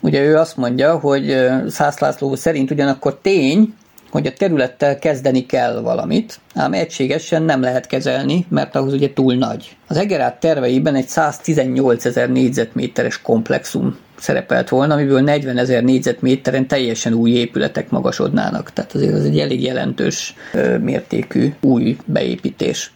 Ugye 0.00 0.22
ő 0.22 0.36
azt 0.36 0.56
mondja, 0.56 0.98
hogy 0.98 1.36
Szász 1.68 1.98
László 1.98 2.34
szerint 2.34 2.70
ugyanakkor 2.70 3.18
tény, 3.22 3.74
hogy 4.10 4.26
a 4.26 4.32
területtel 4.32 4.98
kezdeni 4.98 5.46
kell 5.46 5.80
valamit, 5.80 6.40
ám 6.54 6.72
egységesen 6.72 7.42
nem 7.42 7.60
lehet 7.60 7.86
kezelni, 7.86 8.46
mert 8.48 8.76
ahhoz 8.76 8.92
ugye 8.92 9.12
túl 9.12 9.34
nagy. 9.34 9.76
Az 9.86 9.96
Egerát 9.96 10.40
terveiben 10.40 10.94
egy 10.94 11.08
118 11.08 12.04
ezer 12.04 12.30
négyzetméteres 12.30 13.22
komplexum 13.22 13.98
szerepelt 14.18 14.68
volna, 14.68 14.94
amiből 14.94 15.20
40 15.20 15.58
ezer 15.58 15.82
négyzetméteren 15.82 16.66
teljesen 16.66 17.12
új 17.12 17.30
épületek 17.30 17.90
magasodnának. 17.90 18.72
Tehát 18.72 18.94
azért 18.94 19.14
ez 19.14 19.24
egy 19.24 19.38
elég 19.38 19.62
jelentős 19.62 20.34
mértékű 20.80 21.52
új 21.60 21.96
beépítés. 22.04 22.92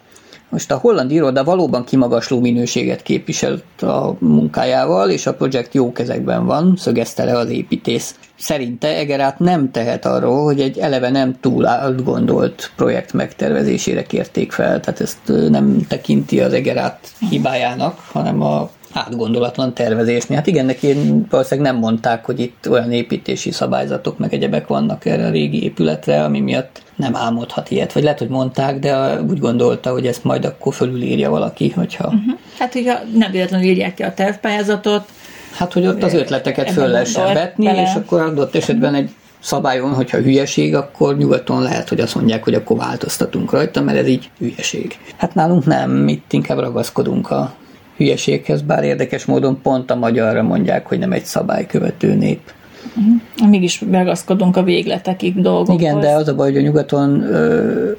Most 0.55 0.71
a 0.71 0.77
holland 0.77 1.11
iroda 1.11 1.45
valóban 1.45 1.85
kimagasló 1.85 2.41
minőséget 2.41 3.03
képviselt 3.03 3.83
a 3.83 4.17
munkájával, 4.19 5.11
és 5.11 5.27
a 5.27 5.35
projekt 5.35 5.75
jó 5.75 5.93
kezekben 5.93 6.47
van, 6.47 6.75
szögezte 6.77 7.25
le 7.25 7.39
az 7.39 7.51
építész. 7.51 8.15
Szerinte 8.39 8.89
Egerát 8.89 9.39
nem 9.39 9.71
tehet 9.71 10.07
arról, 10.07 10.45
hogy 10.45 10.61
egy 10.61 10.79
eleve 10.79 11.11
nem 11.11 11.37
túl 11.41 11.67
átgondolt 11.67 12.73
projekt 12.77 13.13
megtervezésére 13.13 14.03
kérték 14.03 14.53
fel, 14.53 14.81
tehát 14.81 15.01
ezt 15.01 15.19
nem 15.49 15.87
tekinti 15.89 16.41
az 16.41 16.53
Egerát 16.53 16.99
hibájának, 17.31 17.99
hanem 18.13 18.43
a 18.43 18.71
átgondolatlan 18.95 19.75
tervezésnél. 19.75 20.37
Hát 20.37 20.47
igen, 20.47 20.67
neki 20.67 20.95
valószínűleg 21.31 21.73
nem 21.73 21.81
mondták, 21.81 22.25
hogy 22.25 22.41
itt 22.41 22.71
olyan 22.71 22.93
építési 22.93 23.51
szabályzatok 23.51 24.19
meg 24.19 24.35
egyebek 24.35 24.67
vannak 24.67 25.05
erre 25.05 25.27
a 25.27 25.31
régi 25.31 25.63
épületre, 25.63 26.25
ami 26.25 26.41
miatt 26.41 26.83
nem 26.97 27.17
álmodhat 27.17 27.71
ilyet. 27.71 27.93
Vagy 27.93 28.03
lehet, 28.03 28.19
hogy 28.19 28.29
mondták, 28.29 28.79
de 28.79 29.21
úgy 29.21 29.39
gondolta, 29.39 29.91
hogy 29.91 30.07
ezt 30.07 30.25
majd 30.25 30.45
akkor 30.45 30.75
fölülírja 30.75 31.31
valaki, 31.31 31.71
hogyha... 31.71 32.05
Uh-huh. 32.05 32.39
Hát, 32.59 32.73
hogyha 32.73 32.99
nem 33.15 33.31
véletlenül 33.31 33.67
írják 33.67 33.95
ki 33.95 34.03
a 34.03 34.15
tervpályázatot, 34.15 35.09
Hát, 35.57 35.73
hogy 35.73 35.87
ott 35.87 36.03
az 36.03 36.15
ötleteket 36.15 36.71
föl 36.71 36.89
lehessen 36.89 37.35
vetni, 37.35 37.65
bele. 37.65 37.83
és 37.83 37.95
akkor 37.95 38.21
adott 38.21 38.55
esetben 38.55 38.95
egy 38.95 39.11
szabályon, 39.41 39.95
hogyha 39.95 40.19
hülyeség, 40.19 40.75
akkor 40.75 41.17
nyugaton 41.17 41.63
lehet, 41.63 41.89
hogy 41.89 42.01
azt 42.01 42.15
mondják, 42.15 42.45
hogy 42.45 42.55
akkor 42.55 42.77
változtatunk 42.77 43.51
rajta, 43.51 43.83
mert 43.83 43.99
ez 43.99 44.07
így 44.07 44.31
hülyeség. 44.39 44.99
Hát 45.17 45.35
nálunk 45.35 45.67
nem, 45.67 46.09
itt 46.09 46.33
inkább 46.33 46.59
ragaszkodunk 46.59 47.31
a 47.31 47.55
hülyeséghez, 47.97 48.63
bár 48.63 48.85
érdekes 48.85 49.25
módon 49.25 49.61
pont 49.63 49.91
a 49.91 49.95
magyarra 49.95 50.43
mondják, 50.43 50.87
hogy 50.87 50.99
nem 50.99 51.13
egy 51.13 51.25
szabálykövető 51.25 52.15
nép. 52.15 52.53
Uh-huh. 52.97 53.51
Mégis 53.51 53.83
ragaszkodunk 53.91 54.57
a 54.57 54.63
végletekig 54.63 55.41
dolgokhoz. 55.41 55.81
Igen, 55.81 56.01
de 56.01 56.11
az 56.11 56.29
a 56.29 56.35
baj, 56.35 56.53
hogy 56.53 56.61
a 56.61 56.65
nyugaton, 56.65 57.25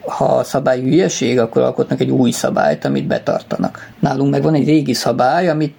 ha 0.05 0.25
a 0.25 0.43
szabály 0.43 0.81
hülyeség, 0.81 1.39
akkor 1.39 1.61
alkotnak 1.61 1.99
egy 1.99 2.09
új 2.09 2.31
szabályt, 2.31 2.85
amit 2.85 3.07
betartanak. 3.07 3.91
Nálunk 3.99 4.31
meg 4.31 4.41
van 4.41 4.53
egy 4.53 4.65
régi 4.65 4.93
szabály, 4.93 5.49
amit 5.49 5.73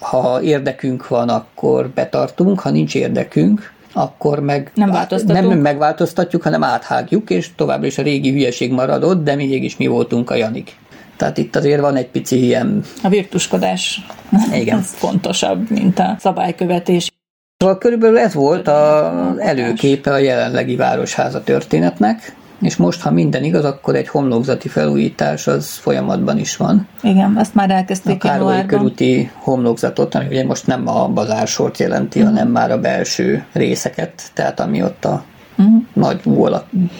ha 0.00 0.42
érdekünk 0.42 1.08
van, 1.08 1.28
akkor 1.28 1.88
betartunk, 1.94 2.60
ha 2.60 2.70
nincs 2.70 2.94
érdekünk, 2.94 3.72
akkor 3.92 4.40
meg 4.40 4.70
nem, 4.74 4.90
változtatunk. 4.90 5.48
nem 5.48 5.58
megváltoztatjuk, 5.58 6.42
hanem 6.42 6.62
áthágjuk, 6.62 7.30
és 7.30 7.54
továbbra 7.54 7.86
is 7.86 7.98
a 7.98 8.02
régi 8.02 8.30
hülyeség 8.30 8.72
maradott, 8.72 9.24
de 9.24 9.34
mégis 9.34 9.76
mi 9.76 9.86
voltunk 9.86 10.30
a 10.30 10.34
Janik. 10.34 10.76
Tehát 11.16 11.38
itt 11.38 11.56
azért 11.56 11.80
van 11.80 11.96
egy 11.96 12.08
pici 12.08 12.44
ilyen... 12.44 12.82
A 13.02 13.08
virtuskodás 13.08 14.06
Igen. 14.52 14.80
fontosabb, 15.04 15.70
mint 15.70 15.98
a 15.98 16.16
szabálykövetés. 16.18 17.10
Szóval 17.58 17.78
körülbelül 17.78 18.18
ez 18.18 18.34
volt 18.34 18.68
az 18.68 19.38
előképe 19.38 20.12
a 20.12 20.18
jelenlegi 20.18 20.76
városháza 20.76 21.42
történetnek, 21.42 22.36
és 22.60 22.76
most, 22.76 23.00
ha 23.00 23.10
minden 23.10 23.44
igaz, 23.44 23.64
akkor 23.64 23.94
egy 23.94 24.08
homlokzati 24.08 24.68
felújítás 24.68 25.46
az 25.46 25.74
folyamatban 25.74 26.38
is 26.38 26.56
van. 26.56 26.88
Igen, 27.02 27.38
ezt 27.38 27.54
már 27.54 27.70
elkezdték 27.70 28.24
A 28.24 28.28
Károly 28.28 28.66
körúti 28.66 29.30
homlokzatot, 29.34 30.14
ami 30.14 30.26
ugye 30.26 30.44
most 30.44 30.66
nem 30.66 30.88
a 30.88 31.08
bazársort 31.08 31.78
jelenti, 31.78 32.18
uh-huh. 32.18 32.34
hanem 32.34 32.52
már 32.52 32.70
a 32.70 32.80
belső 32.80 33.44
részeket, 33.52 34.22
tehát 34.34 34.60
ami 34.60 34.82
ott 34.82 35.04
a 35.04 35.24
uh-huh. 35.58 35.82
nagy 35.92 36.20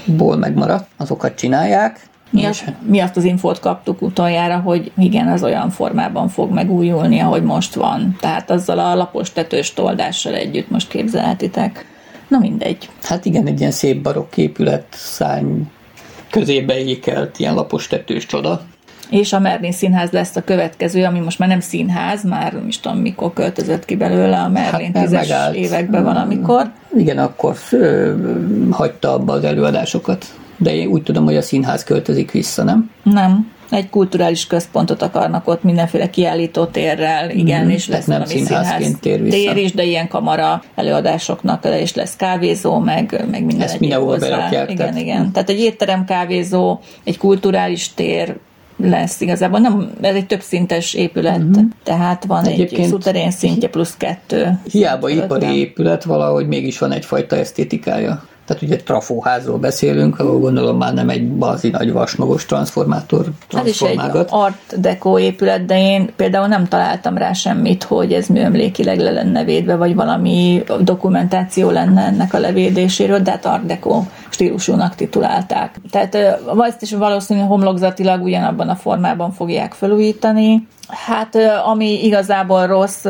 ból 0.05 0.37
megmaradt, 0.37 0.89
azokat 0.97 1.35
csinálják. 1.35 2.01
Mi, 2.31 2.45
az, 2.45 2.65
mi 2.87 3.01
azt 3.01 3.17
az 3.17 3.25
infót 3.25 3.61
kaptuk 3.61 4.03
utoljára, 4.03 4.57
hogy 4.57 4.93
igen, 4.99 5.29
az 5.29 5.43
olyan 5.43 5.71
formában 5.71 6.29
fog 6.29 6.53
megújulni, 6.53 7.21
ahogy 7.21 7.43
most 7.43 7.75
van. 7.75 8.17
Tehát 8.21 8.51
azzal 8.51 8.79
a 8.79 8.95
lapos 8.95 9.33
tetős 9.33 9.75
toldással 9.75 10.35
együtt 10.35 10.71
most 10.71 10.89
képzelhetitek. 10.89 11.87
Na 12.29 12.39
mindegy. 12.39 12.89
Hát 13.03 13.25
igen, 13.25 13.47
egy 13.47 13.61
ilyen 13.61 13.71
szép 13.71 14.03
barokk 14.03 14.37
épület, 14.37 14.87
szárny 14.91 15.61
közébe 16.31 16.79
ékelt, 16.79 17.39
ilyen 17.39 17.55
lapos 17.55 17.87
tetős 17.87 18.27
csoda. 18.27 18.61
És 19.11 19.33
a 19.33 19.39
Merlin 19.39 19.73
Színház 19.73 20.11
lesz 20.11 20.37
a 20.37 20.45
következő, 20.45 21.05
ami 21.05 21.19
most 21.19 21.39
már 21.39 21.49
nem 21.49 21.61
színház, 21.61 22.25
már 22.25 22.53
nem 22.53 22.69
is 22.69 22.81
tudom 22.81 22.99
mikor 22.99 23.33
költözött 23.33 23.85
ki 23.85 23.97
belőle 23.97 24.39
a 24.39 24.49
Merlin 24.49 24.95
hát, 24.95 25.05
tízes 25.05 25.29
megállt. 25.29 25.55
években 25.55 26.05
valamikor. 26.05 26.71
Igen, 26.97 27.19
akkor 27.19 27.57
ö, 27.71 28.15
hagyta 28.71 29.13
abba 29.13 29.33
az 29.33 29.45
előadásokat. 29.45 30.27
De 30.57 30.75
én 30.75 30.87
úgy 30.89 31.03
tudom, 31.03 31.25
hogy 31.25 31.37
a 31.37 31.43
színház 31.43 31.85
költözik 31.85 32.31
vissza, 32.31 32.63
nem? 32.63 32.91
Nem. 33.03 33.55
Egy 33.71 33.91
kulturális 33.91 34.47
központot 34.47 35.03
akarnak 35.03 35.49
ott 35.49 35.63
mindenféle 35.63 36.11
kiállító 36.11 36.65
térrel, 36.65 37.31
igen, 37.31 37.65
mm, 37.65 37.69
és 37.69 37.89
lesz 37.89 38.05
nem 38.05 38.19
valami 38.19 38.39
színház 38.39 38.99
tér, 39.01 39.23
vissza. 39.23 39.37
tér 39.37 39.57
is, 39.57 39.73
de 39.73 39.85
ilyen 39.85 40.09
kamara 40.09 40.63
előadásoknak 40.75 41.65
és 41.65 41.95
lesz 41.95 42.17
kávézó, 42.17 42.79
meg, 42.79 43.25
meg 43.31 43.45
minden 43.45 43.67
Ezt 43.67 43.81
mindenhol 43.81 44.19
berakják. 44.19 44.71
Igen, 44.71 44.87
tehát. 44.87 45.01
igen. 45.01 45.33
Tehát 45.33 45.51
egy 45.51 45.61
étterem 45.61 46.05
kávézó, 46.05 46.79
egy 47.05 47.19
kulturális 47.19 47.95
tér, 47.95 48.37
lesz 48.77 49.21
igazából. 49.21 49.59
Nem, 49.59 49.91
ez 50.01 50.15
egy 50.15 50.27
többszintes 50.27 50.95
épület, 50.95 51.39
uh-huh. 51.39 51.65
tehát 51.83 52.25
van 52.25 52.45
Egyébként 52.45 52.83
egy 52.83 52.89
szuterén 52.89 53.31
szintje 53.31 53.69
plusz 53.69 53.97
kettő. 53.97 54.61
Hiába 54.71 55.09
ipari 55.09 55.59
épület, 55.59 56.05
valahogy 56.05 56.47
mégis 56.47 56.79
van 56.79 56.93
egyfajta 56.93 57.37
esztétikája. 57.37 58.23
Tehát 58.47 58.63
ugye 58.63 58.77
trafóházról 58.77 59.59
beszélünk, 59.59 60.21
ahol 60.21 60.39
gondolom 60.39 60.77
már 60.77 60.95
nem 60.95 61.09
egy 61.09 61.29
bazi 61.29 61.71
nagy 61.71 61.93
vasmagos 61.93 62.45
transformátor 62.45 63.27
Hát 63.55 63.67
is 63.67 63.81
egy 63.81 64.01
art 64.29 64.81
deco 64.81 65.19
épület, 65.19 65.65
de 65.65 65.81
én 65.81 66.11
például 66.17 66.47
nem 66.47 66.69
találtam 66.69 67.17
rá 67.17 67.33
semmit, 67.33 67.83
hogy 67.83 68.13
ez 68.13 68.27
műemlékileg 68.27 68.99
le 68.99 69.11
lenne 69.11 69.45
védve, 69.45 69.77
vagy 69.77 69.95
valami 69.95 70.65
dokumentáció 70.81 71.71
lenne 71.71 72.03
ennek 72.03 72.35
a 72.35 72.39
levédéséről, 72.39 73.19
de 73.19 73.31
hát 73.31 73.47
art 73.47 73.67
deco 73.67 74.03
stílusúnak 74.29 74.95
titulálták. 74.95 75.81
Tehát 75.91 76.15
ezt 76.59 76.83
is 76.83 76.93
valószínűleg 76.93 77.49
homlokzatilag 77.49 78.23
ugyanabban 78.23 78.69
a 78.69 78.75
formában 78.75 79.33
fogják 79.33 79.73
felújítani, 79.73 80.67
Hát 80.89 81.37
ami 81.65 82.05
igazából 82.05 82.67
rossz 82.67 83.05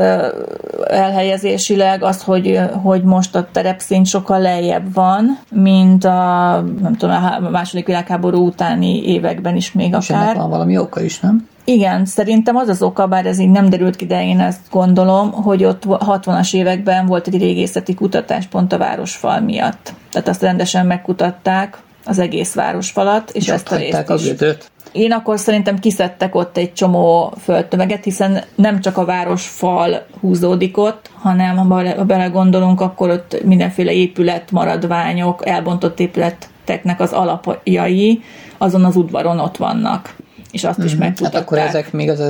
elhelyezésileg 0.84 2.02
az, 2.02 2.22
hogy, 2.22 2.60
hogy 2.82 3.02
most 3.02 3.34
a 3.34 3.48
terepszint 3.52 4.06
sokkal 4.06 4.40
lejjebb 4.40 4.94
van, 4.94 5.38
mint 5.50 6.04
a, 6.04 6.64
nem 6.80 6.96
tudom, 6.96 7.24
a 7.44 7.50
második 7.50 7.86
világháború 7.86 8.46
utáni 8.46 9.02
években 9.06 9.56
is 9.56 9.72
még 9.72 9.94
És 9.98 10.10
akár. 10.10 10.36
van 10.36 10.50
valami 10.50 10.78
oka 10.78 11.00
is, 11.00 11.20
nem? 11.20 11.48
Igen, 11.64 12.04
szerintem 12.04 12.56
az 12.56 12.68
az 12.68 12.82
oka, 12.82 13.06
bár 13.06 13.26
ez 13.26 13.38
így 13.38 13.50
nem 13.50 13.68
derült 13.68 13.96
ki, 13.96 14.06
de 14.06 14.24
én 14.24 14.40
ezt 14.40 14.60
gondolom, 14.70 15.32
hogy 15.32 15.64
ott 15.64 15.82
60-as 15.86 16.54
években 16.54 17.06
volt 17.06 17.26
egy 17.26 17.38
régészeti 17.38 17.94
kutatás 17.94 18.46
pont 18.46 18.72
a 18.72 18.78
városfal 18.78 19.40
miatt. 19.40 19.92
Tehát 20.10 20.28
azt 20.28 20.42
rendesen 20.42 20.86
megkutatták, 20.86 21.78
az 22.06 22.18
egész 22.18 22.54
városfalat, 22.54 23.30
és, 23.30 23.42
és 23.42 23.52
ezt 23.52 23.72
a 23.72 23.76
részt 23.76 24.02
is. 24.02 24.08
Az 24.08 24.34
én 24.96 25.12
akkor 25.12 25.38
szerintem 25.38 25.78
kiszedtek 25.78 26.34
ott 26.34 26.56
egy 26.56 26.72
csomó 26.72 27.32
földtömeget, 27.42 28.04
hiszen 28.04 28.42
nem 28.54 28.80
csak 28.80 28.96
a 28.98 29.04
városfal 29.04 30.06
húzódik 30.20 30.78
ott, 30.78 31.10
hanem 31.14 31.56
ha 31.56 32.04
belegondolunk, 32.04 32.80
akkor 32.80 33.10
ott 33.10 33.42
mindenféle 33.44 33.92
épület, 33.92 34.50
maradványok, 34.50 35.46
elbontott 35.46 36.00
épületeknek 36.00 37.00
az 37.00 37.12
alapjai 37.12 38.22
azon 38.58 38.84
az 38.84 38.96
udvaron 38.96 39.38
ott 39.38 39.56
vannak 39.56 40.14
és 40.56 40.64
azt 40.64 40.78
is 40.78 40.90
mm-hmm. 40.90 40.98
megmutatták. 40.98 41.32
Hát 41.32 41.42
akkor 41.42 41.58
ezek 41.58 41.92
még 41.92 42.10
az 42.10 42.20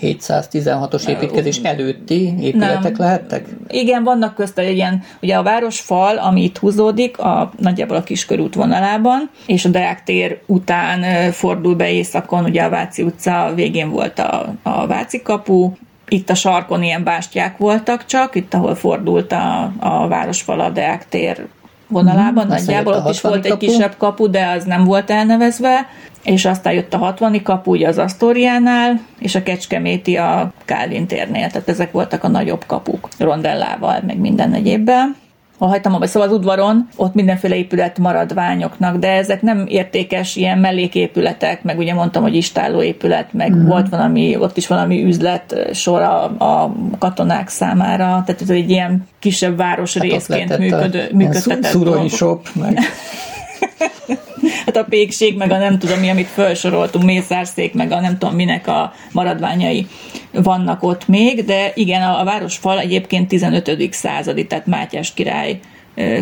1716-os 0.00 1.08
építkezés 1.08 1.56
előtti 1.56 2.34
épületek 2.40 2.82
nem. 2.82 3.06
lehettek? 3.06 3.46
Igen, 3.68 4.02
vannak 4.02 4.34
közt 4.34 4.58
egy 4.58 4.74
ilyen, 4.74 5.02
ugye 5.22 5.36
a 5.36 5.42
városfal, 5.42 6.16
ami 6.16 6.42
itt 6.42 6.58
húzódik, 6.58 7.18
a, 7.18 7.52
nagyjából 7.58 7.96
a 7.96 8.02
kiskörút 8.02 8.54
vonalában, 8.54 9.30
és 9.46 9.64
a 9.64 9.68
Deák 9.68 10.02
tér 10.02 10.40
után 10.46 11.30
fordul 11.32 11.74
be 11.74 11.90
északon, 11.90 12.44
ugye 12.44 12.62
a 12.62 12.68
Váci 12.70 13.02
utca 13.02 13.52
végén 13.54 13.90
volt 13.90 14.18
a, 14.18 14.54
a 14.62 14.86
Váci 14.86 15.22
kapu, 15.22 15.72
itt 16.08 16.30
a 16.30 16.34
sarkon 16.34 16.82
ilyen 16.82 17.04
bástyák 17.04 17.56
voltak 17.56 18.04
csak, 18.04 18.34
itt 18.34 18.54
ahol 18.54 18.74
fordult 18.74 19.32
a, 19.32 19.72
a 19.78 20.08
városfal 20.08 20.60
a 20.60 20.70
Deák 20.70 21.08
tér 21.08 21.46
vonalában, 21.94 22.44
Mhm, 22.44 22.54
aztán 22.54 22.64
nagyjából 22.74 22.92
ott 22.92 23.10
is 23.10 23.20
60. 23.20 23.32
volt 23.32 23.44
egy 23.44 23.50
kapu. 23.50 23.66
kisebb 23.66 23.94
kapu, 23.98 24.30
de 24.30 24.46
az 24.56 24.64
nem 24.64 24.84
volt 24.84 25.10
elnevezve, 25.10 25.88
és 26.22 26.44
aztán 26.44 26.72
jött 26.72 26.94
a 26.94 26.98
60 26.98 27.42
kapu 27.42 27.70
ugye 27.70 27.88
az 27.88 27.98
Asztóriánál, 27.98 29.00
és 29.18 29.34
a 29.34 29.42
Kecskeméti 29.42 30.16
a 30.16 30.52
Kálvin 30.64 31.06
térnél, 31.06 31.50
tehát 31.50 31.68
ezek 31.68 31.92
voltak 31.92 32.24
a 32.24 32.28
nagyobb 32.28 32.64
kapuk, 32.66 33.08
rondellával, 33.18 34.00
meg 34.06 34.18
minden 34.18 34.52
egyébben. 34.54 35.16
Ha 35.64 35.70
hagytam 35.70 35.94
abba, 35.94 36.06
szóval 36.06 36.28
az 36.28 36.34
udvaron 36.34 36.88
ott 36.96 37.14
mindenféle 37.14 37.56
épület 37.56 37.98
maradványoknak, 37.98 38.96
de 38.96 39.10
ezek 39.10 39.42
nem 39.42 39.64
értékes 39.68 40.36
ilyen 40.36 40.58
melléképületek, 40.58 41.62
meg 41.62 41.78
ugye 41.78 41.94
mondtam, 41.94 42.22
hogy 42.22 42.34
istálló 42.34 42.82
épület, 42.82 43.32
meg 43.32 43.54
mm. 43.54 43.66
volt 43.66 43.88
valami, 43.88 44.36
ott 44.36 44.56
is 44.56 44.66
valami 44.66 45.04
üzlet 45.04 45.68
sor 45.72 46.00
a, 46.02 46.24
a 46.24 46.74
katonák 46.98 47.48
számára, 47.48 48.22
tehát 48.26 48.42
ez 48.42 48.50
egy 48.50 48.70
ilyen 48.70 49.08
kisebb 49.18 49.56
város 49.56 49.94
részként 49.94 50.22
Hát 50.22 50.28
lehetett 50.28 50.58
működő, 50.58 51.08
a- 51.12 51.16
működtetett 51.16 51.72
dolgok. 51.72 52.08
shop, 52.08 52.48
meg 52.52 52.78
Hát 54.66 54.76
a 54.76 54.84
pékség, 54.84 55.36
meg 55.36 55.50
a 55.50 55.58
nem 55.58 55.78
tudom 55.78 56.00
mi, 56.00 56.08
amit 56.08 56.26
felsoroltunk, 56.26 57.04
mészárszék, 57.04 57.74
meg 57.74 57.92
a 57.92 58.00
nem 58.00 58.18
tudom 58.18 58.34
minek 58.34 58.66
a 58.66 58.92
maradványai 59.12 59.86
vannak 60.32 60.82
ott 60.82 61.08
még, 61.08 61.44
de 61.44 61.72
igen, 61.74 62.02
a, 62.02 62.20
a 62.20 62.24
városfal 62.24 62.78
egyébként 62.80 63.28
15. 63.28 63.88
századi, 63.90 64.46
tehát 64.46 64.66
Mátyás 64.66 65.14
király 65.14 65.58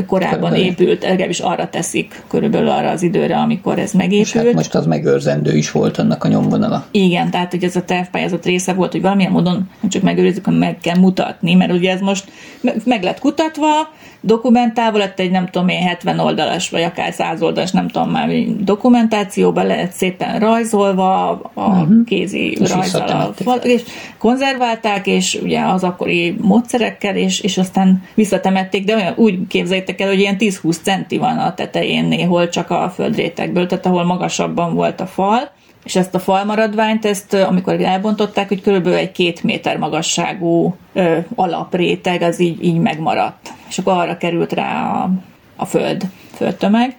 korábban 0.06 0.54
épült, 0.54 1.02
legalábbis 1.02 1.40
arra 1.40 1.68
teszik, 1.68 2.22
körülbelül 2.28 2.68
arra 2.68 2.90
az 2.90 3.02
időre, 3.02 3.36
amikor 3.36 3.78
ez 3.78 3.84
és 3.84 3.92
megépült. 3.92 4.44
hát 4.44 4.54
most 4.54 4.74
az 4.74 4.86
megőrzendő 4.86 5.56
is 5.56 5.70
volt 5.70 5.98
annak 5.98 6.24
a 6.24 6.28
nyomvonala. 6.28 6.86
Igen, 6.90 7.30
tehát 7.30 7.50
hogy 7.50 7.64
ez 7.64 7.76
a 7.76 7.82
tervpályázat 7.82 8.44
része 8.44 8.72
volt, 8.72 8.92
hogy 8.92 9.02
valamilyen 9.02 9.32
módon 9.32 9.70
nem 9.80 9.90
csak 9.90 10.02
megőrizzük, 10.02 10.44
hanem 10.44 10.60
meg 10.60 10.78
kell 10.82 10.96
mutatni, 10.96 11.54
mert 11.54 11.72
ugye 11.72 11.90
ez 11.90 12.00
most 12.00 12.24
me- 12.60 12.86
meg 12.86 13.02
lett 13.02 13.18
kutatva, 13.18 13.70
dokumentálva 14.22 14.98
lett 14.98 15.20
egy 15.20 15.30
nem 15.30 15.48
tudom 15.48 15.68
én 15.68 15.82
70 15.82 16.18
oldalas, 16.18 16.70
vagy 16.70 16.82
akár 16.82 17.12
100 17.12 17.42
oldalas, 17.42 17.70
nem 17.70 17.88
tudom 17.88 18.10
már 18.10 18.28
dokumentációba 18.58 19.62
lett 19.62 19.92
szépen 19.92 20.38
rajzolva, 20.38 21.28
a 21.30 21.50
uh-huh. 21.54 22.04
kézi 22.04 22.50
És 22.50 22.70
rajzzal, 22.70 23.34
fal, 23.34 23.56
és 23.58 23.82
konzerválták, 24.18 25.06
és 25.06 25.38
ugye 25.42 25.60
az 25.60 25.84
akkori 25.84 26.36
módszerekkel, 26.40 27.16
és, 27.16 27.40
és 27.40 27.58
aztán 27.58 28.02
visszatemették, 28.14 28.84
de 28.84 28.94
olyan 28.94 29.12
úgy 29.16 29.46
képzeljétek 29.62 30.00
el, 30.00 30.08
hogy 30.08 30.18
ilyen 30.18 30.36
10-20 30.38 30.82
centi 30.82 31.18
van 31.18 31.38
a 31.38 31.54
tetején 31.54 32.04
néhol 32.04 32.48
csak 32.48 32.70
a 32.70 32.92
földrétegből, 32.94 33.66
tehát 33.66 33.86
ahol 33.86 34.04
magasabban 34.04 34.74
volt 34.74 35.00
a 35.00 35.06
fal, 35.06 35.50
és 35.84 35.96
ezt 35.96 36.14
a 36.14 36.18
falmaradványt, 36.18 37.04
ezt 37.04 37.34
amikor 37.34 37.80
elbontották, 37.80 38.48
hogy 38.48 38.60
körülbelül 38.60 38.98
egy 38.98 39.12
két 39.12 39.42
méter 39.42 39.76
magasságú 39.78 40.76
ö, 40.92 41.18
alapréteg, 41.34 42.22
az 42.22 42.40
így, 42.40 42.64
így 42.64 42.78
megmaradt. 42.78 43.52
És 43.68 43.78
akkor 43.78 43.92
arra 43.92 44.16
került 44.16 44.52
rá 44.52 44.82
a, 44.82 45.10
a 45.56 45.64
föld, 45.64 46.02
földtömeg. 46.34 46.96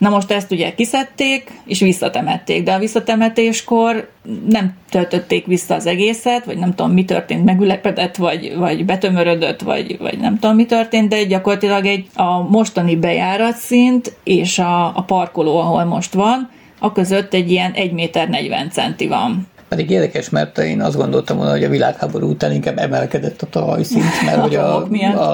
Na 0.00 0.08
most 0.08 0.30
ezt 0.30 0.52
ugye 0.52 0.74
kiszedték, 0.74 1.50
és 1.64 1.80
visszatemették, 1.80 2.62
de 2.62 2.72
a 2.72 2.78
visszatemetéskor 2.78 4.10
nem 4.48 4.76
töltötték 4.90 5.46
vissza 5.46 5.74
az 5.74 5.86
egészet, 5.86 6.44
vagy 6.44 6.58
nem 6.58 6.74
tudom, 6.74 6.92
mi 6.92 7.04
történt, 7.04 7.44
megülepedett, 7.44 8.16
vagy, 8.16 8.56
vagy 8.56 8.84
betömörödött, 8.84 9.60
vagy, 9.60 9.98
vagy 9.98 10.18
nem 10.18 10.38
tudom, 10.38 10.56
mi 10.56 10.66
történt, 10.66 11.08
de 11.08 11.24
gyakorlatilag 11.24 11.86
egy 11.86 12.06
a 12.14 12.48
mostani 12.48 12.96
bejáratszint 12.96 14.16
és 14.24 14.58
a, 14.58 14.96
a 14.96 15.02
parkoló, 15.02 15.58
ahol 15.58 15.84
most 15.84 16.12
van, 16.12 16.50
a 16.78 16.92
között 16.92 17.34
egy 17.34 17.50
ilyen 17.50 17.72
1 17.72 17.92
méter 17.92 18.28
40 18.28 18.70
centi 18.70 19.06
van. 19.06 19.46
Pedig 19.70 19.90
érdekes, 19.90 20.28
mert 20.28 20.58
én 20.58 20.80
azt 20.82 20.96
gondoltam 20.96 21.36
volna, 21.36 21.50
hogy 21.52 21.64
a 21.64 21.68
világháború 21.68 22.28
után 22.28 22.52
inkább 22.52 22.78
emelkedett 22.78 23.42
a 23.42 23.46
talajszint, 23.46 24.22
mert 24.24 24.40
hogy 24.46 24.54
a, 24.54 24.76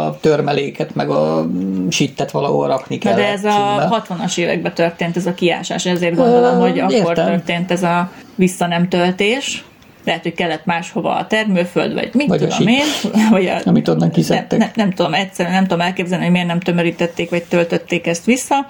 a 0.07 0.19
törmeléket, 0.21 0.95
meg 0.95 1.11
a 1.11 1.47
sittet 1.89 2.31
valahol 2.31 2.67
rakni 2.67 2.99
kell. 2.99 3.15
de 3.15 3.29
ez 3.29 3.45
a 3.45 3.89
60-as 4.09 4.39
években 4.39 4.75
történt 4.75 5.17
ez 5.17 5.27
a 5.27 5.35
kiásás, 5.35 5.87
ezért 5.87 6.15
gondolom, 6.15 6.59
hogy 6.59 6.79
akkor 6.79 6.93
értem. 6.93 7.27
történt 7.27 7.71
ez 7.71 7.83
a 7.83 8.11
vissza 8.35 8.67
nem 8.67 8.89
töltés. 8.89 9.65
Lehet, 10.05 10.23
hogy 10.23 10.35
kellett 10.35 10.65
máshova 10.65 11.17
a 11.17 11.27
termőföld, 11.27 11.93
vagy 11.93 12.11
mit 12.13 12.29
Vagy 12.29 12.43
a 12.43 12.47
tudom 12.47 12.69
sit. 12.69 12.79
én. 12.79 13.13
Vagy 13.31 13.47
a, 13.47 13.57
Amit 13.65 13.89
onnan 13.89 14.01
nem, 14.01 14.11
kiszedtek. 14.11 14.59
nem, 14.59 14.71
nem 14.75 14.91
tudom, 14.91 15.15
egyszerűen 15.15 15.55
nem 15.55 15.63
tudom 15.67 15.81
elképzelni, 15.81 16.25
hogy 16.25 16.33
miért 16.33 16.49
nem 16.49 16.61
tömörítették, 16.61 17.31
vagy 17.31 17.43
töltötték 17.43 18.07
ezt 18.07 18.25
vissza. 18.25 18.67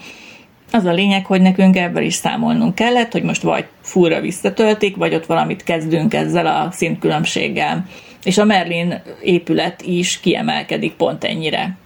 Az 0.76 0.84
a 0.84 0.92
lényeg, 0.92 1.26
hogy 1.26 1.40
nekünk 1.40 1.76
ebből 1.76 2.02
is 2.02 2.14
számolnunk 2.14 2.74
kellett, 2.74 3.12
hogy 3.12 3.22
most 3.22 3.42
vagy 3.42 3.64
fúra 3.82 4.20
visszatöltik, 4.20 4.96
vagy 4.96 5.14
ott 5.14 5.26
valamit 5.26 5.62
kezdünk 5.62 6.14
ezzel 6.14 6.46
a 6.46 6.70
szintkülönbséggel. 6.70 7.86
És 8.24 8.38
a 8.38 8.44
Merlin 8.44 9.02
épület 9.22 9.82
is 9.82 10.20
kiemelkedik 10.20 10.92
pont 10.92 11.24
ennyire. 11.24 11.76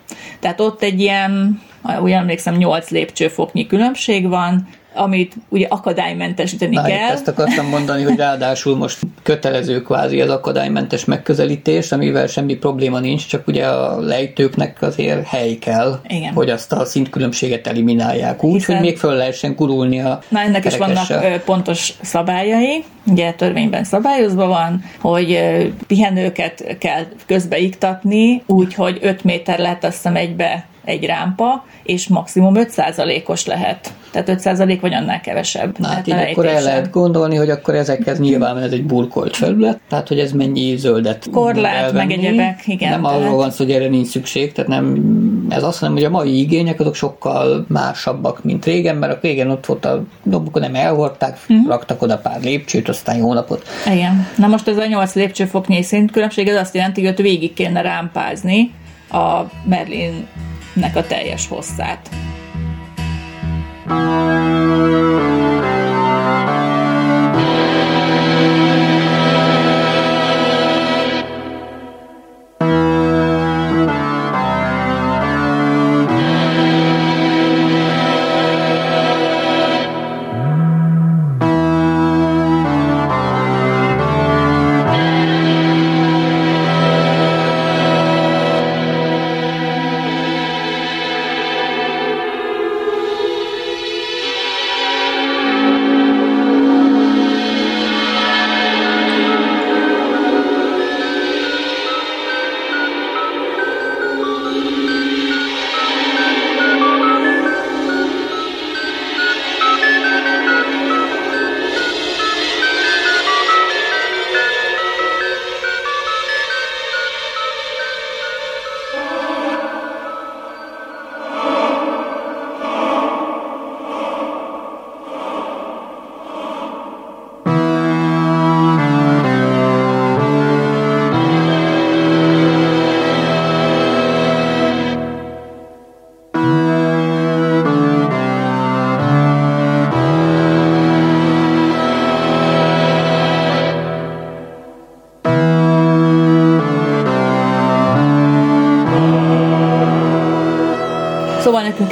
Tehát 0.41 0.61
ott 0.61 0.83
egy 0.83 1.01
ilyen, 1.01 1.63
úgy 2.03 2.11
emlékszem, 2.11 2.57
8 2.57 2.91
lépcsőfoknyi 2.91 3.67
különbség 3.67 4.29
van, 4.29 4.69
amit 4.95 5.35
ugye 5.49 5.67
akadálymentesíteni 5.69 6.75
Na, 6.75 6.83
kell. 6.83 7.11
ezt 7.11 7.29
akartam 7.29 7.67
mondani, 7.67 8.03
hogy 8.03 8.17
ráadásul 8.17 8.77
most 8.77 8.99
kötelező 9.23 9.83
kvázi 9.83 10.21
az 10.21 10.31
akadálymentes 10.31 11.05
megközelítés, 11.05 11.93
amivel 11.93 12.27
semmi 12.27 12.55
probléma 12.55 12.99
nincs, 12.99 13.27
csak 13.27 13.47
ugye 13.47 13.67
a 13.67 14.01
lejtőknek 14.01 14.83
azért 14.83 15.27
hely 15.27 15.55
kell, 15.55 16.01
Igen. 16.09 16.33
hogy 16.33 16.51
azt 16.51 16.73
a 16.73 16.85
szintkülönbséget 16.85 17.67
eliminálják 17.67 18.45
úgy, 18.45 18.53
Hiszen- 18.53 18.77
hogy 18.77 18.87
még 18.87 18.99
föl 18.99 19.15
lehessen 19.15 19.55
kurulni 19.55 20.01
a 20.01 20.19
Na 20.29 20.41
ennek 20.41 20.65
is 20.65 20.77
vannak 20.77 21.43
pontos 21.45 21.93
szabályai, 22.01 22.85
ugye 23.07 23.33
törvényben 23.33 23.85
szabályozva 23.85 24.47
van, 24.47 24.85
hogy 25.01 25.41
pihenőket 25.87 26.77
kell 26.79 27.03
közbeiktatni, 27.27 28.43
úgy, 28.47 28.75
hogy 28.75 28.99
5 29.03 29.25
méter 29.25 29.59
lehet 29.59 29.85
azt 29.85 29.95
hiszem 29.95 30.17
egybe 30.17 30.69
egy 30.85 31.05
rámpa, 31.05 31.65
és 31.83 32.09
maximum 32.09 32.55
5%-os 32.57 33.47
lehet. 33.47 33.93
Tehát 34.11 34.41
5% 34.43 34.79
vagy 34.81 34.95
annál 34.95 35.21
kevesebb. 35.21 35.79
Na, 35.79 35.89
hát 35.89 36.07
így 36.07 36.15
akkor 36.15 36.47
el 36.47 36.63
lehet 36.63 36.91
gondolni, 36.91 37.37
hogy 37.37 37.51
akkor 37.51 37.75
ezekhez 37.75 38.19
nyilván 38.19 38.59
ez 38.59 38.73
egy 38.73 38.85
burkolt 38.85 39.37
felület, 39.37 39.81
tehát 39.89 40.09
hogy 40.09 40.19
ez 40.19 40.33
mennyi 40.33 40.77
zöldet 40.77 41.29
Korlát, 41.33 41.75
elvenni. 41.75 42.07
meg 42.07 42.19
egyebek, 42.19 42.63
igen, 42.67 42.91
Nem 42.91 43.03
tehát- 43.03 43.21
arról 43.21 43.37
van 43.37 43.51
szó, 43.51 43.65
hogy 43.65 43.73
erre 43.73 43.89
nincs 43.89 44.07
szükség, 44.07 44.53
tehát 44.53 44.71
nem 44.71 44.97
ez 45.49 45.63
azt 45.63 45.81
mondom, 45.81 45.99
hogy 45.99 46.09
a 46.09 46.17
mai 46.17 46.39
igények 46.39 46.81
azok 46.81 46.95
sokkal 46.95 47.65
másabbak, 47.69 48.45
mint 48.45 48.65
régen, 48.65 48.97
mert 48.97 49.13
a 49.13 49.19
régen 49.23 49.51
ott 49.51 49.67
volt 49.67 49.85
a 49.85 50.03
dobukon, 50.23 50.63
nem 50.63 50.75
elhordták, 50.75 51.39
uh-huh. 51.49 51.69
raktak 51.69 52.03
oda 52.03 52.19
pár 52.19 52.41
lépcsőt, 52.43 52.89
aztán 52.89 53.17
jó 53.17 53.33
napot. 53.33 53.63
Igen. 53.93 54.27
Na 54.37 54.47
most 54.47 54.69
ez 54.69 54.77
a 54.77 54.87
8 54.87 55.15
lépcsőfoknyi 55.15 55.83
szintkülönbség, 55.83 56.49
ez 56.49 56.61
azt 56.61 56.75
jelenti, 56.75 57.01
hogy 57.01 57.11
ott 57.11 57.19
végig 57.19 57.55
kéne 57.55 57.81
rámpázni 57.81 58.73
a 59.11 59.43
Merlinnek 60.81 61.05
a 61.05 61.09
teljes 61.09 61.49
hosszát. 61.49 62.11
Nekünk 63.87 64.21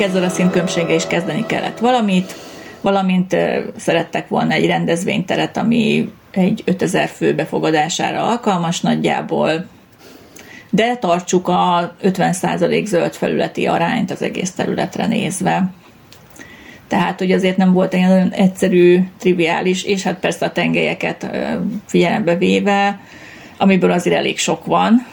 ezzel 0.08 0.24
a 0.24 0.28
színkömséggel 0.28 0.94
is 0.94 1.06
kezdeni 1.06 1.46
kellett 1.46 1.78
valamit, 1.78 2.34
valamint 2.80 3.36
szerettek 3.76 4.28
volna 4.28 4.52
egy 4.52 4.66
rendezvényteret, 4.66 5.56
ami 5.56 6.12
egy 6.30 6.62
5000 6.64 7.08
fő 7.08 7.34
befogadására 7.34 8.22
alkalmas 8.22 8.80
nagyjából, 8.80 9.66
de 10.70 10.96
tartsuk 10.96 11.48
a 11.48 11.94
50% 12.02 12.84
zöld 12.84 13.12
felületi 13.12 13.66
arányt 13.66 14.10
az 14.10 14.22
egész 14.22 14.50
területre 14.50 15.06
nézve. 15.06 15.70
Tehát, 16.88 17.18
hogy 17.18 17.32
azért 17.32 17.56
nem 17.56 17.72
volt 17.72 17.94
egy 17.94 18.00
nagyon 18.00 18.30
egyszerű, 18.30 19.08
triviális, 19.18 19.84
és 19.84 20.02
hát 20.02 20.18
persze 20.18 20.46
a 20.46 20.52
tengelyeket 20.52 21.30
figyelembe 21.86 22.36
véve, 22.36 23.00
amiből 23.56 23.90
azért 23.90 24.16
elég 24.16 24.38
sok 24.38 24.66
van. 24.66 25.06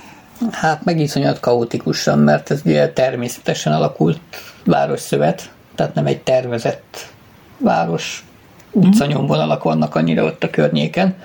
Hát 0.51 0.83
meg 0.83 0.99
iszonyat 0.99 1.39
kaotikusan, 1.39 2.19
mert 2.19 2.51
ez 2.51 2.61
ugye 2.65 2.89
természetesen 2.89 3.73
alakult 3.73 4.19
városszövet, 4.66 5.51
tehát 5.76 5.93
nem 5.93 6.05
egy 6.05 6.22
tervezett 6.22 7.13
város 7.57 8.26
utcanyomvonalak 8.72 9.63
vannak 9.63 9.95
annyira 9.95 10.24
ott 10.24 10.43
a 10.43 10.49
környéken. 10.49 11.16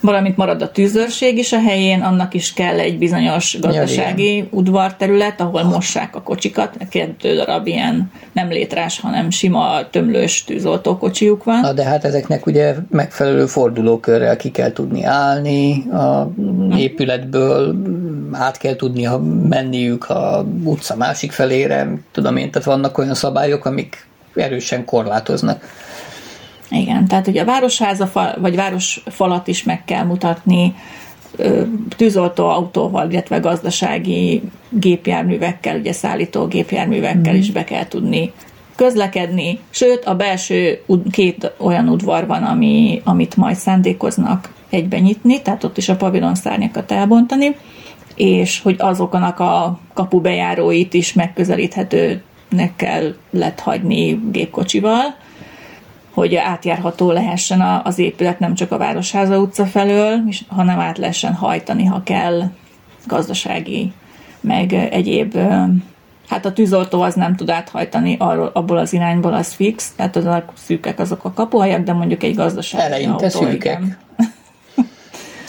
Valamint 0.00 0.36
marad 0.36 0.62
a 0.62 0.70
tűzőrség 0.70 1.38
is 1.38 1.52
a 1.52 1.60
helyén, 1.60 2.00
annak 2.00 2.34
is 2.34 2.52
kell 2.52 2.78
egy 2.78 2.98
bizonyos 2.98 3.58
gazdasági 3.60 4.36
ja, 4.36 4.44
udvarterület, 4.50 5.40
ahol 5.40 5.62
mossák 5.62 6.16
a 6.16 6.22
kocsikat. 6.22 6.76
Kettő 6.90 7.34
darab 7.34 7.66
ilyen 7.66 8.12
nem 8.32 8.48
létrás, 8.48 9.00
hanem 9.00 9.30
sima 9.30 9.90
tömlős 9.90 10.44
tűzoltókocsijuk 10.44 11.44
van. 11.44 11.60
Na 11.60 11.72
de 11.72 11.84
hát 11.84 12.04
ezeknek 12.04 12.46
ugye 12.46 12.74
megfelelő 12.90 13.46
fordulókörrel 13.46 14.36
ki 14.36 14.50
kell 14.50 14.72
tudni 14.72 15.04
állni 15.04 15.90
a 15.90 16.30
épületből, 16.76 17.76
át 18.32 18.58
kell 18.58 18.76
tudni 18.76 19.08
menniük 19.48 20.08
a 20.08 20.46
utca 20.64 20.96
másik 20.96 21.32
felére, 21.32 21.88
tudom 22.12 22.36
én, 22.36 22.50
tehát 22.50 22.68
vannak 22.68 22.98
olyan 22.98 23.14
szabályok, 23.14 23.64
amik 23.64 24.06
erősen 24.34 24.84
korlátoznak. 24.84 25.64
Igen, 26.70 27.06
tehát 27.06 27.26
ugye 27.26 27.42
a 27.42 27.44
városháza 27.44 28.34
vagy 28.40 28.56
városfalat 28.56 29.46
is 29.46 29.62
meg 29.62 29.84
kell 29.84 30.04
mutatni, 30.04 30.74
tűzoltó 31.96 32.48
autóval, 32.48 33.10
illetve 33.10 33.38
gazdasági 33.38 34.42
gépjárművekkel, 34.68 35.78
ugye 35.78 35.92
szállító 35.92 36.46
gépjárművekkel 36.46 37.32
mm. 37.32 37.36
is 37.36 37.50
be 37.50 37.64
kell 37.64 37.88
tudni 37.88 38.32
közlekedni, 38.76 39.58
sőt 39.70 40.04
a 40.04 40.14
belső 40.14 40.82
két 41.10 41.52
olyan 41.58 41.88
udvar 41.88 42.26
van, 42.26 42.42
ami, 42.42 43.00
amit 43.04 43.36
majd 43.36 43.56
szándékoznak 43.56 44.52
egyben 44.70 45.00
nyitni, 45.00 45.42
tehát 45.42 45.64
ott 45.64 45.76
is 45.76 45.88
a 45.88 45.96
pavilon 45.96 46.34
szárnyakat 46.34 46.92
elbontani, 46.92 47.56
és 48.14 48.60
hogy 48.60 48.76
azoknak 48.78 49.40
a 49.40 49.80
kapubejáróit 49.94 50.94
is 50.94 51.12
megközelíthetőnek 51.12 52.76
kell 52.76 53.14
lett 53.30 53.60
hagyni 53.60 54.20
gépkocsival, 54.30 55.14
hogy 56.14 56.34
átjárható 56.34 57.10
lehessen 57.10 57.60
az 57.84 57.98
épület 57.98 58.38
nem 58.38 58.54
csak 58.54 58.72
a 58.72 58.78
Városháza 58.78 59.38
utca 59.38 59.66
felől, 59.66 60.20
hanem 60.48 60.78
át 60.78 60.98
lehessen 60.98 61.32
hajtani, 61.32 61.84
ha 61.84 62.02
kell 62.02 62.42
gazdasági, 63.06 63.92
meg 64.40 64.72
egyéb 64.72 65.38
Hát 66.30 66.44
a 66.44 66.52
tűzoltó 66.52 67.00
az 67.00 67.14
nem 67.14 67.36
tud 67.36 67.50
áthajtani 67.50 68.16
arról, 68.18 68.50
abból 68.54 68.78
az 68.78 68.92
irányból, 68.92 69.34
az 69.34 69.52
fix, 69.52 69.92
tehát 69.96 70.16
az 70.16 70.26
szűkek 70.54 70.98
azok 70.98 71.24
a 71.24 71.32
kapuhelyek, 71.32 71.82
de 71.82 71.92
mondjuk 71.92 72.22
egy 72.22 72.34
gazdasági 72.34 72.84
Eleinte 72.84 73.12
autó, 73.12 73.28
szűkek. 73.28 73.80
Igen. 73.80 73.96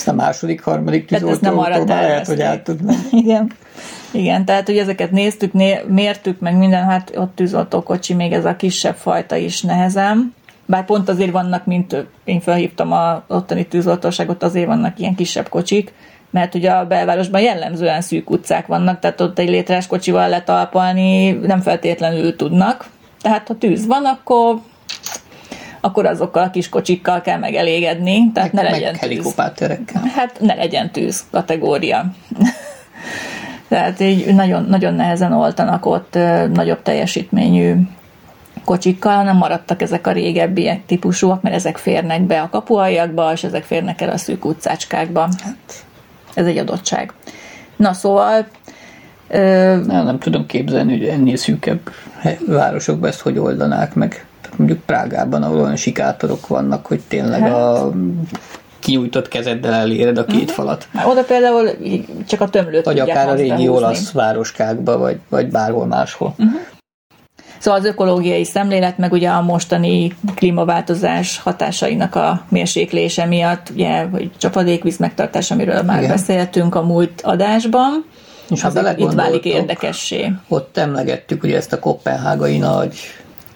A 0.05 0.11
második, 0.11 0.63
harmadik 0.63 1.05
tűzoltó 1.05 1.61
lehet, 1.85 2.27
hogy 2.27 2.41
át 2.41 2.63
tud 2.63 2.79
Igen. 3.11 3.51
Igen, 4.11 4.45
tehát 4.45 4.65
hogy 4.65 4.77
ezeket 4.77 5.11
néztük, 5.11 5.53
né- 5.53 5.87
mértük, 5.87 6.39
meg 6.39 6.57
minden, 6.57 6.83
hát 6.83 7.11
ott 7.15 7.35
tűzoltókocsi, 7.35 8.13
még 8.13 8.31
ez 8.31 8.45
a 8.45 8.55
kisebb 8.55 8.95
fajta 8.95 9.35
is 9.35 9.61
nehezem. 9.61 10.33
Bár 10.71 10.85
pont 10.85 11.09
azért 11.09 11.31
vannak, 11.31 11.65
mint 11.65 12.05
én 12.23 12.39
felhívtam 12.39 12.91
a 12.91 13.23
ottani 13.27 13.67
tűzoltóságot, 13.67 14.43
azért 14.43 14.67
vannak 14.67 14.99
ilyen 14.99 15.15
kisebb 15.15 15.49
kocsik, 15.49 15.93
mert 16.29 16.55
ugye 16.55 16.71
a 16.71 16.85
belvárosban 16.85 17.41
jellemzően 17.41 18.01
szűk 18.01 18.29
utcák 18.29 18.67
vannak, 18.67 18.99
tehát 18.99 19.21
ott 19.21 19.39
egy 19.39 19.49
létrás 19.49 19.87
kocsival 19.87 20.29
letalpalni 20.29 21.31
nem 21.31 21.61
feltétlenül 21.61 22.35
tudnak. 22.35 22.85
Tehát 23.21 23.47
ha 23.47 23.57
tűz 23.57 23.85
van, 23.85 24.05
akkor 24.05 24.59
akkor 25.81 26.05
azokkal 26.05 26.43
a 26.43 26.49
kis 26.49 26.69
kocsikkal 26.69 27.21
kell 27.21 27.37
megelégedni, 27.37 28.31
tehát 28.33 28.53
meg, 28.53 28.63
ne 28.63 28.69
legyen 28.69 28.95
meg 29.01 29.09
tűz. 29.09 29.23
Hát 30.15 30.39
ne 30.39 30.53
legyen 30.53 30.91
tűz 30.91 31.23
kategória. 31.31 32.05
tehát 33.69 33.99
így 33.99 34.33
nagyon, 34.33 34.65
nagyon 34.65 34.93
nehezen 34.93 35.33
oltanak 35.33 35.85
ott 35.85 36.17
nagyobb 36.53 36.81
teljesítményű 36.81 37.75
kocsikkal, 38.71 39.15
hanem 39.15 39.37
maradtak 39.37 39.81
ezek 39.81 40.07
a 40.07 40.11
régebbiek 40.11 40.85
típusúak, 40.85 41.41
mert 41.41 41.55
ezek 41.55 41.77
férnek 41.77 42.21
be 42.21 42.41
a 42.41 42.49
kapuajakba, 42.49 43.31
és 43.31 43.43
ezek 43.43 43.63
férnek 43.63 44.01
el 44.01 44.09
a 44.09 44.17
szűk 44.17 44.45
utcácskákba. 44.45 45.21
Hát, 45.21 45.85
ez 46.33 46.45
egy 46.45 46.57
adottság. 46.57 47.13
Na 47.75 47.93
szóval... 47.93 48.45
Ö... 49.27 49.39
Nem, 49.85 50.05
nem 50.05 50.19
tudom 50.19 50.45
képzelni, 50.45 50.97
hogy 50.97 51.07
ennél 51.07 51.35
szűkebb 51.35 51.79
városokban 52.47 53.09
ezt 53.09 53.19
hogy 53.19 53.37
oldanák 53.37 53.93
meg. 53.93 54.25
Mondjuk 54.55 54.79
Prágában, 54.85 55.43
ahol 55.43 55.59
olyan 55.59 55.75
sikátorok 55.75 56.47
vannak, 56.47 56.85
hogy 56.85 57.01
tényleg 57.07 57.41
hát. 57.41 57.51
a 57.51 57.91
kinyújtott 58.79 59.27
kezeddel 59.27 59.73
eléred 59.73 60.17
a 60.17 60.25
két 60.25 60.39
uh-huh. 60.39 60.55
falat. 60.55 60.87
Hát 60.93 61.05
oda 61.05 61.23
például 61.23 61.69
csak 62.27 62.41
a 62.41 62.49
tömlőt 62.49 62.85
Vagy 62.85 62.99
akár 62.99 63.29
a 63.29 63.33
régi 63.33 63.67
olasz 63.67 64.11
városkákba, 64.11 64.97
vagy, 64.97 65.19
vagy 65.29 65.47
bárhol 65.47 65.85
máshol. 65.85 66.33
Uh-huh. 66.37 66.59
Szóval 67.61 67.79
az 67.79 67.85
ökológiai 67.85 68.43
szemlélet, 68.43 68.97
meg 68.97 69.11
ugye 69.11 69.29
a 69.29 69.41
mostani 69.41 70.15
klímaváltozás 70.35 71.39
hatásainak 71.39 72.15
a 72.15 72.45
mérséklése 72.49 73.25
miatt, 73.25 73.69
ugye, 73.73 74.03
hogy 74.11 74.31
csapadékvíz 74.37 74.97
megtartás, 74.97 75.51
amiről 75.51 75.81
már 75.81 75.97
Igen. 75.97 76.09
beszéltünk 76.09 76.75
a 76.75 76.81
múlt 76.81 77.21
adásban, 77.21 78.05
és 78.49 78.61
ha 78.61 78.93
itt 78.95 79.11
válik 79.11 79.45
érdekessé. 79.45 80.31
Ott 80.47 80.77
emlegettük 80.77 81.43
ugye 81.43 81.55
ezt 81.55 81.73
a 81.73 81.79
kopenhágai 81.79 82.57
nagy 82.57 82.95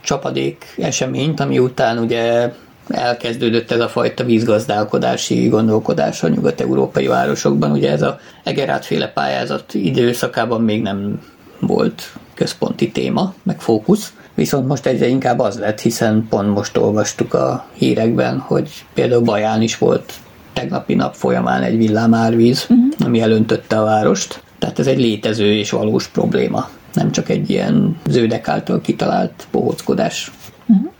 csapadék 0.01 0.75
eseményt, 0.77 1.39
ami 1.39 1.59
után 1.59 1.97
ugye 1.97 2.51
elkezdődött 2.87 3.71
ez 3.71 3.79
a 3.79 3.87
fajta 3.87 4.23
vízgazdálkodási 4.23 5.47
gondolkodás 5.47 6.23
a 6.23 6.27
nyugat-európai 6.27 7.07
városokban. 7.07 7.71
Ugye 7.71 7.91
ez 7.91 8.01
a 8.01 8.19
Egerátféle 8.43 9.07
pályázat 9.07 9.73
időszakában 9.73 10.61
még 10.61 10.81
nem 10.81 11.19
volt 11.59 12.13
központi 12.33 12.91
téma, 12.91 13.33
meg 13.43 13.61
fókusz. 13.61 14.13
Viszont 14.33 14.67
most 14.67 14.85
egyre 14.85 15.07
inkább 15.07 15.39
az 15.39 15.59
lett, 15.59 15.79
hiszen 15.79 16.25
pont 16.29 16.53
most 16.53 16.77
olvastuk 16.77 17.33
a 17.33 17.65
hírekben, 17.73 18.39
hogy 18.39 18.69
például 18.93 19.21
Baján 19.21 19.61
is 19.61 19.77
volt 19.77 20.13
tegnapi 20.53 20.93
nap 20.93 21.15
folyamán 21.15 21.63
egy 21.63 21.77
villámárvíz, 21.77 22.65
uh-huh. 22.69 22.85
ami 23.05 23.21
elöntötte 23.21 23.79
a 23.79 23.83
várost. 23.83 24.43
Tehát 24.59 24.79
ez 24.79 24.87
egy 24.87 24.99
létező 24.99 25.53
és 25.53 25.69
valós 25.69 26.07
probléma, 26.07 26.69
nem 26.93 27.11
csak 27.11 27.29
egy 27.29 27.49
ilyen 27.49 27.97
zöldek 28.09 28.47
által 28.47 28.81
kitalált 28.81 29.47
bohóckodás. 29.51 30.31
Uh-huh. 30.65 30.91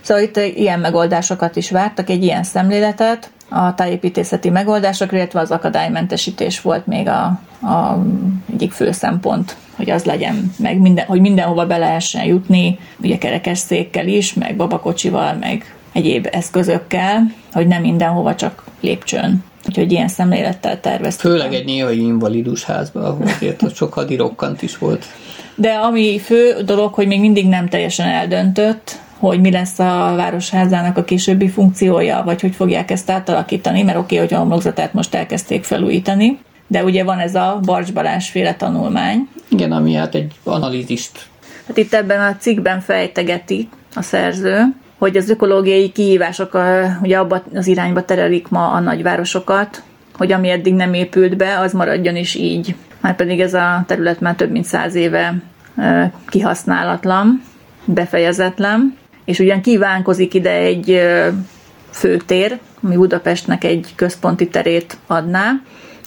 Szóval 0.00 0.22
itt 0.22 0.36
ilyen 0.36 0.80
megoldásokat 0.80 1.56
is 1.56 1.70
vártak, 1.70 2.10
egy 2.10 2.22
ilyen 2.22 2.42
szemléletet, 2.42 3.30
a 3.48 3.74
tájépítészeti 3.74 4.50
megoldásokra, 4.50 5.16
illetve 5.16 5.40
az 5.40 5.50
akadálymentesítés 5.50 6.60
volt 6.60 6.86
még 6.86 7.08
a, 7.08 7.22
a 7.66 8.04
egyik 8.52 8.72
fő 8.72 8.92
szempont, 8.92 9.56
hogy 9.76 9.90
az 9.90 10.04
legyen, 10.04 10.52
meg 10.58 10.78
minden, 10.80 11.06
hogy 11.06 11.20
mindenhova 11.20 11.66
be 11.66 11.76
lehessen 11.76 12.24
jutni, 12.24 12.78
ugye 13.02 13.18
kerekesszékkel 13.18 14.06
is, 14.06 14.34
meg 14.34 14.56
babakocsival, 14.56 15.34
meg 15.40 15.74
egyéb 15.92 16.28
eszközökkel, 16.30 17.32
hogy 17.52 17.66
nem 17.66 17.82
mindenhova 17.82 18.34
csak 18.34 18.64
lépcsőn. 18.80 19.44
Úgyhogy 19.68 19.92
ilyen 19.92 20.08
szemlélettel 20.08 20.80
terveztük. 20.80 21.30
Főleg 21.30 21.54
egy 21.54 21.64
néhai 21.64 22.00
invalidus 22.00 22.64
házban, 22.64 23.04
ahol 23.04 23.26
azért 23.26 23.62
ott 23.62 23.74
sok 23.74 23.92
hadirokkant 23.92 24.62
is 24.62 24.78
volt. 24.78 25.04
De 25.54 25.70
ami 25.70 26.18
fő 26.18 26.62
dolog, 26.64 26.94
hogy 26.94 27.06
még 27.06 27.20
mindig 27.20 27.48
nem 27.48 27.68
teljesen 27.68 28.08
eldöntött, 28.08 28.98
hogy 29.18 29.40
mi 29.40 29.50
lesz 29.50 29.78
a 29.78 30.12
városházának 30.16 30.96
a 30.96 31.04
későbbi 31.04 31.48
funkciója, 31.48 32.22
vagy 32.24 32.40
hogy 32.40 32.54
fogják 32.54 32.90
ezt 32.90 33.10
átalakítani, 33.10 33.82
mert 33.82 33.98
oké, 33.98 34.14
okay, 34.14 34.26
hogy 34.26 34.36
a 34.36 34.38
homlokzatát 34.38 34.92
most 34.92 35.14
elkezdték 35.14 35.64
felújítani, 35.64 36.38
de 36.66 36.84
ugye 36.84 37.04
van 37.04 37.18
ez 37.18 37.34
a 37.34 37.60
Barcs 37.64 37.92
Balázs 37.92 38.28
féle 38.28 38.54
tanulmány. 38.54 39.28
Igen, 39.48 39.72
ami 39.72 39.94
hát 39.94 40.14
egy 40.14 40.32
analízist. 40.44 41.26
Hát 41.66 41.76
itt 41.76 41.94
ebben 41.94 42.20
a 42.20 42.36
cikkben 42.36 42.80
fejtegeti 42.80 43.68
a 43.94 44.02
szerző, 44.02 44.62
hogy 44.98 45.16
az 45.16 45.30
ökológiai 45.30 45.90
kihívások 45.92 46.54
a, 46.54 46.98
ugye 47.02 47.18
abba 47.18 47.42
az 47.54 47.66
irányba 47.66 48.04
terelik 48.04 48.48
ma 48.48 48.70
a 48.70 48.80
nagyvárosokat, 48.80 49.82
hogy 50.14 50.32
ami 50.32 50.50
eddig 50.50 50.74
nem 50.74 50.94
épült 50.94 51.36
be, 51.36 51.58
az 51.58 51.72
maradjon 51.72 52.16
is 52.16 52.34
így. 52.34 52.74
Már 53.00 53.16
pedig 53.16 53.40
ez 53.40 53.54
a 53.54 53.84
terület 53.86 54.20
már 54.20 54.34
több 54.34 54.50
mint 54.50 54.64
száz 54.64 54.94
éve 54.94 55.34
kihasználatlan, 56.28 57.42
befejezetlen, 57.84 58.96
és 59.28 59.38
ugyan 59.38 59.60
kívánkozik 59.60 60.34
ide 60.34 60.52
egy 60.52 61.00
főtér, 61.90 62.58
ami 62.82 62.96
Budapestnek 62.96 63.64
egy 63.64 63.92
központi 63.94 64.48
terét 64.48 64.96
adná, 65.06 65.52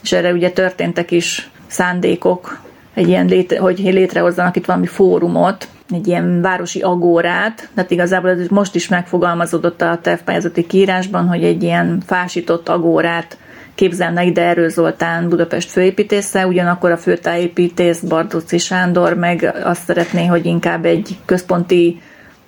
és 0.03 0.11
erre 0.11 0.31
ugye 0.31 0.51
történtek 0.51 1.11
is 1.11 1.49
szándékok 1.67 2.61
egy 2.93 3.07
ilyen 3.07 3.25
létre, 3.25 3.59
hogy 3.59 3.79
létrehozzanak 3.79 4.55
itt 4.55 4.65
valami 4.65 4.85
fórumot, 4.85 5.67
egy 5.93 6.07
ilyen 6.07 6.41
városi 6.41 6.81
agórát, 6.81 7.69
tehát 7.75 7.91
igazából 7.91 8.29
ez 8.29 8.47
most 8.47 8.75
is 8.75 8.87
megfogalmazódott 8.87 9.81
a 9.81 9.99
tervpályázati 10.01 10.67
kiírásban, 10.67 11.27
hogy 11.27 11.43
egy 11.43 11.63
ilyen 11.63 12.01
fásított 12.05 12.69
agórát 12.69 13.37
képzelne 13.75 14.23
ide 14.23 14.41
Erő 14.41 14.67
Zoltán 14.67 15.29
Budapest 15.29 15.69
főépítésze, 15.69 16.47
ugyanakkor 16.47 16.91
a 16.91 16.97
főtájépítész 16.97 17.99
Bartóci 17.99 18.57
Sándor 18.57 19.13
meg 19.13 19.61
azt 19.63 19.83
szeretné, 19.83 20.25
hogy 20.25 20.45
inkább 20.45 20.85
egy 20.85 21.17
központi 21.25 22.01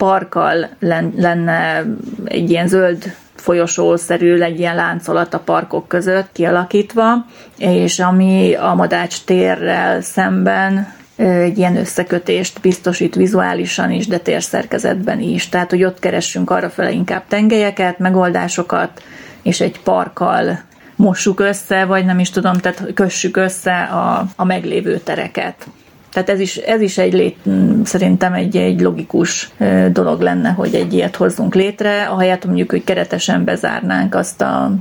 parkkal 0.04 0.70
lenne 1.16 1.86
egy 2.26 2.50
ilyen 2.50 2.68
zöld 2.68 3.16
folyosószerű 3.36 4.40
egy 4.40 4.60
ilyen 4.60 4.76
láncolat 4.76 5.34
a 5.34 5.40
parkok 5.40 5.88
között 5.88 6.30
kialakítva, 6.32 7.26
és 7.58 8.00
ami 8.00 8.54
a 8.54 8.74
Madács 8.74 9.24
térrel 9.24 10.02
szemben 10.02 10.94
egy 11.16 11.58
ilyen 11.58 11.78
összekötést 11.78 12.62
biztosít 12.62 13.16
vizuálisan 13.16 13.92
is, 13.92 14.08
de 14.08 14.18
térszerkezetben 14.18 15.20
is. 15.20 15.50
Tehát, 15.50 15.70
hogy 15.70 15.84
ott 15.84 16.00
keressünk 16.00 16.50
arra 16.50 16.70
fele 16.70 16.92
inkább 16.92 17.24
tengelyeket, 17.28 18.00
megoldásokat, 18.00 19.02
és 19.42 19.62
egy 19.62 19.80
parkkal 19.80 20.60
mossuk 20.96 21.40
össze, 21.40 21.86
vagy 21.86 22.06
nem 22.06 22.20
is 22.20 22.30
tudom, 22.30 22.58
tehát 22.58 22.94
kössük 22.94 23.38
össze 23.38 23.82
a, 23.82 24.26
a 24.36 24.46
meglévő 24.46 24.98
tereket. 24.98 25.68
Tehát 26.14 26.30
ez 26.30 26.40
is, 26.40 26.56
ez 26.58 26.82
is 26.82 26.98
egy 26.98 27.14
lét, 27.14 27.38
szerintem 27.84 28.34
egy, 28.34 28.58
egy 28.58 28.82
logikus 28.82 29.52
dolog 29.92 30.22
lenne, 30.22 30.50
hogy 30.50 30.76
egy 30.76 30.94
ilyet 30.94 31.16
hozzunk 31.16 31.56
létre, 31.56 32.06
ahelyett 32.06 32.46
mondjuk, 32.46 32.70
hogy 32.70 32.84
keretesen 32.84 33.44
bezárnánk 33.44 34.16
azt 34.16 34.42
a 34.42 34.72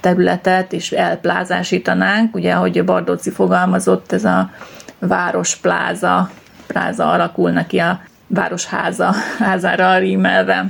területet, 0.00 0.72
és 0.72 0.92
elplázásítanánk, 0.92 2.34
ugye, 2.34 2.52
ahogy 2.52 2.84
Bardóci 2.84 3.30
fogalmazott, 3.30 4.12
ez 4.12 4.24
a 4.24 4.50
várospláza, 4.98 6.30
pláza 6.66 7.10
alakul 7.10 7.64
ki 7.66 7.78
a 7.78 8.00
városháza 8.26 9.14
házára 9.38 9.98
rímelve. 9.98 10.66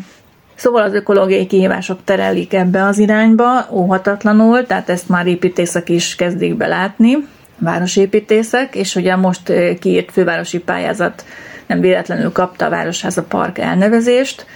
Szóval 0.55 0.83
az 0.83 0.95
ökológiai 0.95 1.47
kihívások 1.47 1.99
terelik 2.05 2.55
ebbe 2.55 2.85
az 2.85 2.99
irányba, 2.99 3.67
óhatatlanul, 3.71 4.67
tehát 4.67 4.89
ezt 4.89 5.09
már 5.09 5.27
építészek 5.27 5.89
is 5.89 6.15
kezdik 6.15 6.57
belátni, 6.57 7.17
városépítészek, 7.65 8.75
és 8.75 8.95
ugye 8.95 9.17
most 9.17 9.53
kiírt 9.81 10.13
fővárosi 10.13 10.59
pályázat 10.59 11.25
nem 11.67 11.81
véletlenül 11.81 12.33
kapta 12.33 12.67
a 12.67 12.71
Városháza 12.71 13.23
Park 13.23 13.59
elnevezést, 13.59 14.47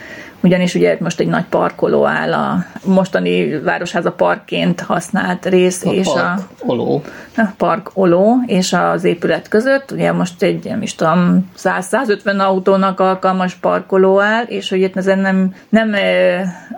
ugyanis 0.42 0.74
ugye 0.74 0.96
most 1.00 1.20
egy 1.20 1.26
nagy 1.26 1.44
parkoló 1.44 2.06
áll 2.06 2.32
a 2.32 2.64
mostani 2.84 3.60
Városháza 3.60 4.12
parkként 4.12 4.80
használt 4.80 5.46
rész 5.46 5.84
a 5.84 5.90
és 5.90 6.06
park 6.06 6.18
a 6.18 6.38
oló. 6.66 7.02
a 7.36 7.42
park 7.56 7.90
oló 7.94 8.36
és 8.46 8.72
az 8.72 9.04
épület 9.04 9.48
között, 9.48 9.90
ugye 9.90 10.12
most 10.12 10.42
egy, 10.42 10.64
nem 10.64 10.82
is 10.82 10.94
tudom, 10.94 11.50
100-150 11.58 12.38
autónak 12.38 13.00
alkalmas 13.00 13.54
parkoló 13.54 14.20
áll, 14.20 14.44
és 14.44 14.68
hogy 14.68 14.80
itt 14.80 14.96
ezen 14.96 15.18
nem, 15.18 15.54
nem 15.68 15.94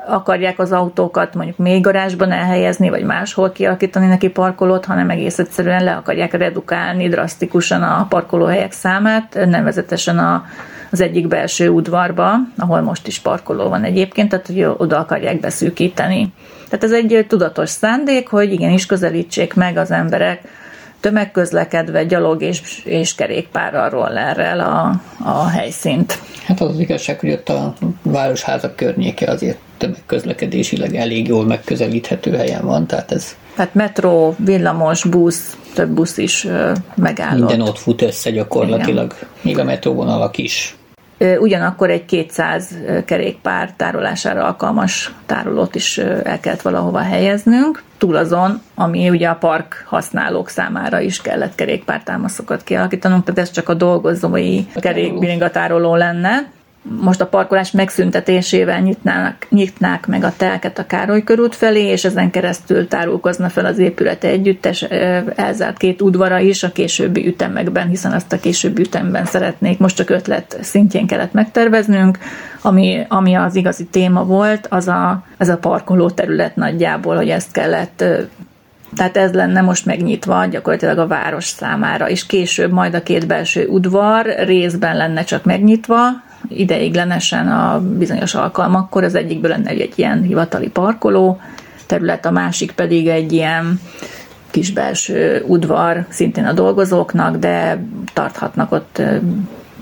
akarják 0.09 0.59
az 0.59 0.73
autókat 0.73 1.35
mondjuk 1.35 1.57
még 1.57 1.83
garázsban 1.83 2.33
elhelyezni, 2.33 2.89
vagy 2.89 3.05
máshol 3.05 3.53
kialakítani 3.53 4.07
neki 4.07 4.29
parkolót, 4.29 4.85
hanem 4.85 5.11
egész 5.11 5.39
egyszerűen 5.39 5.85
le 5.85 5.93
akarják 5.93 6.33
redukálni 6.33 7.09
drasztikusan 7.09 7.83
a 7.83 8.07
parkolóhelyek 8.09 8.73
számát, 8.73 9.39
nevezetesen 9.47 10.19
a 10.19 10.45
az 10.91 11.01
egyik 11.01 11.29
belső 11.29 11.69
udvarba, 11.69 12.33
ahol 12.57 12.81
most 12.81 13.07
is 13.07 13.19
parkoló 13.19 13.69
van 13.69 13.85
egyébként, 13.85 14.29
tehát 14.29 14.47
hogy 14.47 14.65
oda 14.77 14.99
akarják 14.99 15.41
beszűkíteni. 15.41 16.33
Tehát 16.69 16.85
ez 16.85 16.93
egy 16.93 17.25
tudatos 17.29 17.69
szándék, 17.69 18.29
hogy 18.29 18.53
igenis 18.53 18.87
közelítsék 18.87 19.55
meg 19.55 19.77
az 19.77 19.91
emberek 19.91 20.41
tömegközlekedve, 21.01 22.05
gyalog 22.05 22.43
és, 22.43 22.83
és 22.85 23.15
kerékpárral, 23.15 23.91
rollerrel 23.91 24.61
a, 24.61 25.01
a 25.31 25.49
helyszínt. 25.49 26.19
Hát 26.45 26.61
az, 26.61 26.69
az 26.69 26.79
igazság, 26.79 27.21
hogy 27.21 27.31
ott 27.31 27.49
a 27.49 27.75
városházak 28.03 28.77
környéke 28.77 29.31
azért 29.31 29.59
tömegközlekedésileg 29.79 30.95
elég 30.95 31.29
jól 31.29 31.45
megközelíthető 31.45 32.37
helyen 32.37 32.65
van, 32.65 32.87
tehát 32.87 33.13
ez... 33.13 33.37
Tehát 33.57 33.75
metró, 33.75 34.35
villamos, 34.39 35.05
busz, 35.05 35.57
több 35.75 35.89
busz 35.91 36.17
is 36.17 36.47
megállott. 36.95 37.49
Minden 37.49 37.69
ott 37.69 37.79
fut 37.79 38.03
össze 38.03 38.31
gyakorlatilag, 38.31 39.15
Igen. 39.17 39.29
még 39.43 39.59
a 39.59 39.65
metróvonalak 39.65 40.39
is. 40.39 40.75
Ugyanakkor 41.39 41.91
egy 41.91 42.05
200 42.05 42.75
kerékpár 43.05 43.73
tárolására 43.77 44.45
alkalmas 44.45 45.13
tárolót 45.27 45.75
is 45.75 45.99
el 45.99 46.41
kellett 46.41 46.63
valahova 46.63 46.99
helyeznünk, 46.99 47.83
túl 47.99 48.17
azon, 48.17 48.63
ami 48.75 49.11
ugye 49.11 49.29
a 49.29 49.35
park 49.35 49.85
használók 49.87 50.49
számára 50.49 51.01
is 51.01 51.21
kellett 51.21 51.55
kerékpártámaszokat 51.55 52.65
kialakítanunk, 52.65 53.25
tehát 53.25 53.41
ez 53.41 53.51
csak 53.51 53.69
a 53.69 53.75
dolgozói 53.75 54.65
kerékbringatároló 54.75 55.95
lenne, 55.95 56.51
most 56.83 57.21
a 57.21 57.27
parkolás 57.27 57.71
megszüntetésével 57.71 58.81
nyitnának, 58.81 59.47
nyitnák 59.51 60.07
meg 60.07 60.25
a 60.25 60.33
telket 60.37 60.79
a 60.79 60.87
Károly 60.87 61.25
körút 61.25 61.55
felé, 61.55 61.87
és 61.87 62.05
ezen 62.05 62.31
keresztül 62.31 62.89
tárulkozna 62.89 63.49
fel 63.49 63.65
az 63.65 63.79
épület 63.79 64.25
együttes, 64.25 64.83
elzárt 65.35 65.77
két 65.77 66.03
udvara 66.03 66.39
is 66.39 66.63
a 66.63 66.73
későbbi 66.73 67.27
ütemekben, 67.27 67.89
hiszen 67.89 68.13
azt 68.13 68.33
a 68.33 68.41
későbbi 68.41 68.83
ütemben 68.83 69.25
szeretnék, 69.25 69.79
most 69.79 69.97
csak 69.97 70.11
ötlet 70.11 70.59
szintjén 70.61 71.07
kellett 71.07 71.33
megterveznünk, 71.33 72.19
ami, 72.63 73.05
ami 73.09 73.35
az 73.35 73.55
igazi 73.55 73.85
téma 73.85 74.25
volt, 74.25 74.67
az 74.71 74.89
a, 74.89 75.25
az 75.39 75.49
a 75.49 75.59
parkoló 75.59 76.11
terület 76.11 76.57
nagyjából, 76.57 77.17
hogy 77.17 77.29
ezt 77.29 77.53
kellett 77.53 78.05
tehát 78.97 79.17
ez 79.17 79.33
lenne 79.33 79.61
most 79.61 79.87
megnyitva 79.87 80.45
gyakorlatilag 80.45 80.99
a 80.99 81.07
város 81.07 81.45
számára, 81.45 82.09
és 82.09 82.27
később 82.27 82.73
majd 82.73 82.95
a 82.95 83.03
két 83.03 83.27
belső 83.27 83.67
udvar 83.67 84.27
részben 84.27 84.97
lenne 84.97 85.25
csak 85.25 85.45
megnyitva, 85.45 85.99
ideiglenesen 86.49 87.49
a 87.49 87.81
bizonyos 87.81 88.35
alkalmakkor, 88.35 89.05
az 89.05 89.15
egyikből 89.15 89.51
lenne 89.51 89.71
egy 89.71 89.93
ilyen 89.95 90.23
hivatali 90.23 90.69
parkoló 90.69 91.41
terület, 91.87 92.27
a 92.27 92.31
másik 92.31 92.73
pedig 92.73 93.09
egy 93.09 93.33
ilyen 93.33 93.81
kis 94.51 94.73
belső 94.73 95.45
udvar 95.47 96.07
szintén 96.09 96.45
a 96.45 96.53
dolgozóknak, 96.53 97.37
de 97.37 97.85
tarthatnak 98.13 98.73
ott 98.73 99.03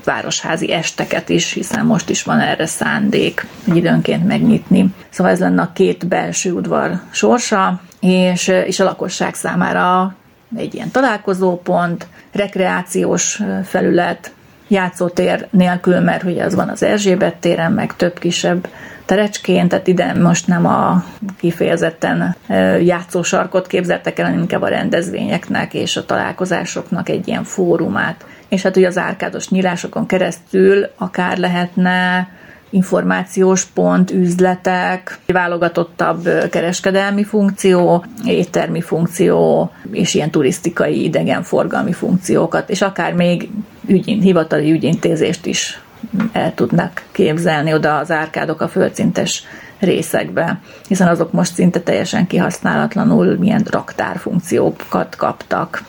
városházi 0.05 0.73
esteket 0.73 1.29
is, 1.29 1.53
hiszen 1.53 1.87
most 1.87 2.11
is 2.11 2.23
van 2.23 2.41
erre 2.41 2.67
szándék, 2.67 3.47
hogy 3.67 3.77
időnként 3.77 4.27
megnyitni. 4.27 4.95
Szóval 5.11 5.33
ez 5.33 5.39
lenne 5.39 5.63
a 5.63 5.73
két 5.75 6.07
belső 6.07 6.53
udvar 6.53 7.01
sorsa, 7.11 7.81
és, 8.01 8.49
és 8.49 8.81
a 8.81 8.85
lakosság 8.85 9.35
számára 9.35 10.15
egy 10.57 10.75
ilyen 10.75 10.91
találkozópont, 10.91 12.07
rekreációs 12.33 13.43
felület, 13.65 14.33
játszótér 14.69 15.47
nélkül, 15.51 16.01
mert 16.01 16.23
ugye 16.23 16.45
az 16.45 16.55
van 16.55 16.69
az 16.69 16.83
Erzsébet 16.83 17.37
téren, 17.37 17.73
meg 17.73 17.97
több 17.97 18.19
kisebb 18.19 18.69
terecskén, 19.05 19.69
tehát 19.69 19.87
ide 19.87 20.15
most 20.15 20.47
nem 20.47 20.67
a 20.67 21.05
kifejezetten 21.39 22.37
játszósarkot 22.83 23.67
képzeltek 23.67 24.19
el, 24.19 24.25
hanem 24.25 24.41
inkább 24.41 24.63
a 24.63 24.69
rendezvényeknek 24.69 25.75
és 25.75 25.97
a 25.97 26.05
találkozásoknak 26.05 27.09
egy 27.09 27.29
ilyen 27.29 27.45
fórumát. 27.45 28.25
És 28.49 28.63
hát 28.63 28.77
ugye 28.77 28.87
az 28.87 28.99
árkádos 28.99 29.49
nyílásokon 29.49 30.07
keresztül 30.07 30.87
akár 30.97 31.39
lehetne 31.39 32.29
információs 32.71 33.65
pont, 33.65 34.11
üzletek, 34.11 35.19
válogatottabb 35.27 36.29
kereskedelmi 36.51 37.25
funkció, 37.25 38.05
éttermi 38.27 38.81
funkció, 38.81 39.71
és 39.93 40.15
ilyen 40.15 40.31
turisztikai 40.31 41.05
idegenforgalmi 41.05 41.93
funkciókat, 41.93 42.71
és 42.71 42.83
akár 42.83 43.13
még 43.13 43.49
ügyint, 43.89 44.23
hivatali 44.23 44.73
ügyintézést 44.73 45.47
is 45.47 45.81
el 46.33 46.55
tudnak 46.55 47.03
képzelni 47.13 47.73
oda 47.73 47.97
az 47.97 48.11
árkádok 48.11 48.61
a 48.61 48.69
földszintes 48.69 49.43
részekbe, 49.79 50.61
hiszen 50.89 51.09
azok 51.09 51.33
most 51.33 51.55
szinte 51.55 51.81
teljesen 51.81 52.27
kihasználatlanul 52.27 53.37
milyen 53.39 53.67
raktárfunkciókat 53.71 55.17
kaptak. 55.17 55.83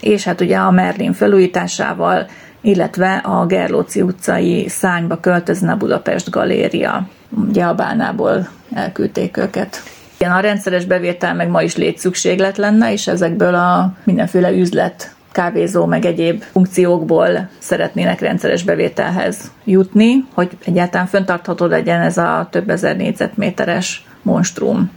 És 0.00 0.24
hát 0.24 0.40
ugye 0.40 0.56
a 0.56 0.70
Merlin 0.70 1.12
felújításával 1.12 2.26
illetve 2.62 3.14
a 3.14 3.46
Gerlóci 3.46 4.02
utcai 4.02 4.68
szányba 4.68 5.20
költözne 5.20 5.72
a 5.72 5.76
Budapest 5.76 6.30
Galéria. 6.30 7.08
Ugye 7.48 7.64
a 7.64 7.74
Bánából 7.74 8.48
elküldték 8.74 9.36
őket. 9.36 9.82
Igen, 10.18 10.32
a 10.32 10.40
rendszeres 10.40 10.84
bevétel 10.84 11.34
meg 11.34 11.48
ma 11.48 11.62
is 11.62 11.76
létszükséglet 11.76 12.56
lenne, 12.56 12.92
és 12.92 13.06
ezekből 13.06 13.54
a 13.54 13.92
mindenféle 14.04 14.52
üzlet 14.52 15.14
kávézó 15.32 15.86
meg 15.86 16.04
egyéb 16.04 16.42
funkciókból 16.42 17.48
szeretnének 17.58 18.20
rendszeres 18.20 18.62
bevételhez 18.62 19.52
jutni, 19.64 20.24
hogy 20.34 20.50
egyáltalán 20.64 21.06
föntartható 21.06 21.66
legyen 21.66 22.00
ez 22.00 22.18
a 22.18 22.48
több 22.50 22.70
ezer 22.70 22.96
négyzetméteres 22.96 24.06
monstrum 24.22 24.90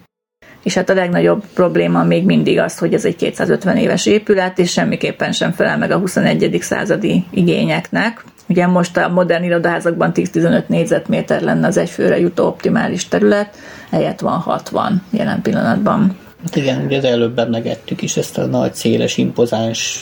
és 0.66 0.74
hát 0.74 0.90
a 0.90 0.94
legnagyobb 0.94 1.44
probléma 1.54 2.04
még 2.04 2.26
mindig 2.26 2.60
az, 2.60 2.78
hogy 2.78 2.94
ez 2.94 3.06
egy 3.06 3.16
250 3.16 3.78
éves 3.78 4.06
épület, 4.06 4.60
és 4.60 4.72
semmiképpen 4.72 5.32
sem 5.32 5.52
felel 5.52 5.78
meg 5.78 5.92
a 5.92 5.98
21. 5.98 6.58
századi 6.62 7.26
igényeknek. 7.32 8.24
Ugye 8.50 8.68
most 8.68 8.98
a 8.98 9.10
modern 9.10 9.44
irodaházakban 9.44 10.12
10-15 10.14 10.68
négyzetméter 10.68 11.42
lenne 11.42 11.68
az 11.68 11.78
egyfőre 11.78 12.20
jutó 12.20 12.46
optimális 12.46 13.08
terület, 13.08 13.58
helyett 13.92 14.20
van 14.20 14.40
60 14.40 15.04
jelen 15.10 15.42
pillanatban. 15.42 16.18
Hát 16.44 16.56
igen, 16.56 16.86
ugye 16.86 16.98
az 16.98 17.04
előbb 17.04 17.40
emlegettük 17.40 18.02
is 18.02 18.18
ezt 18.18 18.38
a 18.38 18.46
nagy, 18.46 18.74
széles, 18.74 19.18
impozáns 19.18 20.00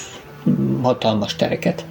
hatalmas 0.81 1.35
tereket. 1.35 1.85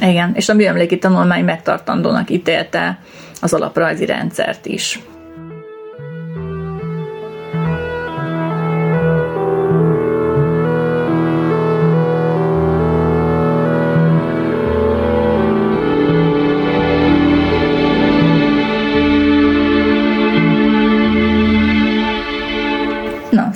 Igen, 0.00 0.32
és 0.34 0.48
a 0.48 0.54
műemléki 0.54 0.98
tanulmány 0.98 1.44
megtartandónak 1.44 2.30
ítélte 2.30 2.98
az 3.40 3.52
alaprajzi 3.52 4.06
rendszert 4.06 4.66
is. 4.66 5.00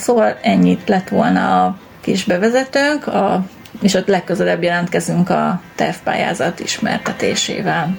Szóval 0.05 0.39
ennyit 0.43 0.89
lett 0.89 1.09
volna 1.09 1.65
a 1.65 1.77
kis 2.01 2.25
bevezetőnk, 2.25 3.07
a, 3.07 3.45
és 3.83 3.95
ott 3.95 4.07
legközelebb 4.07 4.63
jelentkezünk 4.63 5.31
a 5.31 5.61
tervpályázat 5.75 6.61
ismertetésével. 6.61 7.99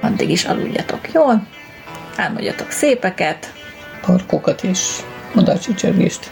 Addig 0.00 0.30
is 0.30 0.44
aludjatok 0.44 1.12
jól, 1.12 1.46
álmodjatok 2.16 2.70
szépeket. 2.70 3.52
Parkokat 4.00 4.62
és 4.62 4.96
madárcsicsergést. 5.34 6.30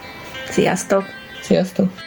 Sziasztok! 0.50 1.04
Sziasztok! 1.42 2.05